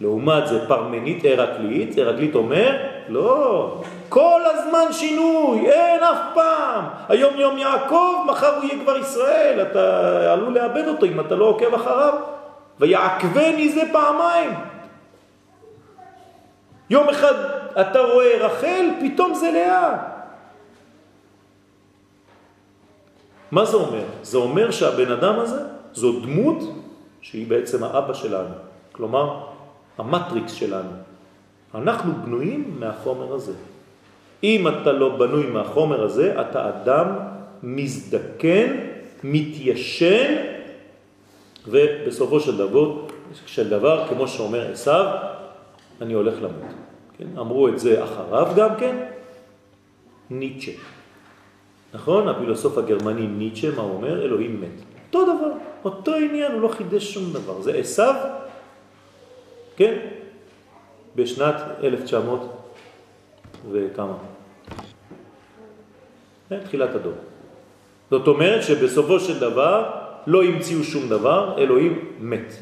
לעומת 0.00 0.46
זה 0.46 0.68
פרמנית, 0.68 1.24
הרקלית, 1.24 1.98
הרקלית 1.98 2.34
אומר, 2.34 2.76
לא, 3.08 3.82
כל 4.08 4.40
הזמן 4.44 4.92
שינוי, 4.92 5.70
אין 5.70 6.02
אף 6.02 6.18
פעם. 6.34 6.84
היום 7.08 7.34
יום 7.40 7.58
יעקב, 7.58 8.24
מחר 8.26 8.56
הוא 8.56 8.64
יהיה 8.64 8.84
כבר 8.84 8.96
ישראל, 8.96 9.62
אתה 9.62 10.32
עלול 10.32 10.54
לאבד 10.54 10.88
אותו 10.88 11.06
אם 11.06 11.20
אתה 11.20 11.34
לא 11.34 11.44
עוקב 11.44 11.74
אחריו. 11.74 12.14
ויעקבני 12.80 13.68
זה 13.68 13.82
פעמיים. 13.92 14.50
יום 16.90 17.08
אחד 17.08 17.34
אתה 17.80 18.00
רואה 18.00 18.46
רחל, 18.46 18.86
פתאום 19.00 19.34
זה 19.34 19.50
לאה. 19.50 20.17
מה 23.50 23.64
זה 23.64 23.76
אומר? 23.76 24.04
זה 24.22 24.38
אומר 24.38 24.70
שהבן 24.70 25.12
אדם 25.12 25.38
הזה 25.38 25.60
זו 25.92 26.20
דמות 26.20 26.58
שהיא 27.20 27.46
בעצם 27.46 27.84
האבא 27.84 28.14
שלנו. 28.14 28.54
כלומר, 28.92 29.40
המטריקס 29.98 30.52
שלנו. 30.52 30.90
אנחנו 31.74 32.12
בנויים 32.24 32.76
מהחומר 32.78 33.34
הזה. 33.34 33.52
אם 34.42 34.68
אתה 34.68 34.92
לא 34.92 35.16
בנוי 35.16 35.46
מהחומר 35.46 36.04
הזה, 36.04 36.40
אתה 36.40 36.68
אדם 36.68 37.18
מזדקן, 37.62 38.76
מתיישן, 39.24 40.34
ובסופו 41.66 42.40
של 42.40 42.56
דבר, 42.56 42.94
של 43.46 43.68
דבר 43.70 44.08
כמו 44.08 44.28
שאומר 44.28 44.72
עשיו, 44.72 45.06
אני 46.00 46.14
הולך 46.14 46.34
למות. 46.38 46.72
כן? 47.18 47.26
אמרו 47.38 47.68
את 47.68 47.78
זה 47.78 48.04
אחריו 48.04 48.46
גם 48.56 48.70
כן, 48.78 48.96
ניטשה. 50.30 50.72
נכון? 51.94 52.28
הפילוסוף 52.28 52.78
הגרמני 52.78 53.26
ניטשה, 53.26 53.70
מה 53.76 53.82
הוא 53.82 53.92
אומר? 53.92 54.22
אלוהים 54.22 54.60
מת. 54.60 54.82
אותו 55.06 55.24
דבר, 55.24 55.52
אותו 55.84 56.14
עניין, 56.14 56.52
הוא 56.52 56.60
לא 56.60 56.68
חידש 56.68 57.14
שום 57.14 57.32
דבר. 57.32 57.60
זה 57.60 57.74
עשיו 57.74 58.14
כן? 59.78 59.98
בשנת 61.16 61.54
1900 61.82 62.40
וכמה? 63.70 64.14
כן, 66.48 66.60
תחילת 66.64 66.94
הדור. 66.94 67.12
זאת 68.10 68.26
אומרת 68.26 68.62
שבסופו 68.62 69.20
של 69.20 69.38
דבר 69.38 69.90
לא 70.26 70.44
המציאו 70.44 70.84
שום 70.84 71.08
דבר, 71.08 71.54
אלוהים 71.58 72.12
מת. 72.20 72.52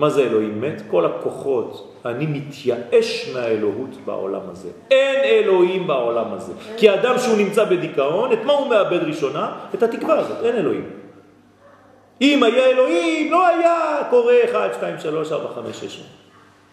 מה 0.00 0.10
זה 0.10 0.22
אלוהים 0.22 0.60
מת? 0.60 0.82
כל 0.90 1.06
הכוחות. 1.06 1.96
אני 2.04 2.26
מתייאש 2.26 3.30
מהאלוהות 3.34 3.96
בעולם 4.04 4.40
הזה. 4.50 4.68
אין 4.90 5.16
אלוהים 5.24 5.86
בעולם 5.86 6.32
הזה. 6.32 6.52
כי 6.76 6.94
אדם 6.94 7.18
שהוא 7.18 7.36
נמצא 7.36 7.64
בדיכאון, 7.64 8.32
את 8.32 8.38
מה 8.44 8.52
הוא 8.52 8.68
מאבד 8.68 9.02
ראשונה? 9.02 9.52
את 9.74 9.82
התקווה 9.82 10.18
הזאת, 10.18 10.44
אין 10.44 10.56
אלוהים. 10.56 10.90
אם 12.20 12.42
היה 12.42 12.66
אלוהים, 12.66 13.32
לא 13.32 13.46
היה 13.46 14.02
קורה 14.10 14.34
1, 14.44 14.74
2, 14.74 14.98
3, 14.98 15.32
4, 15.32 15.48
5, 15.54 15.80
6. 15.80 16.02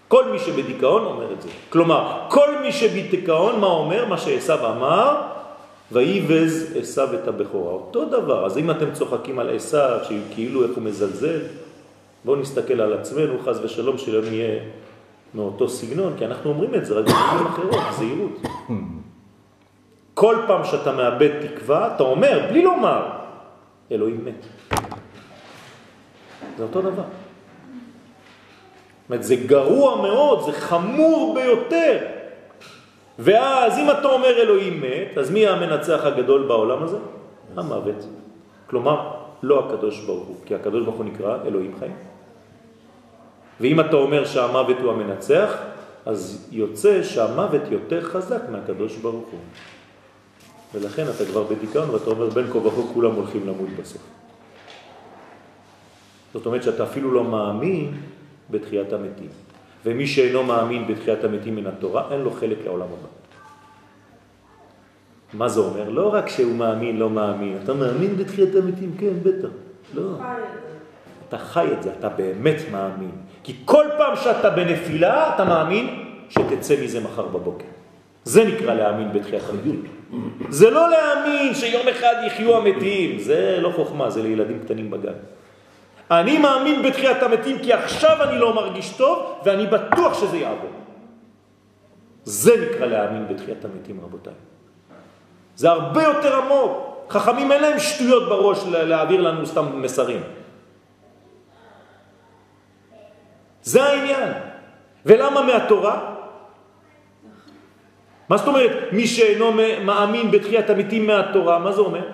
כל 0.07 0.25
מי 0.31 0.39
שבדיכאון 0.39 1.05
אומר 1.05 1.33
את 1.33 1.41
זה. 1.41 1.49
כלומר, 1.69 2.11
כל 2.29 2.57
מי 2.61 2.71
שבדיכאון, 2.71 3.59
מה 3.59 3.67
אומר? 3.67 4.05
מה 4.05 4.17
שעשו 4.17 4.53
אמר, 4.53 5.21
ויבז 5.91 6.77
עשו 6.79 7.03
את 7.13 7.27
הבכורה. 7.27 7.73
אותו 7.73 8.05
דבר. 8.05 8.45
אז 8.45 8.57
אם 8.57 8.71
אתם 8.71 8.91
צוחקים 8.93 9.39
על 9.39 9.55
עשו, 9.55 9.77
שכאילו 10.03 10.63
איך 10.63 10.71
הוא 10.75 10.83
מזלזל, 10.83 11.39
בואו 12.27 12.39
נסתכל 12.39 12.81
על 12.81 12.93
עצמנו, 12.93 13.39
חז 13.39 13.59
ושלום, 13.63 13.97
שלא 13.97 14.21
נהיה 14.21 14.59
מאותו 15.33 15.69
סגנון, 15.69 16.13
כי 16.17 16.25
אנחנו 16.25 16.49
אומרים 16.49 16.75
את 16.75 16.85
זה 16.85 16.93
רק 16.93 17.05
במילים 17.05 17.47
אחרות, 17.47 17.75
זהירות. 17.97 18.41
כל 20.13 20.35
פעם 20.47 20.63
שאתה 20.63 20.91
מאבד 20.91 21.47
תקווה, 21.47 21.95
אתה 21.95 22.03
אומר, 22.03 22.45
בלי 22.49 22.61
לומר, 22.63 23.01
אלוהים 23.91 24.25
מת. 24.25 24.45
זה 26.57 26.63
אותו 26.63 26.81
דבר. 26.81 27.07
אומרת, 29.09 29.23
זה 29.23 29.35
גרוע 29.35 30.01
מאוד, 30.01 30.45
זה 30.45 30.51
חמור 30.51 31.35
ביותר. 31.35 31.97
ואז 33.19 33.79
אם 33.79 33.91
אתה 33.91 34.07
אומר 34.07 34.41
אלוהים 34.41 34.81
מת, 34.81 35.17
אז 35.17 35.31
מי 35.31 35.47
המנצח 35.47 35.99
הגדול 36.03 36.47
בעולם 36.47 36.83
הזה? 36.83 36.97
המוות. 37.55 38.05
כלומר, 38.69 39.11
לא 39.43 39.55
הקדוש 39.65 40.05
ברוך 40.05 40.27
הוא, 40.27 40.35
כי 40.45 40.55
הקדוש 40.55 40.83
ברוך 40.83 40.97
הוא 40.97 41.05
נקרא 41.05 41.37
אלוהים 41.45 41.71
חיים. 41.79 42.16
ואם 43.61 43.79
אתה 43.79 43.95
אומר 43.95 44.25
שהמוות 44.25 44.77
הוא 44.81 44.91
המנצח, 44.91 45.53
אז 46.05 46.47
יוצא 46.51 47.03
שהמוות 47.03 47.61
יותר 47.71 48.03
חזק 48.03 48.41
מהקדוש 48.51 48.95
ברוך 48.95 49.27
הוא. 49.31 49.39
ולכן 50.73 51.03
אתה 51.15 51.25
כבר 51.25 51.43
בדיכאון 51.43 51.89
ואתה 51.89 52.09
אומר 52.09 52.29
בין 52.29 52.47
כה 52.51 52.57
וכה 52.57 52.81
כולם 52.93 53.11
הולכים 53.11 53.47
למות 53.47 53.69
בסוף. 53.79 54.01
זאת 56.33 56.45
אומרת 56.45 56.63
שאתה 56.63 56.83
אפילו 56.83 57.11
לא 57.11 57.23
מאמין 57.23 57.93
בתחיית 58.49 58.93
המתים. 58.93 59.29
ומי 59.85 60.07
שאינו 60.07 60.43
מאמין 60.43 60.87
בתחיית 60.87 61.23
המתים 61.23 61.55
מן 61.55 61.67
התורה, 61.67 62.11
אין 62.11 62.21
לו 62.21 62.31
חלק 62.31 62.57
לעולם 62.65 62.87
הבא. 62.87 63.07
מה 65.33 65.49
זה 65.49 65.59
אומר? 65.59 65.89
לא 65.89 66.13
רק 66.13 66.29
שהוא 66.29 66.55
מאמין, 66.55 66.97
לא 66.97 67.09
מאמין. 67.09 67.57
אתה 67.63 67.73
מאמין 67.73 68.17
בתחיית 68.17 68.55
המתים? 68.55 68.95
כן, 68.99 69.13
בטח. 69.23 69.47
לא. 69.93 70.11
אתה 71.27 71.37
חי 71.37 71.67
את 71.77 71.83
זה, 71.83 71.91
אתה 71.99 72.09
באמת 72.09 72.61
מאמין. 72.71 73.11
כי 73.47 73.55
כל 73.65 73.85
פעם 73.97 74.15
שאתה 74.15 74.49
בנפילה, 74.49 75.35
אתה 75.35 75.45
מאמין 75.45 76.03
שתצא 76.29 76.75
מזה 76.83 76.99
מחר 76.99 77.25
בבוקר. 77.25 77.65
זה 78.23 78.43
נקרא 78.43 78.73
להאמין 78.73 79.13
בתחיית 79.13 79.43
המתים. 79.49 79.83
זה 80.49 80.69
לא 80.69 80.89
להאמין 80.89 81.55
שיום 81.55 81.87
אחד 81.87 82.15
יחיו 82.27 82.57
המתים, 82.57 83.19
זה 83.19 83.57
לא 83.61 83.71
חוכמה, 83.75 84.09
זה 84.09 84.23
לילדים 84.23 84.59
קטנים 84.59 84.91
בגן. 84.91 85.13
אני 86.11 86.37
מאמין 86.37 86.83
בתחיית 86.83 87.23
המתים 87.23 87.59
כי 87.59 87.73
עכשיו 87.73 88.23
אני 88.23 88.39
לא 88.39 88.53
מרגיש 88.53 88.89
טוב 88.89 89.39
ואני 89.45 89.67
בטוח 89.67 90.19
שזה 90.19 90.37
יעבור. 90.37 90.71
זה 92.23 92.51
נקרא 92.61 92.85
להאמין 92.85 93.27
בתחיית 93.27 93.65
המתים, 93.65 93.99
רבותיי. 94.03 94.33
זה 95.55 95.69
הרבה 95.69 96.03
יותר 96.03 96.35
עמוק. 96.35 96.71
חכמים 97.09 97.51
אין 97.51 97.61
להם 97.61 97.79
שטויות 97.79 98.29
בראש 98.29 98.59
להעביר 98.67 99.21
לנו 99.21 99.45
סתם 99.45 99.81
מסרים. 99.81 100.21
זה 103.67 103.83
העניין. 103.83 104.31
ולמה 105.05 105.41
מהתורה? 105.41 105.95
מה 108.29 108.37
זאת 108.37 108.47
אומרת 108.47 108.71
מי 108.91 109.07
שאינו 109.07 109.51
מאמין 109.83 110.31
בתחיית 110.31 110.69
המתים 110.69 111.07
מהתורה? 111.07 111.59
מה 111.59 111.71
זה 111.71 111.81
אומר? 111.81 112.07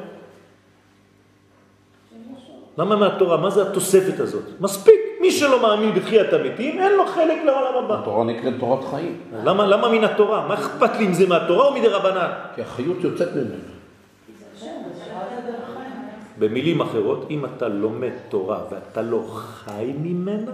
למה 2.77 2.95
מהתורה? 2.95 3.37
מה 3.37 3.49
זה 3.49 3.61
התוספת 3.61 4.19
הזאת? 4.19 4.43
מספיק. 4.59 4.99
מי 5.21 5.31
שלא 5.31 5.61
מאמין 5.61 5.93
בתחיית 5.93 6.33
המתים, 6.33 6.79
אין 6.79 6.91
לו 6.97 7.05
חלק 7.07 7.37
לעולם 7.45 7.85
הבא. 7.85 7.99
התורה 7.99 8.23
נקראת 8.25 8.53
תורת 8.59 8.83
חיים. 8.89 9.17
למה, 9.43 9.65
למה 9.65 9.89
מן 9.89 10.03
התורה? 10.03 10.47
מה 10.47 10.53
אכפת 10.53 10.97
לי 10.97 11.05
אם 11.05 11.13
זה 11.13 11.27
מהתורה 11.27 11.65
או 11.65 11.73
מדי 11.73 11.87
רבנן? 11.87 12.29
כי 12.55 12.61
החיות 12.61 12.97
יוצאת 13.01 13.29
ממנו. 13.35 13.71
במילים 16.39 16.81
אחרות, 16.81 17.27
אם 17.29 17.45
אתה 17.45 17.67
לומד 17.67 18.11
תורה 18.29 18.59
ואתה 18.71 19.01
לא 19.01 19.21
חי 19.27 19.93
ממנה, 19.97 20.51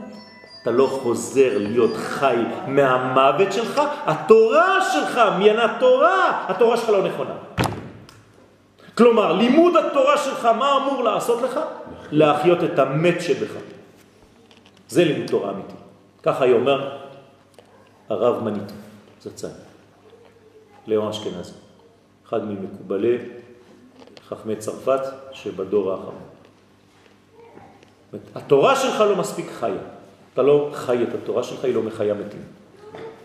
אתה 0.70 0.78
לא 0.78 0.88
חוזר 0.88 1.58
להיות 1.58 1.92
חי 1.98 2.38
מהמוות 2.68 3.54
שלך, 3.54 3.82
התורה 4.06 4.80
שלך, 4.94 5.22
מן 5.40 5.58
התורה, 5.60 6.46
התורה 6.50 6.78
שלך 6.78 6.90
לא 6.90 7.04
נכונה. 7.04 7.34
כלומר, 8.98 9.34
לימוד 9.34 9.74
התורה 9.76 10.18
שלך, 10.18 10.46
מה 10.46 10.78
אמור 10.78 11.04
לעשות 11.04 11.42
לך? 11.42 11.60
להחיות 12.12 12.64
את 12.64 12.80
המת 12.80 13.22
שבך. 13.22 13.52
זה 14.90 15.04
לימוד 15.04 15.28
תורה 15.28 15.50
אמיתי. 15.52 15.74
ככה 16.24 16.46
היא 16.46 16.54
אומר 16.54 16.98
הרב 18.10 18.44
מניטו, 18.44 18.74
זצ"ל, 19.22 19.48
ליאון 20.88 21.10
אשכנזי, 21.10 21.54
אחד 22.28 22.46
ממקובלי 22.46 23.18
חכמי 24.28 24.56
צרפת 24.56 25.02
שבדור 25.32 25.92
האחרון. 25.92 26.22
התורה 28.36 28.76
שלך 28.76 29.02
לא 29.02 29.16
מספיק 29.16 29.52
חיה. 29.60 29.99
אתה 30.34 30.42
לא 30.42 30.70
חי 30.74 31.04
את 31.04 31.14
התורה 31.14 31.44
שלך, 31.44 31.64
היא 31.64 31.76
לא 31.76 31.84
מחיה 31.84 32.14
מתים. 32.14 32.42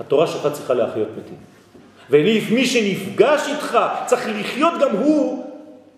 התורה 0.00 0.26
שלך 0.26 0.48
צריכה 0.52 0.74
להחיות 0.74 1.08
מתים. 1.18 1.36
ומי 2.10 2.66
שנפגש 2.66 3.48
איתך 3.48 3.78
צריך 4.06 4.28
לחיות 4.40 4.72
גם 4.80 4.96
הוא 4.96 5.46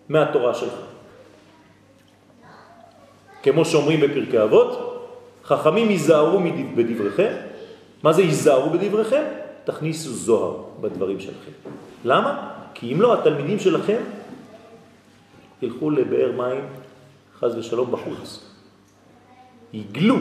מהתורה 0.08 0.54
שלך. 0.54 0.74
כמו 3.42 3.64
שאומרים 3.64 4.00
בפרקי 4.00 4.42
אבות, 4.42 4.96
חכמים 5.44 5.90
ייזהרו 5.90 6.40
בדבריכם. 6.76 7.32
מה 8.02 8.12
זה 8.12 8.22
ייזהרו 8.22 8.70
בדבריכם? 8.70 9.22
תכניסו 9.64 10.10
זוהר 10.10 10.62
בדברים 10.80 11.20
שלכם. 11.20 11.50
למה? 12.04 12.50
כי 12.74 12.92
אם 12.92 13.00
לא, 13.00 13.14
התלמידים 13.14 13.58
שלכם 13.58 14.02
ילכו 15.62 15.90
לבאר 15.90 16.32
מים, 16.32 16.64
חז 17.38 17.58
ושלום, 17.58 17.90
בחוץ. 17.90 18.50
יגלו 19.72 20.16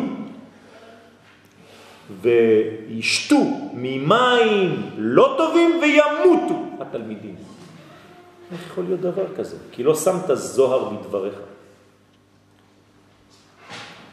וישתו 2.22 3.42
ממים 3.74 4.90
לא 4.98 5.36
טובים 5.38 5.80
וימותו 5.82 6.64
התלמידים. 6.80 7.36
איך 8.52 8.68
יכול 8.68 8.84
להיות 8.84 9.00
דבר 9.02 9.36
כזה? 9.36 9.58
כי 9.72 9.84
לא 9.84 9.96
שמת 9.96 10.30
זוהר 10.34 10.90
בדבריך. 10.90 11.36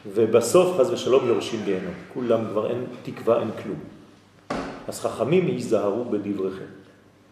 ובסוף 0.06 0.78
חז 0.78 0.90
ושלום 0.90 1.26
יורשים 1.26 1.60
גיהנום. 1.64 1.94
כולם 2.14 2.40
כבר 2.50 2.70
אין 2.70 2.84
תקווה, 3.02 3.40
אין 3.40 3.50
כלום. 3.62 3.78
אז 4.88 5.00
חכמים 5.00 5.48
ייזהרו 5.48 6.04
בדבריכם. 6.04 6.64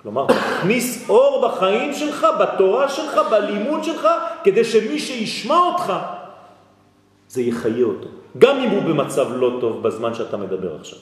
כלומר, 0.02 0.26
תכניס 0.26 1.10
אור 1.10 1.48
בחיים 1.48 1.94
שלך, 1.94 2.26
בתורה 2.40 2.88
שלך, 2.88 3.20
בלימוד 3.30 3.84
שלך, 3.84 4.08
כדי 4.44 4.64
שמי 4.64 4.98
שישמע 4.98 5.56
אותך, 5.56 5.92
זה 7.30 7.42
יחיה 7.42 7.84
אותו. 7.84 8.08
גם 8.38 8.56
אם 8.56 8.70
הוא 8.70 8.82
במצב 8.82 9.26
לא 9.36 9.58
טוב 9.60 9.82
בזמן 9.82 10.14
שאתה 10.14 10.36
מדבר 10.36 10.76
עכשיו. 10.76 10.98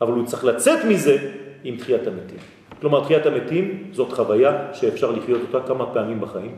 אבל 0.00 0.12
הוא 0.12 0.26
צריך 0.26 0.44
לצאת 0.44 0.84
מזה 0.84 1.32
עם 1.64 1.76
תחיית 1.76 2.06
המתים. 2.06 2.38
כלומר, 2.80 3.04
תחיית 3.04 3.26
המתים 3.26 3.90
זאת 3.92 4.12
חוויה 4.12 4.66
שאפשר 4.72 5.10
לחיות 5.10 5.40
אותה 5.42 5.66
כמה 5.66 5.86
פעמים 5.86 6.20
בחיים. 6.20 6.56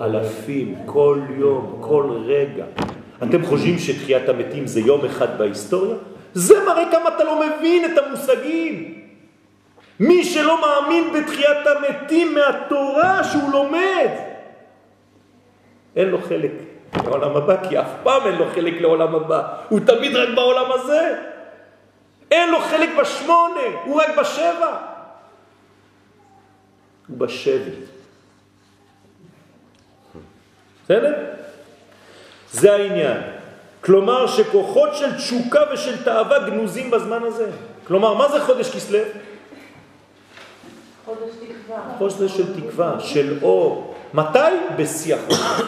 אלפים, 0.00 0.74
כל 0.86 1.18
יום, 1.38 1.78
כל 1.80 2.10
רגע. 2.24 2.64
אתם 3.22 3.46
חושבים 3.46 3.78
שתחיית 3.78 4.28
המתים 4.28 4.66
זה 4.66 4.80
יום 4.80 5.04
אחד 5.04 5.38
בהיסטוריה? 5.38 5.96
זה 6.34 6.54
מראה 6.66 6.92
כמה 6.92 7.08
אתה 7.16 7.24
לא 7.24 7.40
מבין 7.40 7.92
את 7.92 7.98
המושגים. 7.98 8.94
מי 10.00 10.24
שלא 10.24 10.58
מאמין 10.60 11.04
בתחיית 11.12 11.66
המתים 11.66 12.34
מהתורה 12.34 13.24
שהוא 13.24 13.52
לומד, 13.52 14.10
אין 15.96 16.08
לו 16.08 16.18
חלק 16.18 16.69
לעולם 16.94 17.36
הבא, 17.36 17.68
כי 17.68 17.80
אף 17.80 17.90
פעם 18.02 18.26
אין 18.26 18.34
לו 18.34 18.44
חלק 18.54 18.80
לעולם 18.80 19.14
הבא. 19.14 19.42
הוא 19.68 19.80
תמיד 19.86 20.16
רק 20.16 20.28
בעולם 20.34 20.72
הזה. 20.72 21.14
אין 22.30 22.50
לו 22.50 22.58
חלק 22.60 22.88
בשמונה, 23.00 23.60
הוא 23.84 24.02
רק 24.02 24.18
בשבע. 24.18 24.76
הוא 27.08 27.18
בשבי. 27.18 27.70
בסדר? 30.84 31.14
זה 32.52 32.72
העניין. 32.72 33.20
כלומר 33.80 34.26
שכוחות 34.26 34.94
של 34.94 35.16
תשוקה 35.16 35.60
ושל 35.72 36.04
תאווה 36.04 36.38
גנוזים 36.38 36.90
בזמן 36.90 37.22
הזה. 37.22 37.50
כלומר, 37.86 38.14
מה 38.14 38.28
זה 38.28 38.40
חודש 38.40 38.70
כסלו? 38.76 38.98
חודש 41.04 41.30
תקווה. 41.40 41.78
חודש 41.98 42.36
של 42.36 42.60
תקווה, 42.60 43.00
של 43.00 43.38
אור. 43.42 43.94
מתי? 44.14 44.38
בשיא 44.76 45.14
החושך. 45.14 45.62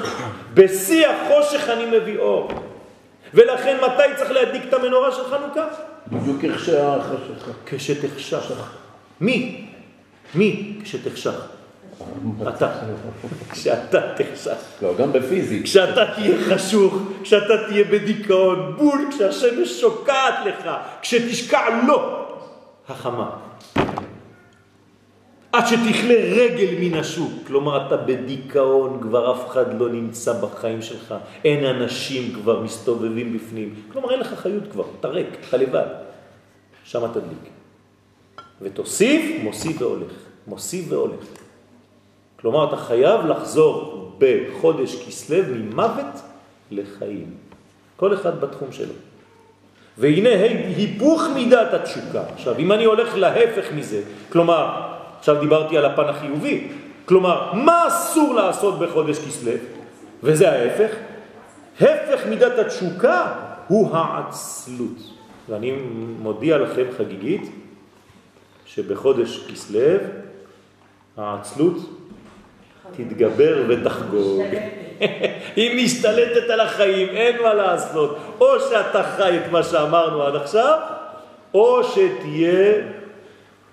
בשיא 0.55 1.07
החושך 1.09 1.69
אני 1.69 1.99
מביא 1.99 2.19
אור. 2.19 2.51
ולכן 3.35 3.77
מתי 3.77 4.17
צריך 4.17 4.31
להדליק 4.31 4.63
את 4.69 4.75
המנורה 4.75 5.13
של 5.13 5.25
חנוכה? 5.25 5.67
בדיוק 6.07 6.55
כשהחשכה. 6.57 7.51
כשתחשך. 7.67 8.73
מי? 9.21 9.67
מי 10.35 10.79
כשתחשך? 10.85 11.47
אתה. 12.49 12.73
כשאתה 13.51 14.01
תחשך. 14.17 14.57
לא, 14.83 14.95
גם 14.95 15.13
בפיזי. 15.13 15.63
כשאתה 15.63 16.05
תהיה 16.15 16.37
חשוך, 16.49 16.95
כשאתה 17.23 17.55
תהיה 17.69 17.85
בדיכאון, 17.85 18.75
בול, 18.77 19.09
כשהשמש 19.11 19.81
שוקעת 19.81 20.35
לך, 20.47 20.71
כשתשקע 21.03 21.61
לו 21.87 22.27
החמה. 22.89 23.31
עד 25.53 25.67
שתכלה 25.67 26.15
רגל 26.15 26.75
מן 26.81 26.95
השוק, 26.95 27.33
כלומר 27.47 27.87
אתה 27.87 27.97
בדיכאון, 27.97 28.99
כבר 29.03 29.33
אף 29.33 29.49
אחד 29.49 29.81
לא 29.81 29.89
נמצא 29.89 30.33
בחיים 30.33 30.83
שלך, 30.83 31.15
אין 31.45 31.65
אנשים 31.65 32.35
כבר 32.35 32.61
מסתובבים 32.61 33.33
בפנים, 33.33 33.75
כלומר 33.93 34.11
אין 34.11 34.21
לך 34.21 34.35
חיות 34.35 34.63
כבר, 34.73 34.85
אתה 35.01 35.09
ריק, 35.09 35.29
אתה 35.49 35.57
לבד, 35.57 35.87
שם 36.85 37.07
תדליק. 37.09 37.53
ותוסיף, 38.63 39.43
מוסיף 39.43 39.83
והולך, 39.83 40.13
מוסיף 40.47 40.87
והולך. 40.89 41.25
כלומר, 42.41 42.69
אתה 42.69 42.77
חייב 42.77 43.27
לחזור 43.27 44.11
בחודש 44.19 45.07
כסלו 45.07 45.55
ממוות 45.55 46.23
לחיים. 46.71 47.35
כל 47.97 48.15
אחד 48.15 48.41
בתחום 48.41 48.73
שלו. 48.73 48.95
והנה 49.99 50.29
היפוך 50.77 51.23
מידת 51.35 51.75
התשוקה. 51.75 52.23
עכשיו, 52.35 52.59
אם 52.59 52.73
אני 52.73 52.85
הולך 52.85 53.17
להפך 53.17 53.73
מזה, 53.73 54.03
כלומר, 54.33 54.92
עכשיו 55.23 55.41
דיברתי 55.41 55.79
על 55.79 55.85
הפן 55.85 56.05
החיובי, 56.05 56.69
כלומר, 57.05 57.53
מה 57.53 57.89
אסור 57.89 58.35
לעשות 58.35 58.79
בחודש 58.79 59.19
כסלו? 59.19 59.53
וזה 60.23 60.53
ההפך. 60.53 60.91
הפך 61.81 62.27
מידת 62.29 62.59
התשוקה 62.59 63.33
הוא 63.69 63.97
העצלות. 63.97 64.99
ואני 65.49 65.73
מודיע 66.19 66.59
לכם 66.59 66.83
חגיגית 66.99 67.51
שבחודש 68.67 69.47
כסלו 69.51 69.81
העצלות 71.17 71.77
תתגבר 72.97 73.65
ותחגוג. 73.69 74.43
היא 75.57 75.85
משתלטת 75.85 76.51
על 76.51 76.61
החיים, 76.61 77.09
אין 77.09 77.43
מה 77.43 77.55
לעשות. 77.55 78.17
או 78.41 78.61
שאתה 78.61 79.03
חי 79.03 79.39
את 79.39 79.53
מה 79.53 79.63
שאמרנו 79.63 80.23
עד 80.23 80.37
עכשיו, 80.37 80.79
או 81.55 81.85
שתהיה 81.85 83.02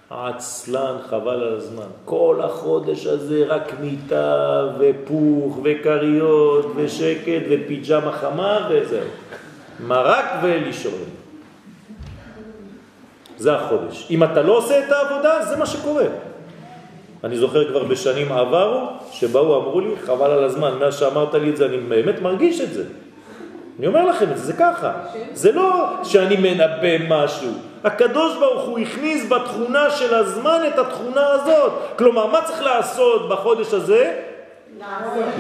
עצלן 0.10 0.96
חבל 1.10 1.44
על 1.44 1.56
הזמן. 1.56 1.88
כל 2.06 2.42
החודש 2.44 3.06
הזה 3.06 3.46
רק 3.48 3.74
מיטה 3.82 4.68
ופוך 4.80 5.60
וקריות 5.64 6.66
ושקט 6.76 7.42
ופיג'מה 7.50 8.12
חמה 8.12 8.70
וזהו. 8.70 9.08
מרק 9.88 10.26
ולישון. 10.44 11.00
זה 13.38 13.56
החודש. 13.56 14.08
אם 14.10 14.24
אתה 14.24 14.42
לא 14.42 14.58
עושה 14.58 14.80
את 14.80 14.92
העבודה, 14.92 15.46
זה 15.46 15.58
מה 15.58 15.66
שקורה. 15.66 16.06
אני 17.24 17.38
זוכר 17.38 17.70
כבר 17.70 17.84
בשנים 17.84 18.32
עברו, 18.32 18.88
שבאו 19.12 19.62
אמרו 19.62 19.82
לי, 19.82 19.90
חבל 20.06 20.32
על 20.32 20.44
הזמן, 20.44 20.72
מאז 20.80 21.00
שאמרת 21.00 21.34
לי 21.34 21.50
את 21.50 21.58
זה, 21.58 21.66
אני 21.66 21.78
באמת 21.78 22.22
מרגיש 22.22 22.62
את 22.62 22.74
זה. 22.74 22.84
אני 23.80 23.88
אומר 23.88 24.06
לכם 24.06 24.32
את 24.32 24.38
זה, 24.38 24.44
זה 24.44 24.54
ככה. 24.54 24.92
זה 25.34 25.52
לא 25.52 25.86
שאני 26.04 26.38
מנבא 26.38 27.24
משהו. 27.24 27.52
הקדוש 27.84 28.38
ברוך 28.38 28.68
הוא 28.68 28.80
הכניס 28.80 29.30
בתכונה 29.30 29.90
של 29.90 30.14
הזמן 30.14 30.60
את 30.68 30.80
התכונה 30.80 31.28
הזאת. 31.28 31.72
כלומר, 31.98 32.28
מה 32.28 32.42
צריך 32.42 32.64
לעשות 32.64 33.30
בחודש 33.30 33.74
הזה? 33.74 34.14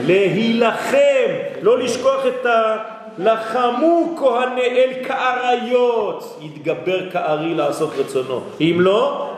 להילחם, 0.05 1.29
לא 1.61 1.79
לשכוח 1.79 2.25
את 2.27 2.45
ה... 2.45 2.77
לחמו 3.17 4.15
כהני 4.19 4.61
אל 4.61 4.89
כאריות, 5.07 6.39
יתגבר 6.41 7.09
כארי 7.09 7.55
לעשות 7.55 7.89
רצונו. 7.97 8.41
אם 8.61 8.77
לא, 8.79 9.29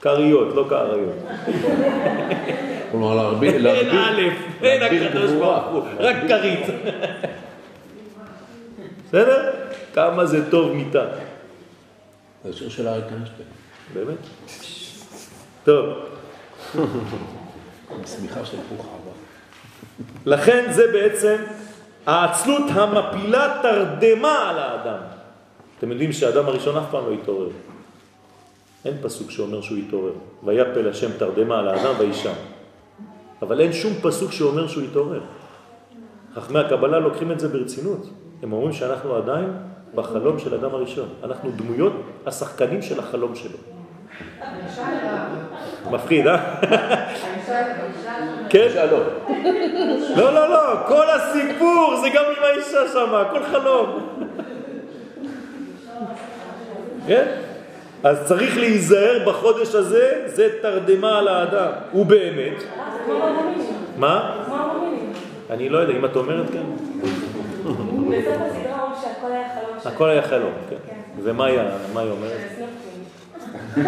כריות, 0.00 0.48
לא 0.54 0.64
כאריות. 0.68 1.14
כלומר, 2.90 3.14
להרביע... 3.14 3.50
אין 3.50 3.90
א', 3.90 4.20
אין 4.62 4.82
הקדוש 4.82 5.30
ברוך 5.30 5.64
הוא, 5.72 5.82
רק 5.98 6.16
כרית. 6.28 6.66
בסדר? 9.08 9.50
כמה 9.94 10.26
זה 10.26 10.50
טוב 10.50 10.72
מיטה. 10.72 11.04
זה 12.44 12.52
שיר 12.52 12.68
של 12.68 12.88
אריק 12.88 13.04
איינשטיין. 13.04 13.48
באמת? 13.94 14.18
טוב. 15.64 15.86
שמיכה 18.06 18.44
של 18.44 18.56
פוך 18.68 18.86
עבר. 18.86 19.12
לכן 20.26 20.72
זה 20.72 20.92
בעצם 20.92 21.36
העצלות 22.06 22.70
המפילה 22.70 23.58
תרדמה 23.62 24.50
על 24.50 24.58
האדם. 24.58 24.98
אתם 25.78 25.90
יודעים 25.90 26.12
שהאדם 26.12 26.46
הראשון 26.46 26.76
אף 26.76 26.84
פעם 26.90 27.06
לא 27.06 27.12
התעורר. 27.12 27.48
אין 28.84 28.94
פסוק 29.02 29.30
שאומר 29.30 29.60
שהוא 29.60 29.78
התעורר. 29.78 30.12
ויפל 30.44 30.88
השם 30.88 31.10
תרדמה 31.18 31.58
על 31.58 31.68
האדם 31.68 31.94
וישם. 31.98 32.32
אבל 33.42 33.60
אין 33.60 33.72
שום 33.72 33.92
פסוק 34.02 34.32
שאומר 34.32 34.68
שהוא 34.68 34.84
התעורר. 34.84 35.20
חכמי 36.34 36.58
הקבלה 36.58 36.98
לוקחים 36.98 37.32
את 37.32 37.40
זה 37.40 37.48
ברצינות. 37.48 38.06
הם 38.42 38.52
אומרים 38.52 38.72
שאנחנו 38.72 39.14
עדיין 39.14 39.52
בחלום 39.94 40.38
של 40.38 40.54
אדם 40.54 40.74
הראשון. 40.74 41.08
אנחנו 41.24 41.50
דמויות 41.50 41.92
השחקנים 42.26 42.82
של 42.82 42.98
החלום 42.98 43.34
שלו. 43.34 43.58
מפחיד, 45.90 46.26
אה? 46.26 46.36
כן? 48.48 48.68
שלום. 48.72 49.02
לא, 50.16 50.34
לא, 50.34 50.48
לא, 50.48 50.86
כל 50.88 51.10
הסיפור 51.10 51.96
זה 52.02 52.08
גם 52.08 52.24
עם 52.36 52.42
האישה 52.42 52.88
שם, 52.92 53.22
כל 53.30 53.42
חלום. 53.42 54.08
כן? 57.06 57.26
אז 58.02 58.24
צריך 58.24 58.58
להיזהר 58.58 59.28
בחודש 59.28 59.74
הזה, 59.74 60.22
זה 60.26 60.48
תרדמה 60.62 61.18
על 61.18 61.28
האדם. 61.28 61.70
הוא 61.92 62.06
באמת. 62.06 62.62
מה? 63.96 64.36
אני 65.50 65.68
לא 65.68 65.78
יודע, 65.78 65.96
אם 65.96 66.04
את 66.04 66.16
אומרת 66.16 66.50
כן. 66.50 66.62
בסוף 67.72 68.42
הסדרה 68.42 68.82
אומרים 68.82 69.00
שהכל 69.02 69.32
היה 69.32 69.48
חלום 69.54 69.78
של... 69.82 69.88
הכל 69.88 70.10
היה 70.10 70.22
חלום, 70.22 70.52
כן. 70.70 70.76
ומה 71.22 71.46
היה, 71.46 71.64
מה 71.94 72.00
היא 72.00 72.10
אומרת? 72.10 72.40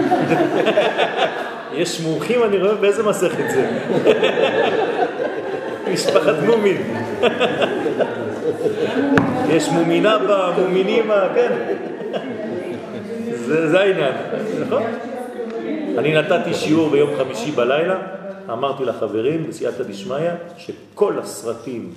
יש 1.80 2.00
מומחים, 2.00 2.44
אני 2.44 2.58
רואה 2.58 2.74
באיזה 2.74 3.02
מסכת 3.02 3.50
זה. 3.50 3.78
משפחת 5.92 6.34
מומין. 6.46 6.76
יש 9.54 9.68
מומינה 9.68 10.18
בה, 10.18 10.52
מומינים, 10.58 11.10
כן. 11.34 11.52
זה 13.46 13.80
העניין, 13.80 14.12
נכון? 14.66 14.82
אני 15.98 16.14
נתתי 16.14 16.54
שיעור 16.54 16.90
ביום 16.90 17.10
חמישי 17.18 17.50
בלילה, 17.50 17.96
אמרתי 18.52 18.84
לחברים 18.84 19.48
בסייעתא 19.48 19.82
דשמיא 19.82 20.30
שכל 20.56 21.18
הסרטים 21.18 21.92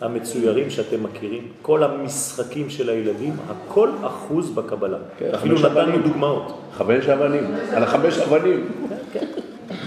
המצוירים 0.00 0.70
שאתם 0.70 1.02
מכירים, 1.02 1.48
כל 1.62 1.82
המשחקים 1.82 2.70
של 2.70 2.88
הילדים, 2.90 3.36
הכל 3.48 3.90
אחוז 4.02 4.50
בקבלה. 4.50 4.98
כן, 5.18 5.30
אפילו 5.34 5.58
נתנו. 5.58 5.98
דוגמאות. 5.98 6.58
חמש 6.72 7.08
אבנים, 7.08 7.44
על 7.74 7.82
החמש 7.82 8.18
אבנים. 8.18 8.68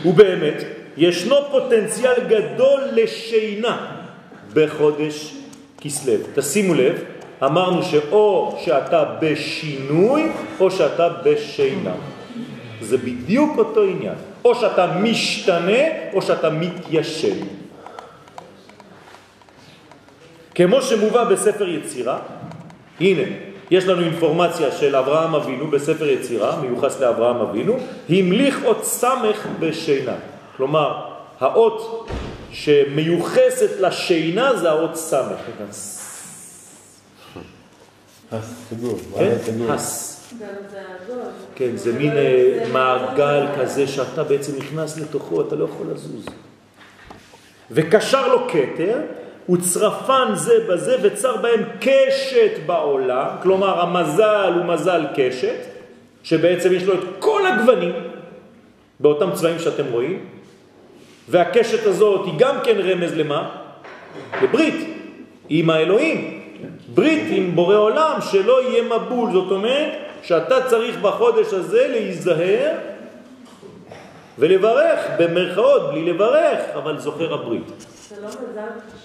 ובאמת, 0.05 0.64
ישנו 0.97 1.36
פוטנציאל 1.51 2.14
גדול 2.28 2.82
לשינה 2.93 3.88
בחודש 4.53 5.36
כסלו. 5.82 6.14
תשימו 6.36 6.74
לב, 6.74 7.03
אמרנו 7.43 7.84
שאו 7.84 8.55
שאתה 8.66 9.05
בשינוי 9.22 10.28
או 10.59 10.72
שאתה 10.72 11.09
בשינה. 11.09 11.93
זה 12.82 12.97
בדיוק 12.97 13.57
אותו 13.57 13.84
עניין. 13.84 14.16
או 14.45 14.55
שאתה 14.55 14.88
משתנה 15.01 15.84
או 16.14 16.22
שאתה 16.22 16.49
מתיישב. 16.49 17.36
כמו 20.55 20.81
שמובא 20.81 21.23
בספר 21.23 21.69
יצירה, 21.69 22.19
הנה, 22.99 23.23
יש 23.71 23.85
לנו 23.85 24.01
אינפורמציה 24.01 24.71
של 24.71 24.95
אברהם 24.95 25.35
אבינו 25.35 25.67
בספר 25.67 26.09
יצירה, 26.09 26.61
מיוחס 26.61 26.99
לאברהם 26.99 27.37
אבינו, 27.37 27.77
המליך 28.09 28.59
אות 28.63 28.85
סמך 28.85 29.47
בשינה. 29.59 30.15
כלומר, 30.57 31.05
האות 31.39 32.09
שמיוחסת 32.51 33.79
לשינה 33.79 34.55
זה 34.57 34.69
האות 34.69 34.95
סמך. 34.95 35.39
סגור. 38.69 38.97
כן? 39.17 39.35
הס. 39.69 40.09
כן, 41.55 41.75
זה 41.75 41.93
מין 41.93 42.11
אה, 42.11 42.65
מעגל 42.71 43.45
כזה 43.57 43.87
שאתה 43.87 44.23
בעצם 44.23 44.57
נכנס 44.57 44.97
לתוכו, 44.97 45.41
אתה 45.41 45.55
לא 45.55 45.65
יכול 45.65 45.87
לזוז. 45.93 46.25
וקשר 47.71 48.27
לו 48.27 48.47
כתר, 48.49 48.99
וצרפן 49.49 50.31
זה 50.33 50.53
בזה, 50.69 50.97
וצר 51.01 51.37
בהם 51.37 51.63
קשת 51.79 52.51
בעולם, 52.65 53.27
כלומר 53.41 53.81
המזל 53.81 54.53
הוא 54.55 54.65
מזל 54.65 55.05
קשת, 55.15 55.57
שבעצם 56.23 56.73
יש 56.73 56.83
לו 56.83 56.93
את 56.93 57.03
כל 57.19 57.41
הגוונים, 57.47 57.93
באותם 58.99 59.31
צבעים 59.33 59.59
שאתם 59.59 59.85
רואים, 59.91 60.25
והקשת 61.29 61.85
הזאת 61.85 62.25
היא 62.25 62.33
גם 62.37 62.55
כן 62.63 62.77
רמז 62.79 63.13
למה? 63.13 63.49
לברית, 64.41 64.97
עם 65.49 65.69
האלוהים. 65.69 66.43
ברית 66.93 67.23
עם 67.29 67.55
בורא 67.55 67.75
עולם, 67.75 68.19
שלא 68.31 68.61
יהיה 68.61 68.83
מבול, 68.83 69.31
זאת 69.33 69.51
אומרת 69.51 69.93
שאתה 70.23 70.69
צריך 70.69 70.97
בחודש 71.01 71.53
הזה 71.53 71.87
להיזהר 71.87 72.71
ולברך, 74.39 74.99
במרכאות, 75.19 75.91
בלי 75.91 76.13
לברך, 76.13 76.59
אבל 76.75 76.99
זוכר 76.99 77.33
הברית. 77.33 77.67
זה 78.09 78.15
לא 78.21 78.27
מזל? 78.27 79.02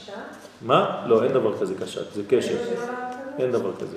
מה? 0.62 1.04
לא, 1.06 1.24
אין 1.24 1.32
דבר 1.32 1.58
כזה 1.58 1.74
קשת, 1.74 2.12
זה 2.12 2.22
קשת. 2.28 2.58
אין 3.38 3.52
דבר 3.52 3.72
כזה. 3.80 3.96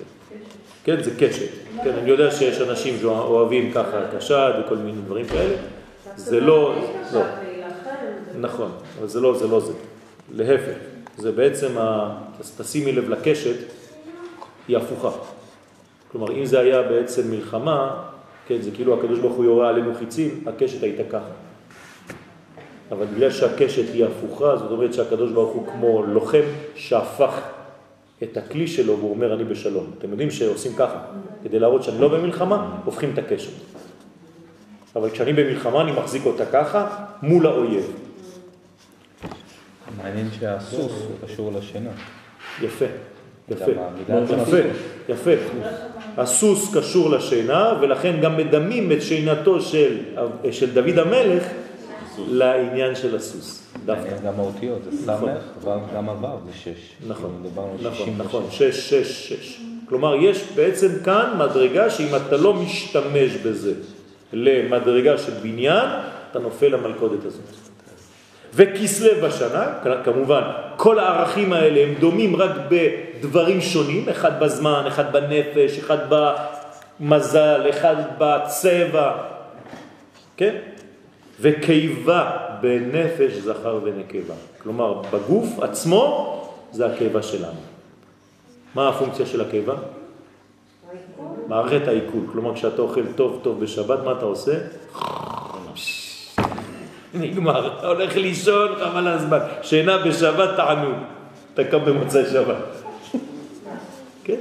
כן, 0.84 1.04
זה 1.04 1.12
קשת. 1.20 1.50
כן, 1.84 1.94
אני 2.02 2.10
יודע 2.10 2.32
שיש 2.32 2.62
אנשים 2.62 2.98
שאוהבים 3.02 3.72
ככה 3.72 3.98
קשת 4.18 4.52
וכל 4.60 4.76
מיני 4.76 5.02
דברים 5.02 5.26
כאלה. 5.26 5.56
זה 6.16 6.40
לא, 6.40 6.76
לא. 7.14 7.22
נכון, 8.40 8.72
אבל 9.00 9.08
זה 9.08 9.20
לא 9.20 9.38
זה. 9.38 9.48
לא 9.48 9.60
זה. 9.60 9.74
להפך, 10.32 10.76
זה 11.18 11.32
בעצם, 11.32 11.78
ה... 11.78 12.18
אז 12.40 12.52
תשימי 12.62 12.92
לב 12.92 13.10
לקשת, 13.10 13.56
היא 14.68 14.78
הפוכה. 14.78 15.12
כלומר, 16.12 16.32
אם 16.32 16.46
זה 16.46 16.60
היה 16.60 16.82
בעצם 16.82 17.32
מלחמה, 17.32 18.04
כן, 18.48 18.62
זה 18.62 18.72
כאילו 18.72 19.00
הקדוש 19.00 19.20
ברוך 19.20 19.36
הוא 19.36 19.46
יורה 19.46 19.70
עלינו 19.70 19.96
חיצים, 19.96 20.44
הקשת 20.48 20.84
הייתה 20.84 21.04
ככה. 21.12 21.32
אבל 22.92 23.06
בגלל 23.06 23.32
שהקשת 23.32 23.94
היא 23.94 24.06
הפוכה, 24.06 24.58
זאת 24.58 24.72
אומרת 24.72 24.94
שהקדוש 24.94 25.32
ברוך 25.32 25.54
הוא 25.54 25.68
כמו 25.68 26.04
לוחם 26.04 26.44
שהפך 26.76 27.42
את 28.24 28.38
הכלי 28.38 28.68
שלו 28.68 28.98
והוא 28.98 29.12
אומר 29.12 29.34
אני 29.34 29.44
בשלום. 29.44 29.92
אתם 29.98 30.12
יודעים 30.12 30.32
שעושים 30.32 30.74
ככה, 30.74 31.00
כדי 31.44 31.60
להראות 31.60 31.84
שאני 31.84 32.02
לא 32.02 32.08
במלחמה, 32.08 32.80
הופכים 32.86 33.10
את 33.14 33.18
הקשת. 33.18 33.52
אבל 34.96 35.10
כשאני 35.10 35.34
במלחמה 35.34 35.82
אני 35.82 35.92
מחזיק 35.92 36.26
אותה 36.26 36.46
ככה 36.46 37.06
מול 37.22 37.48
האויב. 37.48 37.92
מעניין 39.98 40.28
שהסוס 40.40 40.92
הוא 41.08 41.28
קשור 41.28 41.52
לשינה. 41.52 41.90
יפה, 42.62 42.86
יפה, 43.50 43.72
יפה. 44.42 44.58
יפה. 45.10 45.32
הסוס 46.18 46.76
קשור 46.76 47.10
לשינה 47.10 47.74
ולכן 47.82 48.22
גם 48.22 48.38
מדמים 48.38 48.92
את 48.92 49.02
שינתו 49.02 49.62
של, 49.62 49.98
של 50.52 50.74
דוד 50.74 50.98
המלך 50.98 51.44
לעניין 52.28 52.96
של 52.96 53.16
הסוס. 53.16 53.74
דווקא. 53.86 54.18
גם 54.26 54.40
האותיות, 54.40 54.80
זה 54.84 55.12
נכון. 55.12 55.30
סמך, 55.64 55.86
גם 55.96 56.10
הו' 56.10 56.40
זה 56.46 56.58
שש. 56.58 56.96
נכון, 57.08 57.44
על 57.58 57.88
נכון, 57.92 58.04
66. 58.04 58.26
נכון, 58.26 58.46
שש, 58.52 58.90
שש, 58.90 59.34
שש. 59.34 59.62
כלומר, 59.90 60.16
יש 60.16 60.44
בעצם 60.56 60.88
כאן 61.06 61.36
מדרגה 61.38 61.90
שאם 61.90 62.16
אתה 62.16 62.38
לא 62.38 62.54
משתמש 62.54 63.36
בזה 63.46 63.74
למדרגה 64.34 65.18
של 65.18 65.32
בניין, 65.32 65.90
אתה 66.32 66.40
נופל 66.40 66.68
למלכודת 66.68 67.26
הזאת. 67.26 67.42
וכסלו 68.54 69.28
בשנה, 69.28 69.66
כמובן, 70.04 70.42
כל 70.78 71.00
הערכים 71.00 71.54
האלה 71.54 71.80
הם 71.82 71.94
דומים 72.00 72.36
רק 72.36 72.52
בדברים 72.70 73.62
שונים, 73.62 74.10
אחד 74.10 74.40
בזמן, 74.40 74.84
אחד 74.88 75.14
בנפש, 75.14 75.80
אחד 75.80 75.98
במזל, 76.10 77.66
אחד 77.70 77.96
בצבע, 78.18 79.12
כן? 80.38 80.56
וקיבה 81.42 82.32
בנפש 82.62 83.32
זכר 83.32 83.80
ונקבה. 83.84 84.34
כלומר, 84.64 85.02
בגוף 85.14 85.60
עצמו 85.60 86.38
זה 86.72 86.86
הקיבה 86.86 87.24
שלנו. 87.24 87.60
מה 88.76 88.90
הפונקציה 88.90 89.26
של 89.26 89.42
הקיבה? 89.42 89.76
מערכת 91.48 91.88
העיכול. 91.88 92.22
כלומר, 92.32 92.56
כשאתה 92.56 92.82
אוכל 92.82 93.06
טוב 93.16 93.40
טוב 93.44 93.60
בשבת, 93.60 94.00
מה 94.06 94.12
אתה 94.12 94.26
עושה? 94.26 94.54
נגמר, 97.14 97.78
אתה 97.78 97.88
הולך 97.88 98.16
לישון, 98.16 98.76
חבל 98.76 99.08
הזמן. 99.08 99.40
שינה 99.62 99.98
בשבת 99.98 100.50
תענוג. 100.56 100.96
אתה 101.54 101.64
קם 101.64 101.86
במוצאי 101.86 102.24
שבת. 102.34 102.56
כן? 104.24 104.40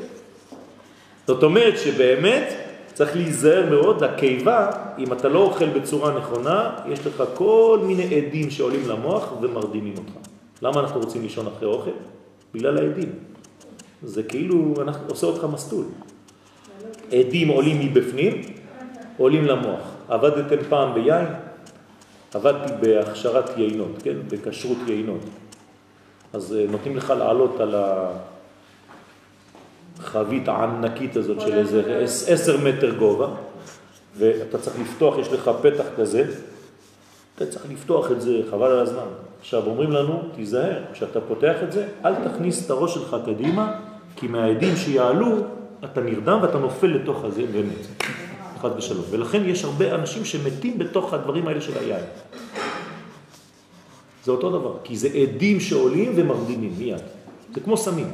זאת 1.27 1.43
אומרת 1.43 1.79
שבאמת 1.79 2.70
צריך 3.01 3.17
להיזהר 3.17 3.71
מאוד, 3.71 4.03
הקיבה, 4.03 4.71
אם 4.99 5.13
אתה 5.13 5.29
לא 5.29 5.39
אוכל 5.39 5.69
בצורה 5.69 6.19
נכונה, 6.19 6.71
יש 6.89 7.07
לך 7.07 7.23
כל 7.35 7.81
מיני 7.83 8.03
עדים 8.03 8.51
שעולים 8.51 8.89
למוח 8.89 9.33
ומרדימים 9.41 9.95
אותך. 9.99 10.29
למה 10.63 10.81
אנחנו 10.81 11.01
רוצים 11.01 11.23
לישון 11.23 11.47
אחרי 11.47 11.69
אוכל? 11.69 11.91
בגלל 12.55 12.79
העדים. 12.79 13.09
זה 14.03 14.23
כאילו, 14.23 14.75
אנחנו, 14.83 15.09
עושה 15.09 15.27
אותך 15.27 15.47
מסלול. 15.53 15.85
עדים 17.13 17.49
עולים 17.49 17.81
מבפנים, 17.81 18.43
עולים 19.17 19.45
למוח. 19.45 19.81
עבדתם 20.09 20.65
פעם 20.69 20.95
ביין? 20.95 21.27
עבדתי 22.35 22.73
בהכשרת 22.81 23.59
יינות, 23.59 23.93
כן? 24.03 24.17
בכשרות 24.29 24.79
יינות. 24.87 25.25
אז 26.33 26.57
אה, 26.57 26.67
נותנים 26.71 26.97
לך 26.97 27.11
לעלות 27.19 27.61
על 27.61 27.75
החבית 30.01 30.49
הענקית 30.49 31.17
הזאת 31.17 31.41
של 31.41 31.53
איזה 31.59 32.01
עש- 32.05 32.29
עשר 32.29 32.57
מטר 32.65 32.95
גובה, 32.95 33.29
ואתה 34.19 34.59
צריך 34.59 34.77
לפתוח, 34.81 35.19
יש 35.19 35.29
לך 35.33 35.51
פתח 35.63 35.85
כזה, 35.97 36.25
אתה 37.37 37.47
צריך 37.47 37.65
לפתוח 37.71 38.11
את 38.11 38.21
זה, 38.21 38.41
חבל 38.51 38.71
על 38.71 38.79
הזמן. 38.79 39.07
עכשיו 39.41 39.63
אומרים 39.67 39.91
לנו, 39.93 40.23
תיזהר, 40.37 40.83
כשאתה 40.93 41.21
פותח 41.21 41.55
את 41.63 41.73
זה, 41.73 41.87
אל 42.05 42.15
תכניס 42.29 42.67
את 42.67 42.71
הראש 42.71 42.95
שלך 42.95 43.17
קדימה, 43.27 43.73
כי 44.17 44.29
מהעדים 44.29 44.77
שיעלו, 44.77 45.37
אתה 45.85 46.01
נרדם 46.01 46.39
ואתה 46.43 46.59
נופל 46.59 46.87
לתוך 46.87 47.25
הזה 47.25 47.43
ומת. 47.53 47.87
חד 48.61 48.71
ושלום. 48.77 49.05
ולכן 49.11 49.43
יש 49.49 49.65
הרבה 49.65 49.95
אנשים 49.95 50.25
שמתים 50.25 50.79
בתוך 50.79 51.15
הדברים 51.15 51.49
האלה 51.49 51.61
של 51.61 51.73
היין. 51.79 52.05
זה 54.25 54.31
אותו 54.33 54.51
דבר, 54.51 54.75
כי 54.85 54.97
זה 54.97 55.09
עדים 55.09 55.61
שעולים 55.61 56.13
ומרדימים 56.17 56.73
מיד. 56.79 57.01
זה 57.55 57.61
כמו 57.61 57.77
סמים. 57.77 58.07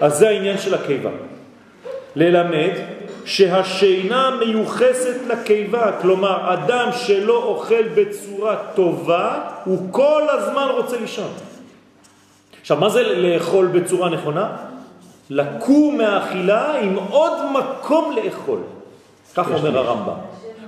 אז 0.00 0.18
זה 0.18 0.28
העניין 0.28 0.58
של 0.58 0.74
הקיבה. 0.74 1.10
ללמד 2.16 2.70
שהשינה 3.24 4.30
מיוחסת 4.46 5.16
לקיבה, 5.28 5.92
כלומר 6.02 6.54
אדם 6.54 6.88
שלא 6.92 7.36
אוכל 7.44 7.82
בצורה 7.94 8.56
טובה, 8.74 9.38
הוא 9.64 9.78
כל 9.90 10.22
הזמן 10.28 10.68
רוצה 10.74 11.00
לישון. 11.00 11.30
עכשיו, 12.60 12.76
מה 12.76 12.88
זה 12.88 13.02
לאכול 13.02 13.66
בצורה 13.66 14.08
נכונה? 14.08 14.56
לקום 15.30 15.98
מהאכילה 15.98 16.78
עם 16.80 16.96
עוד 17.10 17.32
מקום 17.52 18.16
לאכול. 18.16 18.58
כך 19.34 19.50
אומר 19.50 19.78
הרמב"ם. 19.78 20.14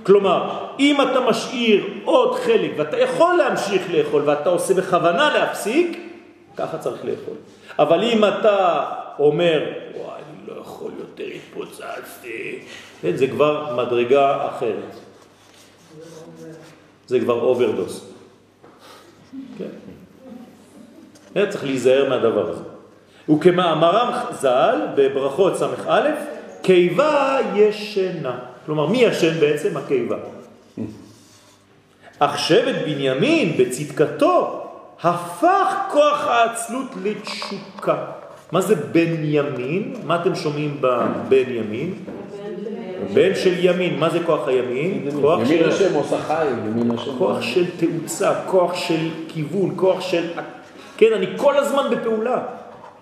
כלומר, 0.02 0.50
אם 0.78 1.02
אתה 1.02 1.20
משאיר 1.20 1.84
עוד 2.04 2.34
חלק 2.34 2.70
ואתה 2.76 2.98
יכול 2.98 3.34
להמשיך 3.34 3.82
לאכול 3.90 4.22
ואתה 4.26 4.48
עושה 4.48 4.74
בכוונה 4.74 5.34
להפסיק, 5.34 5.98
ככה 6.56 6.78
צריך 6.78 7.04
לאכול. 7.04 7.34
אבל 7.78 8.02
אם 8.02 8.24
אתה 8.24 8.84
אומר, 9.18 9.72
וואי, 9.94 10.20
אני 10.20 10.46
לא 10.56 10.60
יכול 10.60 10.92
יותר, 10.98 11.24
התפוצצתי, 11.24 12.58
כן, 13.02 13.16
זה 13.16 13.26
כבר 13.26 13.76
מדרגה 13.76 14.48
אחרת. 14.48 14.96
זה 17.06 17.20
כבר 17.20 17.40
overdose. 17.40 18.12
כן. 19.58 19.64
היה 21.34 21.50
צריך 21.50 21.64
להיזהר 21.64 22.08
מהדבר 22.08 22.50
הזה. 22.50 22.62
וכמאמרם 23.30 24.12
ז"ל 24.40 24.80
בברכות 24.96 25.56
ס"א, 25.56 26.10
קיבה 26.62 27.38
ישנה. 27.54 28.38
כלומר, 28.66 28.86
מי 28.86 28.98
ישן 28.98 29.40
בעצם? 29.40 29.76
הקיבה. 29.76 30.16
אך 32.18 32.38
שבט 32.38 32.74
בנימין 32.84 33.56
בצדקתו 33.58 34.62
הפך 35.02 35.74
כוח 35.92 36.26
העצלות 36.26 36.90
לתשוקה. 37.02 38.04
מה 38.52 38.60
זה 38.60 38.74
בן 38.74 39.14
ימין? 39.22 39.94
מה 40.04 40.20
אתם 40.22 40.34
שומעים 40.34 40.76
בבן 40.80 41.50
ימין? 41.50 41.94
בן 43.14 43.34
של 43.34 43.64
ימין. 43.64 43.98
מה 43.98 44.10
זה 44.10 44.18
כוח 44.26 44.48
הימין? 44.48 45.08
כוח 45.20 45.40
ימין 45.40 45.58
של... 45.58 45.68
השם 45.70 45.94
עושה 45.94 46.22
חי, 46.22 46.46
ימין 46.66 46.90
השם. 46.90 47.18
כוח 47.18 47.42
של 47.42 47.64
תאוצה, 47.76 48.32
כוח 48.46 48.74
של 48.74 49.08
כיוון, 49.28 49.72
כוח 49.76 50.00
של... 50.00 50.30
כן, 50.96 51.12
אני 51.16 51.26
כל 51.36 51.56
הזמן 51.56 51.90
בפעולה. 51.90 52.42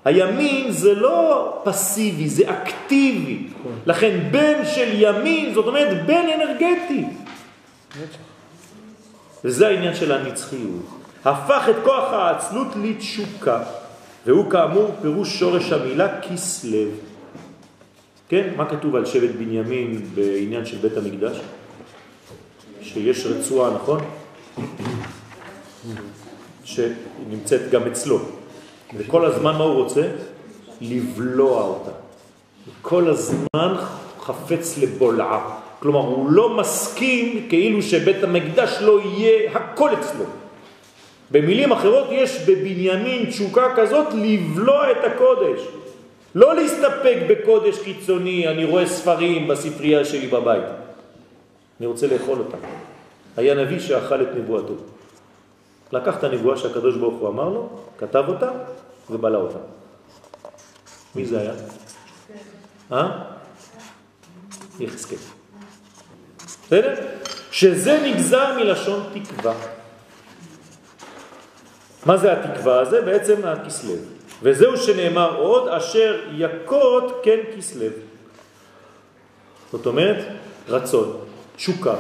הימין 0.05 0.71
זה 0.71 0.95
לא 0.95 1.53
פסיבי, 1.65 2.29
זה 2.29 2.45
אקטיבי. 2.51 3.47
לכן 3.87 4.19
בן 4.31 4.65
של 4.65 4.89
ימין, 4.93 5.55
זאת 5.55 5.67
אומרת 5.67 6.07
בן 6.07 6.25
אנרגטי. 6.35 7.05
וזה 9.45 9.69
העניין 9.69 9.95
של 9.95 10.13
הנצחיות. 10.13 10.85
הפך 11.25 11.69
את 11.71 11.75
כוח 11.85 12.13
העצלות 12.13 12.69
לתשוקה, 12.83 13.61
והוא 14.27 14.51
כאמור 14.51 14.91
פירוש 15.03 15.39
שורש 15.39 15.73
המילה 15.73 16.21
כסלב. 16.21 16.89
כן, 18.29 18.55
מה 18.57 18.71
כתוב 18.71 18.97
על 18.97 19.07
שבט 19.07 19.35
בנימין 19.39 20.05
בעניין 20.15 20.67
של 20.67 20.77
בית 20.77 20.97
המקדש? 20.97 21.41
שיש 22.83 23.27
רצועה, 23.27 23.75
נכון? 23.75 24.01
שנמצאת 26.65 27.71
גם 27.71 27.87
אצלו. 27.87 28.19
וכל 28.97 29.25
הזמן 29.25 29.57
מה 29.57 29.65
הוא 29.65 29.83
רוצה? 29.83 30.03
לבלוע 30.81 31.63
אותה. 31.63 31.91
כל 32.83 33.09
הזמן 33.09 33.75
חפץ 34.21 34.79
לבולעה. 34.79 35.61
כלומר, 35.79 36.01
הוא 36.01 36.31
לא 36.31 36.57
מסכים 36.57 37.47
כאילו 37.49 37.83
שבית 37.83 38.23
המקדש 38.23 38.79
לא 38.81 39.01
יהיה 39.01 39.59
הכל 39.59 39.91
אצלו. 39.93 40.25
במילים 41.31 41.73
אחרות 41.73 42.07
יש 42.11 42.49
בבנימין 42.49 43.25
תשוקה 43.31 43.75
כזאת 43.77 44.15
לבלוע 44.15 44.91
את 44.91 45.05
הקודש. 45.05 45.61
לא 46.35 46.55
להסתפק 46.55 47.17
בקודש 47.29 47.79
חיצוני, 47.79 48.49
אני 48.49 48.65
רואה 48.65 48.87
ספרים 48.87 49.49
בספרייה 49.49 50.05
שלי 50.05 50.27
בבית. 50.27 50.65
אני 51.81 51.87
רוצה 51.87 52.07
לאכול 52.07 52.39
אותה. 52.39 52.57
היה 53.37 53.55
נביא 53.55 53.81
שאכל 53.81 54.23
את 54.23 54.29
נבואתו. 54.37 54.75
לקח 55.93 56.19
את 56.19 56.25
הנבואה 56.25 56.57
שהקדוש 56.57 56.97
ברוך 56.97 57.15
הוא 57.15 57.29
אמר 57.29 57.49
לו, 57.49 57.69
כתב 57.99 58.25
אותה 58.29 58.51
ובלע 59.11 59.39
אותה. 59.39 59.59
מי 61.15 61.27
זה 61.27 61.41
היה? 61.41 61.53
אה? 62.93 63.09
יחזקאל. 64.81 65.19
בסדר? 66.67 66.95
שזה 67.51 68.01
נגזר 68.05 68.55
מלשון 68.57 69.03
תקווה. 69.15 69.74
מה 72.07 72.17
זה 72.17 72.33
התקווה 72.33 72.81
הזה? 72.81 73.03
בעצם 73.03 73.35
הכסלב. 73.45 73.99
וזהו 74.43 74.77
שנאמר 74.77 75.37
עוד, 75.37 75.69
אשר 75.69 76.21
יקות 76.37 77.21
כן 77.23 77.41
כסלב. 77.57 77.93
זאת 79.73 79.87
אומרת, 79.87 80.25
רצון, 80.69 81.17
תשוקה, 81.57 81.95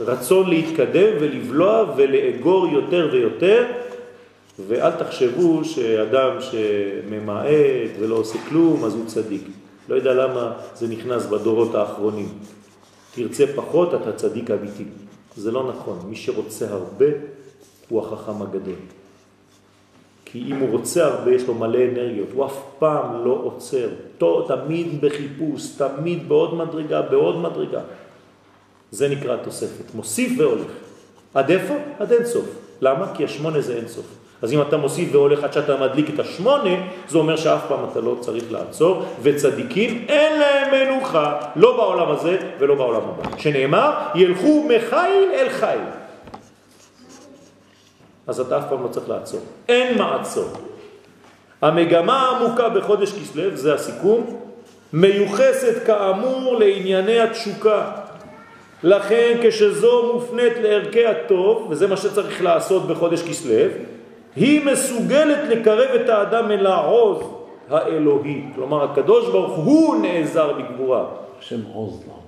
רצון 0.00 0.50
להתקדם 0.50 1.10
ולבלוע 1.20 1.94
ולאגור 1.96 2.66
יותר 2.66 3.08
ויותר, 3.12 3.66
ואל 4.68 4.90
תחשבו 4.90 5.64
שאדם 5.64 6.30
שממעט 6.40 7.90
ולא 8.00 8.14
עושה 8.14 8.38
כלום, 8.48 8.84
אז 8.84 8.94
הוא 8.94 9.06
צדיק. 9.06 9.42
לא 9.88 9.94
יודע 9.94 10.14
למה 10.14 10.52
זה 10.74 10.88
נכנס 10.88 11.26
בדורות 11.26 11.74
האחרונים. 11.74 12.28
תרצה 13.14 13.44
פחות, 13.54 13.94
אתה 13.94 14.12
צדיק 14.12 14.50
אמיתי. 14.50 14.84
זה 15.36 15.50
לא 15.50 15.68
נכון. 15.68 15.98
מי 16.08 16.16
שרוצה 16.16 16.66
הרבה, 16.70 17.06
הוא 17.88 18.00
החכם 18.00 18.42
הגדול. 18.42 18.74
כי 20.24 20.44
אם 20.46 20.56
הוא 20.56 20.68
רוצה 20.70 21.04
הרבה, 21.06 21.30
יש 21.30 21.46
לו 21.46 21.54
מלא 21.54 21.78
אנרגיות, 21.92 22.28
הוא 22.34 22.46
אף 22.46 22.56
פעם 22.78 23.24
לא 23.24 23.40
עוצר, 23.42 23.88
תמיד 24.46 25.00
בחיפוש, 25.00 25.66
תמיד 25.76 26.28
בעוד 26.28 26.54
מדרגה, 26.54 27.02
בעוד 27.02 27.36
מדרגה. 27.36 27.80
זה 28.90 29.08
נקרא 29.08 29.36
תוספת, 29.36 29.94
מוסיף 29.94 30.32
והולך. 30.38 30.72
עד 31.34 31.50
איפה? 31.50 31.74
עד 31.98 32.12
אין 32.12 32.26
סוף. 32.26 32.44
למה? 32.80 33.14
כי 33.14 33.24
השמונה 33.24 33.60
זה 33.60 33.76
אין 33.76 33.88
סוף. 33.88 34.06
אז 34.42 34.52
אם 34.52 34.62
אתה 34.62 34.76
מוסיף 34.76 35.08
והולך 35.12 35.44
עד 35.44 35.52
שאתה 35.52 35.76
מדליק 35.76 36.10
את 36.14 36.20
השמונה, 36.20 36.70
זה 37.08 37.18
אומר 37.18 37.36
שאף 37.36 37.60
פעם 37.68 37.78
אתה 37.92 38.00
לא 38.00 38.16
צריך 38.20 38.52
לעצור, 38.52 39.02
וצדיקים 39.22 40.04
אין 40.08 40.40
להם 40.40 40.70
מנוחה, 40.72 41.40
לא 41.56 41.76
בעולם 41.76 42.10
הזה 42.10 42.36
ולא 42.58 42.74
בעולם 42.74 43.02
הבא. 43.08 43.38
שנאמר, 43.38 43.92
ילכו 44.14 44.68
מחיל 44.68 45.30
אל 45.34 45.48
חיל. 45.48 46.01
אז 48.32 48.40
אתה 48.40 48.58
אף 48.58 48.64
פעם 48.68 48.82
לא 48.82 48.88
צריך 48.88 49.08
לעצור. 49.08 49.40
אין 49.68 49.98
מעצור. 49.98 50.48
המגמה 51.62 52.18
העמוקה 52.18 52.68
בחודש 52.68 53.12
כסלו, 53.12 53.56
זה 53.56 53.74
הסיכום, 53.74 54.40
מיוחסת 54.92 55.86
כאמור 55.86 56.56
לענייני 56.58 57.20
התשוקה. 57.20 57.90
לכן 58.82 59.38
כשזו 59.42 60.12
מופנית 60.14 60.52
לערכי 60.62 61.06
הטוב, 61.06 61.66
וזה 61.70 61.86
מה 61.86 61.96
שצריך 61.96 62.42
לעשות 62.42 62.86
בחודש 62.86 63.22
כסלו, 63.22 63.54
היא 64.36 64.66
מסוגלת 64.66 65.38
לקרב 65.48 65.90
את 65.94 66.08
האדם 66.08 66.50
אל 66.50 66.66
העוז 66.66 67.18
האלוהי. 67.70 68.44
כלומר, 68.54 68.84
הקדוש 68.84 69.28
ברוך 69.28 69.56
הוא 69.56 70.02
נעזר 70.02 70.52
בגבורה. 70.52 71.04
השם 71.38 71.60
עוז 71.72 72.04
לעם. 72.08 72.21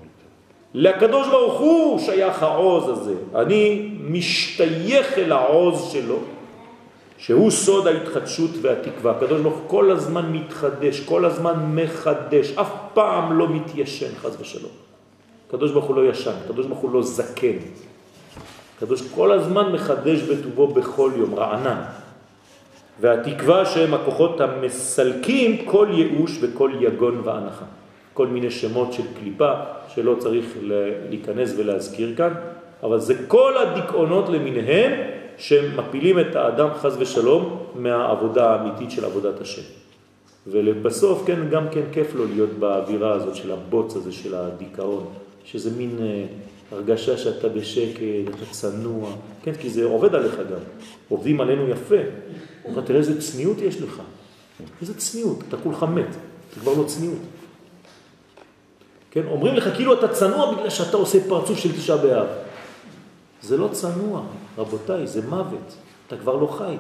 לקדוש 0.75 1.29
ברוך 1.29 1.61
הוא 1.61 1.99
שייך 1.99 2.43
העוז 2.43 2.89
הזה. 2.89 3.15
אני 3.35 3.91
משתייך 4.09 5.19
אל 5.19 5.33
העוז 5.33 5.93
שלו, 5.93 6.19
שהוא 7.19 7.51
סוד 7.51 7.87
ההתחדשות 7.87 8.51
והתקווה. 8.63 9.13
הקדוש 9.13 9.41
ברוך 9.41 9.55
הוא 9.55 9.69
כל 9.69 9.91
הזמן 9.91 10.33
מתחדש, 10.33 11.01
כל 11.01 11.25
הזמן 11.25 11.55
מחדש, 11.75 12.53
אף 12.59 12.71
פעם 12.95 13.39
לא 13.39 13.49
מתיישן, 13.49 14.15
חז 14.17 14.37
ושלום. 14.41 14.71
הקדוש 15.49 15.71
ברוך 15.71 15.85
הוא 15.85 15.97
לא 15.97 16.11
ישן, 16.11 16.33
הקדוש 16.45 16.67
ברוך 16.67 16.79
הוא 16.79 16.91
לא 16.91 17.03
זקן. 17.03 17.57
הקדוש 18.77 19.03
כל 19.15 19.33
הזמן 19.33 19.73
מחדש 19.73 20.21
בטובו 20.21 20.67
בכל 20.67 21.11
יום, 21.17 21.35
רענן. 21.35 21.83
והתקווה 23.01 23.67
שהם 23.67 23.95
הכוחות 23.95 24.41
המסלקים 24.41 25.65
כל 25.65 25.89
ייאוש 25.91 26.39
וכל 26.41 26.71
יגון 26.81 27.21
והנחה. 27.25 27.65
כל 28.15 28.27
מיני 28.27 28.51
שמות 28.51 28.93
של 28.93 29.03
קליפה 29.21 29.53
שלא 29.95 30.17
צריך 30.19 30.45
להיכנס 31.09 31.55
ולהזכיר 31.57 32.15
כאן, 32.17 32.35
אבל 32.83 33.01
זה 33.01 33.15
כל 33.29 33.59
הדיכאונות 33.59 34.29
למיניהם 34.29 34.93
שמפילים 35.39 36.21
את 36.21 36.37
האדם 36.37 36.69
חז 36.75 36.97
ושלום 36.99 37.59
מהעבודה 37.75 38.51
האמיתית 38.51 38.91
של 38.91 39.05
עבודת 39.05 39.41
השם. 39.41 39.63
ולבסוף, 40.47 41.27
כן, 41.27 41.49
גם 41.51 41.69
כן 41.71 41.81
כיף 41.93 42.15
לו 42.15 42.25
להיות 42.27 42.51
באווירה 42.51 43.13
הזאת 43.13 43.35
של 43.35 43.53
הבוץ 43.53 43.97
הזה 43.97 44.13
של 44.13 44.35
הדיכאון, 44.35 45.07
שזה 45.45 45.71
מין 45.71 45.99
אה, 46.01 46.25
הרגשה 46.73 47.17
שאתה 47.17 47.49
בשקט, 47.49 48.01
אתה 48.29 48.47
צנוע, 48.51 49.11
כן, 49.43 49.53
כי 49.53 49.71
זה 49.71 49.85
עובד 49.85 50.15
עליך 50.15 50.37
גם. 50.37 50.61
עובדים 51.09 51.41
עלינו 51.41 51.69
יפה. 51.69 51.97
אתה 52.73 52.83
תראה 52.83 52.99
איזה 52.99 53.21
צניעות 53.21 53.61
יש 53.61 53.83
לך. 53.83 54.03
איזה 54.81 54.95
צניעות, 54.95 55.39
אתה 55.49 55.57
כולך 55.57 55.83
מת, 55.83 56.13
זה 56.55 56.61
כבר 56.61 56.73
לא 56.79 56.85
צניעות. 56.87 57.19
כן, 59.15 59.27
אומרים 59.31 59.55
לך 59.55 59.69
כאילו 59.75 59.93
אתה 59.95 60.09
צנוע 60.09 60.55
בגלל 60.55 60.71
שאתה 60.71 60.97
עושה 60.97 61.19
פרצוף 61.29 61.59
של 61.59 61.73
תשעה 61.73 61.97
באב. 61.97 62.27
זה 63.43 63.57
לא 63.57 63.69
צנוע, 63.73 64.23
רבותיי, 64.59 65.07
זה 65.07 65.23
מוות. 65.29 65.75
אתה 66.07 66.17
כבר 66.17 66.37
לא 66.37 66.47
חי. 66.47 66.77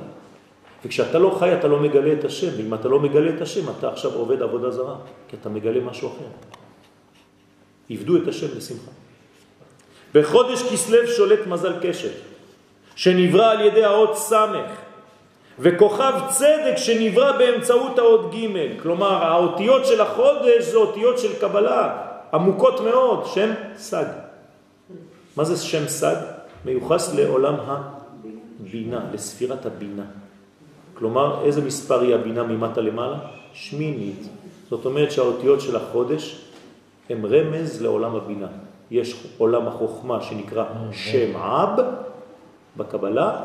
וכשאתה 0.84 1.18
לא 1.18 1.36
חי 1.38 1.52
אתה 1.52 1.68
לא 1.68 1.80
מגלה 1.80 2.12
את 2.12 2.24
השם, 2.24 2.48
ואם 2.56 2.74
אתה 2.74 2.88
לא 2.88 3.00
מגלה 3.00 3.30
את 3.36 3.40
השם 3.40 3.70
אתה 3.78 3.88
עכשיו 3.88 4.14
עובד 4.14 4.42
עבודה 4.42 4.70
זרה, 4.70 4.96
כי 5.28 5.36
אתה 5.40 5.48
מגלה 5.48 5.80
משהו 5.80 6.08
אחר. 6.08 6.24
עבדו 7.90 8.16
את 8.16 8.28
השם 8.28 8.46
בשמחה. 8.56 8.90
בחודש 10.14 10.62
כסלב 10.62 11.06
שולט 11.06 11.46
מזל 11.46 11.72
קשת, 11.82 12.12
שנברא 12.96 13.50
על 13.50 13.60
ידי 13.60 13.84
האות 13.84 14.16
סמך, 14.16 14.70
וכוכב 15.58 16.12
צדק 16.28 16.76
שנברא 16.76 17.38
באמצעות 17.38 17.98
האות 17.98 18.34
ג', 18.34 18.82
כלומר 18.82 19.24
האותיות 19.24 19.86
של 19.86 20.00
החודש 20.00 20.64
זה 20.64 20.76
אותיות 20.76 21.18
של 21.18 21.40
קבלה, 21.40 22.13
עמוקות 22.34 22.80
מאוד, 22.80 23.26
שם 23.26 23.50
סג. 23.76 24.04
מה 25.36 25.44
זה 25.44 25.56
שם 25.56 25.88
סג? 25.88 26.16
מיוחס 26.64 27.14
לעולם 27.14 27.54
הבינה, 28.60 29.00
לספירת 29.12 29.66
הבינה. 29.66 30.04
כלומר, 30.94 31.44
איזה 31.44 31.62
מספר 31.62 32.00
היא 32.00 32.14
הבינה 32.14 32.42
ממטה 32.42 32.80
למעלה? 32.80 33.18
שמינית. 33.52 34.28
זאת 34.70 34.84
אומרת 34.84 35.12
שהאותיות 35.12 35.60
של 35.60 35.76
החודש 35.76 36.44
הם 37.10 37.26
רמז 37.26 37.82
לעולם 37.82 38.14
הבינה. 38.16 38.46
יש 38.90 39.26
עולם 39.38 39.68
החוכמה 39.68 40.22
שנקרא 40.22 40.64
שם 40.92 41.36
אב 41.36 41.80
בקבלה, 42.76 43.40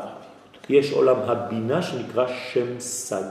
יש 0.68 0.92
עולם 0.92 1.16
הבינה 1.16 1.82
שנקרא 1.82 2.26
שם 2.52 2.78
סג. 2.78 3.22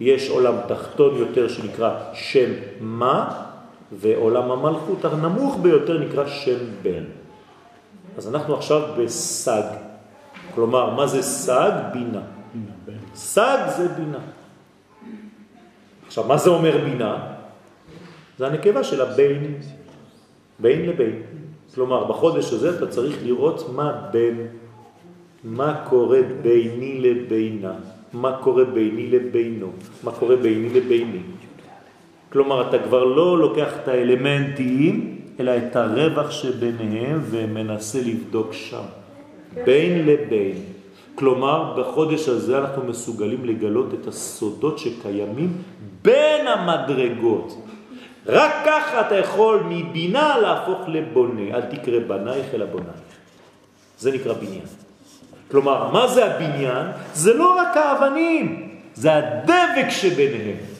יש 0.00 0.30
עולם 0.30 0.54
תחתון 0.68 1.16
יותר 1.16 1.48
שנקרא 1.48 1.98
שם 2.12 2.50
מה, 2.80 3.44
ועולם 3.92 4.50
המלכות 4.50 5.04
הנמוך 5.04 5.58
ביותר 5.62 5.98
נקרא 5.98 6.26
שם 6.26 6.58
בן. 6.82 7.04
אז 8.16 8.28
אנחנו 8.28 8.54
עכשיו 8.54 8.80
בסג. 8.98 9.62
כלומר, 10.54 10.94
מה 10.94 11.06
זה 11.06 11.22
סג? 11.22 11.72
בינה. 11.92 12.22
סג 13.14 13.58
זה 13.76 13.88
בינה. 13.88 14.18
עכשיו, 16.06 16.24
מה 16.24 16.36
זה 16.38 16.50
אומר 16.50 16.78
בינה? 16.84 17.34
זה 18.38 18.46
הנקבה 18.46 18.84
של 18.84 19.00
הבין, 19.00 19.54
בין 20.58 20.86
לבין. 20.88 21.22
כלומר, 21.74 22.04
בחודש 22.04 22.52
הזה 22.52 22.78
אתה 22.78 22.86
צריך 22.86 23.16
לראות 23.22 23.70
מה 23.74 24.08
בין, 24.12 24.46
מה 25.44 25.84
קורה 25.88 26.20
ביני 26.42 27.00
לבינה, 27.00 27.74
מה 28.12 28.38
קורה 28.42 28.64
ביני 28.64 29.10
לבינו, 29.10 29.72
מה 30.04 30.12
קורה 30.12 30.36
ביני 30.36 30.68
לביני. 30.70 31.22
כלומר, 32.34 32.68
אתה 32.68 32.78
כבר 32.78 33.04
לא 33.04 33.38
לוקח 33.38 33.68
את 33.82 33.88
האלמנטים, 33.88 35.18
אלא 35.40 35.52
את 35.56 35.76
הרווח 35.76 36.30
שביניהם 36.30 37.20
ומנסה 37.30 37.98
לבדוק 38.00 38.52
שם, 38.52 38.82
בין 39.64 40.06
לבין. 40.06 40.56
כלומר, 41.14 41.74
בחודש 41.78 42.28
הזה 42.28 42.58
אנחנו 42.58 42.82
מסוגלים 42.84 43.44
לגלות 43.44 43.94
את 43.94 44.06
הסודות 44.06 44.78
שקיימים 44.78 45.52
בין 46.02 46.46
המדרגות. 46.46 47.54
רק 48.26 48.52
ככה 48.66 49.00
אתה 49.00 49.14
יכול 49.14 49.60
מבינה 49.68 50.38
להפוך 50.38 50.78
לבונה, 50.88 51.54
אל 51.54 51.62
תקרא 51.62 51.98
בנייך 51.98 52.46
אלא 52.54 52.66
בונייך. 52.66 53.04
זה 53.98 54.12
נקרא 54.12 54.32
בניין. 54.32 54.66
כלומר, 55.50 55.90
מה 55.90 56.08
זה 56.08 56.34
הבניין? 56.34 56.86
זה 57.14 57.34
לא 57.34 57.56
רק 57.58 57.76
האבנים, 57.76 58.70
זה 58.94 59.14
הדבק 59.14 59.88
שביניהם. 59.90 60.73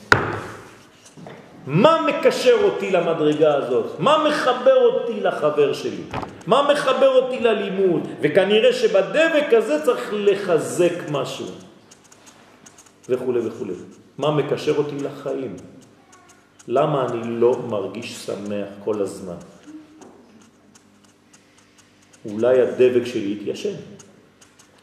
מה 1.67 2.07
מקשר 2.07 2.57
אותי 2.63 2.91
למדרגה 2.91 3.55
הזאת? 3.55 3.99
מה 3.99 4.27
מחבר 4.29 4.77
אותי 4.85 5.19
לחבר 5.19 5.73
שלי? 5.73 6.03
מה 6.47 6.67
מחבר 6.73 7.09
אותי 7.09 7.39
ללימוד? 7.39 8.07
וכנראה 8.21 8.73
שבדבק 8.73 9.53
הזה 9.53 9.85
צריך 9.85 10.09
לחזק 10.13 10.93
משהו. 11.11 11.45
וכו' 13.09 13.33
וכו'. 13.45 13.65
מה 14.17 14.31
מקשר 14.31 14.77
אותי 14.77 14.95
לחיים? 14.95 15.55
למה 16.67 17.05
אני 17.05 17.39
לא 17.39 17.59
מרגיש 17.69 18.15
שמח 18.25 18.67
כל 18.83 19.01
הזמן? 19.01 19.37
אולי 22.25 22.61
הדבק 22.61 23.05
שלי 23.05 23.37
התיישן. 23.41 23.75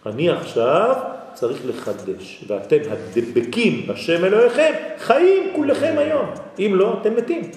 אני 0.07 0.31
עכשיו 0.31 0.97
צריך 1.35 1.59
לחדש, 1.67 2.45
ואתם 2.47 2.77
הדבקים 2.91 3.87
בשם 3.87 4.25
אלוהיכם, 4.25 4.73
חיים 4.99 5.53
כולכם 5.57 5.95
היום, 5.99 6.27
אם 6.59 6.73
לא, 6.75 6.97
אתם 7.01 7.17
מתים. 7.17 7.51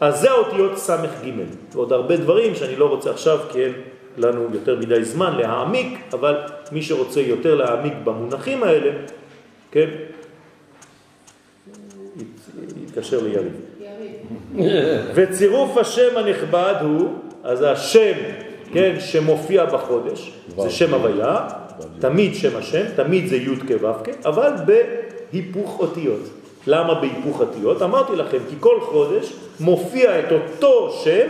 אז 0.00 0.20
זה 0.20 0.30
האותיות 0.30 0.78
סמך 0.78 1.10
ג' 1.24 1.30
ועוד 1.72 1.92
הרבה 1.92 2.16
דברים 2.16 2.54
שאני 2.54 2.76
לא 2.76 2.88
רוצה 2.88 3.10
עכשיו 3.10 3.38
כי 3.52 3.64
אין 3.64 3.72
לנו 4.16 4.46
יותר 4.52 4.78
מדי 4.78 5.04
זמן 5.04 5.36
להעמיק, 5.36 5.98
אבל 6.12 6.36
מי 6.72 6.82
שרוצה 6.82 7.20
יותר 7.20 7.54
להעמיק 7.54 7.92
במונחים 8.04 8.62
האלה, 8.62 8.90
כן, 9.70 9.88
יתקשר 12.82 13.20
ליריב. 13.20 13.60
וצירוף 15.14 15.76
השם 15.76 16.16
הנכבד 16.16 16.74
הוא, 16.80 17.08
אז 17.44 17.62
השם, 17.62 18.12
כן, 18.72 18.96
שמופיע 19.00 19.64
בחודש, 19.64 20.32
זה 20.56 20.70
שם 20.70 20.94
הוויה, 20.94 21.48
תמיד 21.98 22.34
שם 22.34 22.56
השם, 22.56 22.84
תמיד 22.96 23.26
זה 23.26 23.36
י' 23.36 23.56
כו' 23.56 23.88
אבל 24.24 24.52
בהיפוך 24.66 25.80
אותיות. 25.80 26.20
למה 26.66 26.94
בהיפוך 26.94 27.40
אותיות? 27.40 27.82
אמרתי 27.82 28.16
לכם, 28.16 28.38
כי 28.50 28.56
כל 28.60 28.80
חודש 28.80 29.32
מופיע 29.60 30.20
את 30.20 30.32
אותו 30.32 30.90
שם 31.04 31.26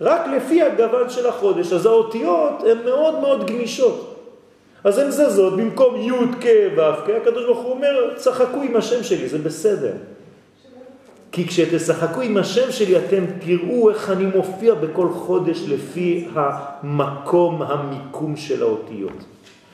רק 0.00 0.20
לפי 0.36 0.62
הגוון 0.62 1.10
של 1.10 1.26
החודש, 1.26 1.72
אז 1.72 1.86
האותיות 1.86 2.52
הן 2.70 2.78
מאוד 2.84 3.20
מאוד 3.20 3.50
גמישות. 3.50 4.14
אז 4.84 4.98
הן 4.98 5.10
זזות, 5.10 5.56
במקום 5.56 5.96
י' 5.96 6.10
כ' 6.40 6.46
ו' 6.76 6.80
הקדוש 7.16 7.44
ברוך 7.44 7.58
הוא 7.58 7.72
אומר, 7.72 8.14
צחקו 8.16 8.62
עם 8.62 8.76
השם 8.76 9.02
שלי, 9.02 9.28
זה 9.28 9.38
בסדר. 9.38 9.92
כי 11.32 11.48
כשתשחקו 11.48 12.20
עם 12.20 12.36
השם 12.36 12.72
שלי 12.72 12.98
אתם 12.98 13.24
תראו 13.46 13.90
איך 13.90 14.10
אני 14.10 14.26
מופיע 14.36 14.74
בכל 14.74 15.08
חודש 15.12 15.62
לפי 15.68 16.28
המקום, 16.34 17.62
המיקום 17.62 18.36
של 18.36 18.62
האותיות. 18.62 19.24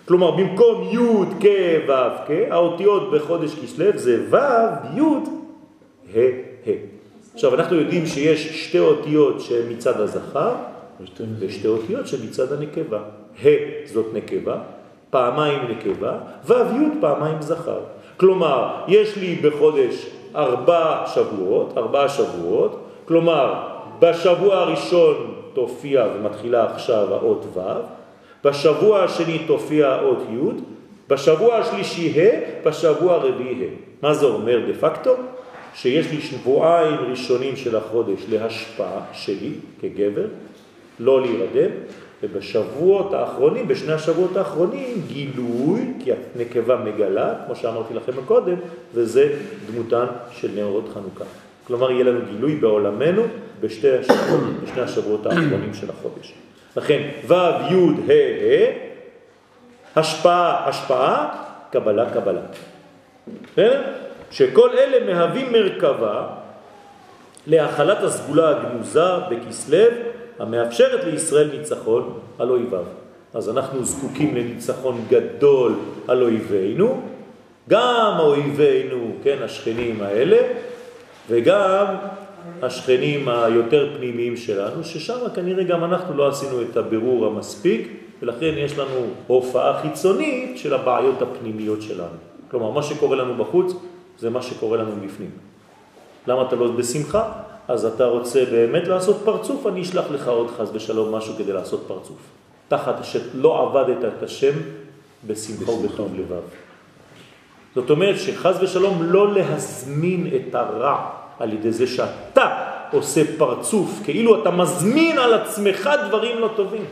כלומר, 0.06 0.30
במקום 0.30 0.88
י' 0.92 1.40
כ' 1.40 1.88
ו' 1.88 1.92
כ', 2.26 2.30
האותיות 2.50 3.10
בחודש 3.12 3.54
כסלו 3.54 3.86
זה 3.94 4.24
ו', 4.30 4.36
י', 4.96 5.00
ה', 6.14 6.20
ה'. 6.66 6.70
עכשיו, 7.34 7.54
אנחנו 7.54 7.76
יודעים 7.76 8.06
שיש 8.06 8.66
שתי 8.66 8.78
אותיות 8.78 9.40
שמצד 9.40 10.00
הזכר, 10.00 10.52
ושתי 11.38 11.68
אותיות 11.68 12.06
שמצד 12.06 12.52
הנקבה. 12.52 12.98
ה' 13.44 13.48
זאת 13.84 14.06
נקבה, 14.14 14.56
פעמיים 15.10 15.62
נקבה, 15.70 16.18
ו' 16.46 16.52
י' 16.52 17.00
פעמיים 17.00 17.42
זכר. 17.42 17.80
כלומר, 18.16 18.84
יש 18.88 19.16
לי 19.16 19.36
בחודש 19.36 20.06
ארבע 20.36 21.04
שבועות, 21.14 21.72
ארבע 21.76 22.08
שבועות, 22.08 22.80
כלומר, 23.04 23.54
בשבוע 23.98 24.56
הראשון 24.56 25.34
תופיע 25.52 26.06
ומתחילה 26.14 26.64
עכשיו 26.74 27.14
האות 27.14 27.46
ו', 27.54 27.60
בשבוע 28.44 29.04
השני 29.04 29.38
תופיע 29.46 29.88
האות 29.88 30.18
י', 30.30 30.60
בשבוע 31.08 31.56
השלישי 31.56 32.20
ה', 32.20 32.68
בשבוע 32.68 33.14
הרביעי 33.14 33.64
ה'. 33.64 33.68
מה 34.02 34.14
זה 34.14 34.26
אומר 34.26 34.58
דה 34.66 34.74
פקטו? 34.80 35.14
שיש 35.74 36.10
לי 36.10 36.20
שבועיים 36.20 36.96
ראשונים 37.10 37.56
של 37.56 37.76
החודש 37.76 38.20
להשפעה 38.30 39.00
שלי 39.12 39.52
כגבר, 39.80 40.26
לא 41.00 41.20
להירדם, 41.20 41.70
ובשבועות 42.22 43.12
האחרונים, 43.12 43.68
בשני 43.68 43.92
השבועות 43.92 44.36
האחרונים, 44.36 45.02
גילוי, 45.08 45.80
כי 46.00 46.10
הנקבה 46.12 46.76
מגלה, 46.76 47.34
כמו 47.46 47.56
שאמרתי 47.56 47.94
לכם 47.94 48.12
קודם, 48.26 48.56
וזה 48.94 49.32
דמותן 49.70 50.06
של 50.32 50.50
נאורות 50.54 50.84
חנוכה. 50.94 51.24
כלומר, 51.66 51.90
יהיה 51.90 52.04
לנו 52.04 52.20
גילוי 52.32 52.56
בעולמנו 52.56 53.22
בשתי 53.60 53.90
השבועות, 53.90 54.40
בשני 54.62 54.82
השבועות 54.82 55.26
האחרונים 55.26 55.74
של 55.74 55.90
החודש. 55.90 56.34
לכן, 56.76 57.02
ו', 57.26 57.34
י', 57.34 58.12
ה', 58.12 58.12
ה', 59.96 60.00
השפעה, 60.00 60.68
השפעה, 60.68 61.44
קבלה, 61.70 62.10
קבלה. 62.10 62.40
כן? 63.54 63.80
שכל 64.30 64.70
אלה 64.78 65.12
מהווים 65.12 65.52
מרכבה 65.52 66.26
להחלת 67.46 68.02
הסגולה 68.02 68.48
הגנוזה 68.48 69.16
בכסלב 69.30 69.92
המאפשרת 70.38 71.04
לישראל 71.04 71.50
ניצחון 71.58 72.18
על 72.38 72.50
אויביו. 72.50 72.84
אז 73.34 73.50
אנחנו 73.50 73.84
זקוקים 73.84 74.36
לניצחון 74.36 75.04
גדול 75.08 75.74
על 76.08 76.22
אויבינו, 76.22 77.02
גם 77.68 78.16
אויבינו, 78.18 79.16
כן, 79.22 79.36
השכנים 79.42 80.02
האלה, 80.02 80.36
וגם 81.28 81.86
השכנים 82.62 83.28
היותר 83.28 83.90
פנימיים 83.96 84.36
שלנו, 84.36 84.84
ששם 84.84 85.18
כנראה 85.34 85.64
גם 85.64 85.84
אנחנו 85.84 86.16
לא 86.16 86.28
עשינו 86.28 86.62
את 86.62 86.76
הבירור 86.76 87.26
המספיק, 87.26 87.88
ולכן 88.22 88.54
יש 88.56 88.78
לנו 88.78 89.06
הופעה 89.26 89.82
חיצונית 89.82 90.58
של 90.58 90.74
הבעיות 90.74 91.22
הפנימיות 91.22 91.82
שלנו. 91.82 92.16
כלומר, 92.50 92.70
מה 92.70 92.82
שקורה 92.82 93.16
לנו 93.16 93.34
בחוץ 93.34 93.72
זה 94.18 94.30
מה 94.30 94.42
שקורה 94.42 94.78
לנו 94.78 94.92
בפנים. 95.04 95.30
למה 96.26 96.42
אתה 96.42 96.56
לא 96.56 96.72
בשמחה? 96.72 97.32
אז 97.68 97.84
אתה 97.84 98.04
רוצה 98.04 98.44
באמת 98.44 98.88
לעשות 98.88 99.16
פרצוף, 99.24 99.66
אני 99.66 99.82
אשלח 99.82 100.04
לך 100.10 100.28
עוד 100.28 100.50
חס 100.50 100.68
ושלום 100.72 101.14
משהו 101.14 101.34
כדי 101.38 101.52
לעשות 101.52 101.84
פרצוף. 101.86 102.18
תחת 102.68 103.04
שלא 103.04 103.62
עבדת 103.62 104.04
את 104.04 104.22
השם 104.22 104.52
בשמחה 105.26 105.70
ובטוב 105.70 106.14
לבב. 106.14 106.42
זאת 107.74 107.90
אומרת 107.90 108.18
שחס 108.18 108.56
ושלום 108.60 109.02
לא 109.02 109.34
להזמין 109.34 110.26
את 110.36 110.54
הרע 110.54 111.23
על 111.38 111.52
ידי 111.52 111.72
זה 111.72 111.86
שאתה 111.86 112.74
עושה 112.92 113.22
פרצוף, 113.38 114.00
כאילו 114.04 114.42
אתה 114.42 114.50
מזמין 114.50 115.18
על 115.18 115.34
עצמך 115.34 115.90
דברים 116.08 116.38
לא 116.38 116.50
טובים. 116.56 116.84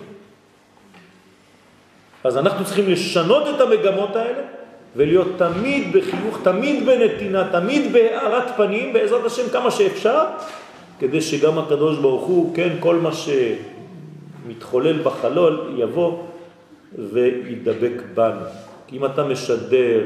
אז 2.24 2.39
אנחנו 2.39 2.64
צריכים 2.64 2.90
לשנות 2.90 3.55
את 3.55 3.60
המגמות 3.60 4.16
האלה 4.16 4.43
ולהיות 4.97 5.28
תמיד 5.36 5.97
בחיוך, 5.97 6.39
תמיד 6.43 6.86
בנתינה, 6.86 7.48
תמיד 7.52 7.93
בהארת 7.93 8.56
פנים, 8.56 8.93
בעזרת 8.93 9.24
השם 9.24 9.48
כמה 9.52 9.70
שאפשר, 9.70 10.24
כדי 10.98 11.20
שגם 11.20 11.59
הקדוש 11.59 11.98
ברוך 11.98 12.24
הוא, 12.24 12.56
כן, 12.56 12.77
כל 12.81 12.97
מה 12.97 13.10
שמתחולל 14.47 15.02
בחלול 15.02 15.74
יבוא 15.77 16.23
וידבק 16.98 18.02
בנו. 18.14 18.47
כי 18.86 18.97
אם 18.97 19.05
אתה 19.05 19.24
משדר 19.24 20.01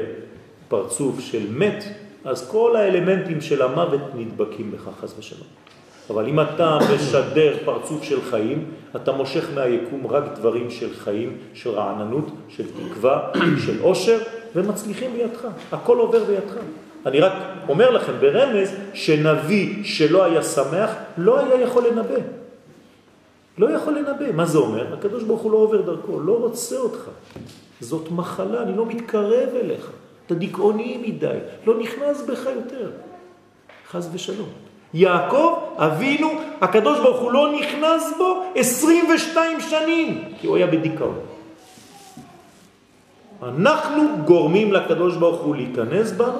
פרצוף 0.68 1.20
של 1.20 1.46
מת, 1.50 1.84
אז 2.26 2.50
כל 2.50 2.76
האלמנטים 2.76 3.40
של 3.40 3.62
המוות 3.62 4.00
נדבקים 4.14 4.70
בך, 4.70 4.88
חס 5.00 5.14
ושלום. 5.18 5.48
אבל 6.10 6.28
אם 6.28 6.40
אתה 6.40 6.78
משדר 6.94 7.56
פרצוף 7.64 8.02
של 8.02 8.22
חיים, 8.30 8.64
אתה 8.96 9.12
מושך 9.12 9.44
מהיקום 9.54 10.06
רק 10.06 10.24
דברים 10.34 10.70
של 10.70 10.94
חיים, 10.94 11.36
של 11.54 11.70
רעננות, 11.70 12.26
של 12.48 12.64
תקווה, 12.72 13.30
של 13.66 13.80
עושר, 13.82 14.18
ומצליחים 14.54 15.12
בידך. 15.12 15.46
הכל 15.72 15.98
עובר 15.98 16.24
בידך. 16.24 16.54
אני 17.06 17.20
רק 17.20 17.32
אומר 17.68 17.90
לכם 17.90 18.12
ברמז 18.20 18.74
שנביא 18.94 19.84
שלא 19.84 20.24
היה 20.24 20.42
שמח 20.42 20.90
לא 21.18 21.38
היה 21.38 21.60
יכול 21.60 21.86
לנבא. 21.86 22.20
לא 23.58 23.70
יכול 23.70 23.98
לנבא. 23.98 24.32
מה 24.32 24.46
זה 24.46 24.58
אומר? 24.58 24.94
הקדוש 24.94 25.22
ברוך 25.22 25.40
הוא 25.40 25.52
לא 25.52 25.56
עובר 25.56 25.80
דרכו, 25.80 26.20
לא 26.20 26.32
רוצה 26.32 26.76
אותך. 26.76 27.10
זאת 27.80 28.10
מחלה, 28.10 28.62
אני 28.62 28.76
לא 28.76 28.86
מתקרב 28.86 29.48
אליך. 29.54 29.90
אתה 30.26 30.34
דיכאוני 30.34 30.98
מדי, 31.06 31.38
לא 31.66 31.78
נכנס 31.78 32.22
בך 32.22 32.46
יותר. 32.46 32.90
חז 33.90 34.10
ושלום. 34.12 34.48
יעקב, 34.94 35.58
אבינו, 35.76 36.30
הקדוש 36.60 36.98
ברוך 37.00 37.20
הוא 37.20 37.32
לא 37.32 37.52
נכנס 37.52 38.12
בו 38.18 38.42
22 38.54 39.60
שנים, 39.60 40.24
כי 40.40 40.46
הוא 40.46 40.56
היה 40.56 40.66
בדיכאון. 40.66 41.18
אנחנו 43.42 44.02
גורמים 44.24 44.72
לקדוש 44.72 45.16
ברוך 45.16 45.40
הוא 45.40 45.56
להיכנס 45.56 46.12
בנו, 46.12 46.38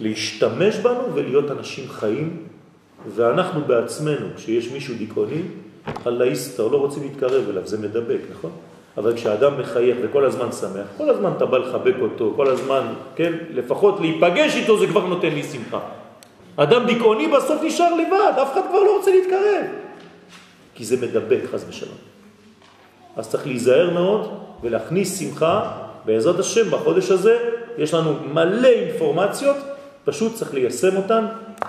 להשתמש 0.00 0.76
בנו 0.76 1.14
ולהיות 1.14 1.50
אנשים 1.50 1.88
חיים, 1.88 2.46
ואנחנו 3.08 3.60
בעצמנו, 3.60 4.26
כשיש 4.36 4.72
מישהו 4.72 4.94
דיכאוני, 4.94 5.42
אללה 6.06 6.26
יסתר, 6.26 6.68
לא 6.68 6.76
רוצים 6.76 7.02
להתקרב 7.02 7.48
אליו, 7.48 7.66
זה 7.66 7.78
מדבק, 7.78 8.20
נכון? 8.30 8.50
אבל 9.00 9.16
כשאדם 9.16 9.60
מחייך 9.60 9.96
וכל 10.02 10.24
הזמן 10.24 10.52
שמח, 10.52 10.86
כל 10.96 11.10
הזמן 11.10 11.30
אתה 11.36 11.46
בא 11.46 11.58
לחבק 11.58 11.94
אותו, 12.00 12.32
כל 12.36 12.48
הזמן, 12.48 12.86
כן, 13.16 13.32
לפחות 13.50 14.00
להיפגש 14.00 14.56
איתו 14.56 14.78
זה 14.78 14.86
כבר 14.86 15.06
נותן 15.06 15.28
לי 15.28 15.42
שמחה. 15.42 15.78
אדם 16.56 16.86
דיכאוני 16.86 17.28
בסוף 17.28 17.62
נשאר 17.62 17.94
לבד, 17.94 18.32
אף 18.42 18.52
אחד 18.52 18.60
כבר 18.68 18.82
לא 18.82 18.96
רוצה 18.96 19.10
להתקרב. 19.10 19.64
כי 20.74 20.84
זה 20.84 20.96
מדבק, 20.96 21.40
חס 21.52 21.64
ושלום. 21.68 21.98
אז 23.16 23.28
צריך 23.28 23.46
להיזהר 23.46 23.90
מאוד 23.90 24.30
ולהכניס 24.62 25.20
שמחה, 25.20 25.70
בעזרת 26.04 26.38
השם, 26.38 26.70
בחודש 26.70 27.10
הזה 27.10 27.38
יש 27.78 27.94
לנו 27.94 28.14
מלא 28.32 28.68
אינפורמציות, 28.68 29.56
פשוט 30.04 30.34
צריך 30.34 30.54
ליישם 30.54 30.96
אותן, 30.96 31.26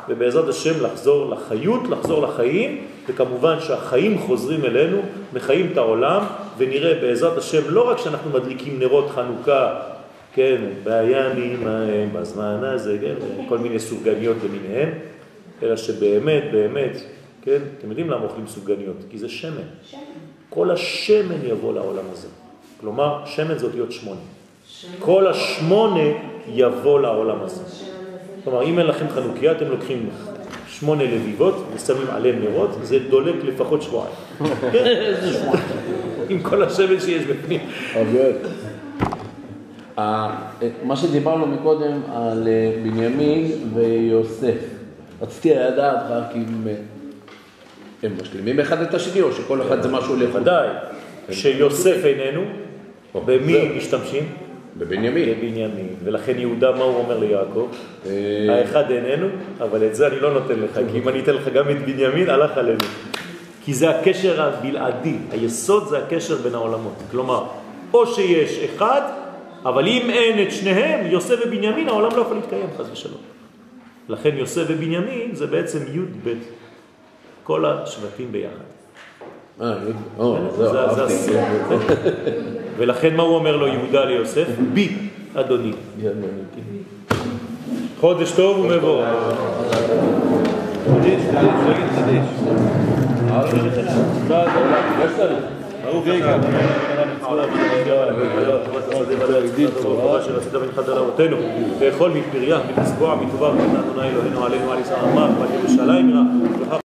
ובעזרת 0.09 0.49
השם 0.49 0.84
לחזור 0.84 1.30
לחיות, 1.30 1.81
לחזור 1.89 2.22
לחיים, 2.22 2.88
וכמובן 3.07 3.57
שהחיים 3.59 4.19
חוזרים 4.19 4.65
אלינו, 4.65 4.97
מחיים 5.34 5.69
את 5.72 5.77
העולם, 5.77 6.23
ונראה 6.57 7.01
בעזרת 7.01 7.38
השם 7.38 7.61
לא 7.69 7.89
רק 7.89 7.97
שאנחנו 7.97 8.31
מדליקים 8.31 8.80
נרות 8.80 9.09
חנוכה, 9.09 9.81
כן, 10.34 10.61
בימים 10.84 11.68
ההם, 11.68 12.09
בזמן 12.13 12.63
הזה, 12.63 12.97
כן, 13.01 13.15
כל 13.49 13.57
מיני 13.57 13.80
סוגניות 13.80 14.38
למיניהן, 14.43 14.89
אלא 15.63 15.76
שבאמת, 15.76 16.43
באמת, 16.51 16.97
כן, 17.41 17.59
אתם 17.77 17.89
יודעים 17.89 18.09
למה 18.09 18.23
אוכלים 18.23 18.47
סוגניות? 18.47 18.95
כי 19.09 19.18
זה 19.18 19.30
שמן. 19.30 19.51
שמן. 19.89 19.99
כל 20.49 20.72
השמן 20.72 21.45
יבוא 21.45 21.73
לעולם 21.73 22.05
הזה. 22.11 22.27
כלומר, 22.80 23.22
שמן 23.26 23.57
זה 23.57 23.65
אותיות 23.65 23.91
שמונה. 23.91 24.19
כל 24.99 25.27
השמונה 25.27 26.03
יבוא 26.47 26.99
לעולם 26.99 27.41
הזה. 27.41 27.90
כלומר, 28.43 28.63
אם 28.63 28.80
אין 28.80 28.88
לכם 28.88 29.09
חנוכיה, 29.09 29.51
אתם 29.51 29.68
לוקחים 29.68 30.09
שמונה 30.68 31.03
לביבות 31.03 31.68
ושמים 31.76 32.07
עליהם 32.09 32.39
נרות, 32.39 32.77
זה 32.81 32.99
דולק 32.99 33.35
לפחות 33.43 33.81
שבועיים. 33.81 34.15
איזה 34.73 35.34
שבועיים. 35.34 35.65
עם 36.30 36.39
כל 36.41 36.63
השמן 36.63 36.99
שיש 36.99 37.23
בפנים. 37.23 37.59
מה 40.84 40.95
שדיברנו 40.95 41.47
מקודם 41.47 42.01
על 42.13 42.47
אה, 42.47 42.72
בנימין 42.84 43.51
ויוסף, 43.73 44.57
רציתי 45.22 45.53
לדעת 45.53 46.03
רק 46.09 46.35
אם 46.35 46.68
אה, 46.68 46.73
הם 48.03 48.11
משלימים 48.22 48.59
אחד 48.59 48.81
את 48.81 48.93
השני 48.93 49.22
או 49.22 49.34
שכל 49.34 49.61
אחד 49.61 49.81
זה 49.81 49.89
משהו 49.89 50.15
לחוד. 50.15 50.41
ודאי, 50.41 50.68
שיוסף 51.31 52.05
איננו, 52.05 52.41
במי 53.26 53.77
משתמשים? 53.77 54.23
בבנימין. 54.77 55.30
בבנימין. 55.30 55.95
ולכן 56.03 56.39
יהודה, 56.39 56.72
מה 56.72 56.84
הוא 56.84 56.98
אומר 56.98 57.18
ליעקב? 57.19 57.68
אה, 58.06 58.11
האחד 58.60 58.91
איננו, 58.91 59.27
אבל 59.61 59.84
את 59.85 59.95
זה 59.95 60.07
אני 60.07 60.19
לא 60.19 60.34
נותן 60.34 60.60
לך, 60.60 60.80
כי 60.91 60.99
אם 60.99 61.10
אני 61.10 61.19
אתן 61.19 61.34
לך 61.34 61.48
גם 61.48 61.69
את 61.69 61.85
בנימין, 61.85 62.30
הלך 62.30 62.57
עלינו. 62.57 62.80
כי 63.65 63.73
זה 63.73 63.89
הקשר 63.89 64.41
הבלעדי, 64.41 65.15
היסוד 65.31 65.88
זה 65.88 65.98
הקשר 65.98 66.35
בין 66.38 66.56
העולמות. 66.56 66.93
כלומר, 67.11 67.43
או 67.93 68.07
שיש 68.07 68.60
אחד, 68.76 69.02
אבל 69.65 69.88
אם 69.88 70.10
אין 70.10 70.48
את 70.48 70.52
שניהם, 70.52 71.06
יוסף 71.11 71.35
ובנימין, 71.45 71.88
העולם 71.89 72.15
לא 72.15 72.22
יכול 72.22 72.35
להתקיים, 72.35 72.65
חס 72.77 72.85
ושלום. 72.91 73.18
לכן 74.10 74.30
יוסף 74.38 74.64
ובנימין 74.68 75.30
זה 75.35 75.48
בעצם 75.48 75.80
י' 75.93 75.99
ב', 75.99 76.34
כל 77.43 77.65
השבטים 77.65 78.31
ביחד. 78.31 78.56
אה, 79.61 79.73
או, 80.18 80.38
זה- 80.57 80.68
זהו, 80.68 81.10
זה 81.10 81.41
אהבתי. 81.41 82.60
ולכן 82.81 83.15
מה 83.15 83.23
הוא 83.23 83.35
אומר 83.35 83.57
לו 83.57 83.67
יהודה 83.67 84.05
ליוסף? 84.05 84.47
בי, 84.73 84.89
אדוני. 85.35 85.71
חודש 87.99 88.31
טוב 88.31 88.59
ומבורך. 88.59 89.07
לאכול 101.81 102.11
מפריה, 102.11 102.59
מלשבוע, 102.77 103.15
מטובה, 103.15 103.49
ונתן 103.49 103.75
אדוני 103.75 104.09
אלוהינו 104.09 104.45
עלינו 104.45 104.71
על 104.71 104.79
ישראל 104.79 105.05
ועל 105.15 105.49
ירושלים 105.59 106.09
יראה, 106.09 106.81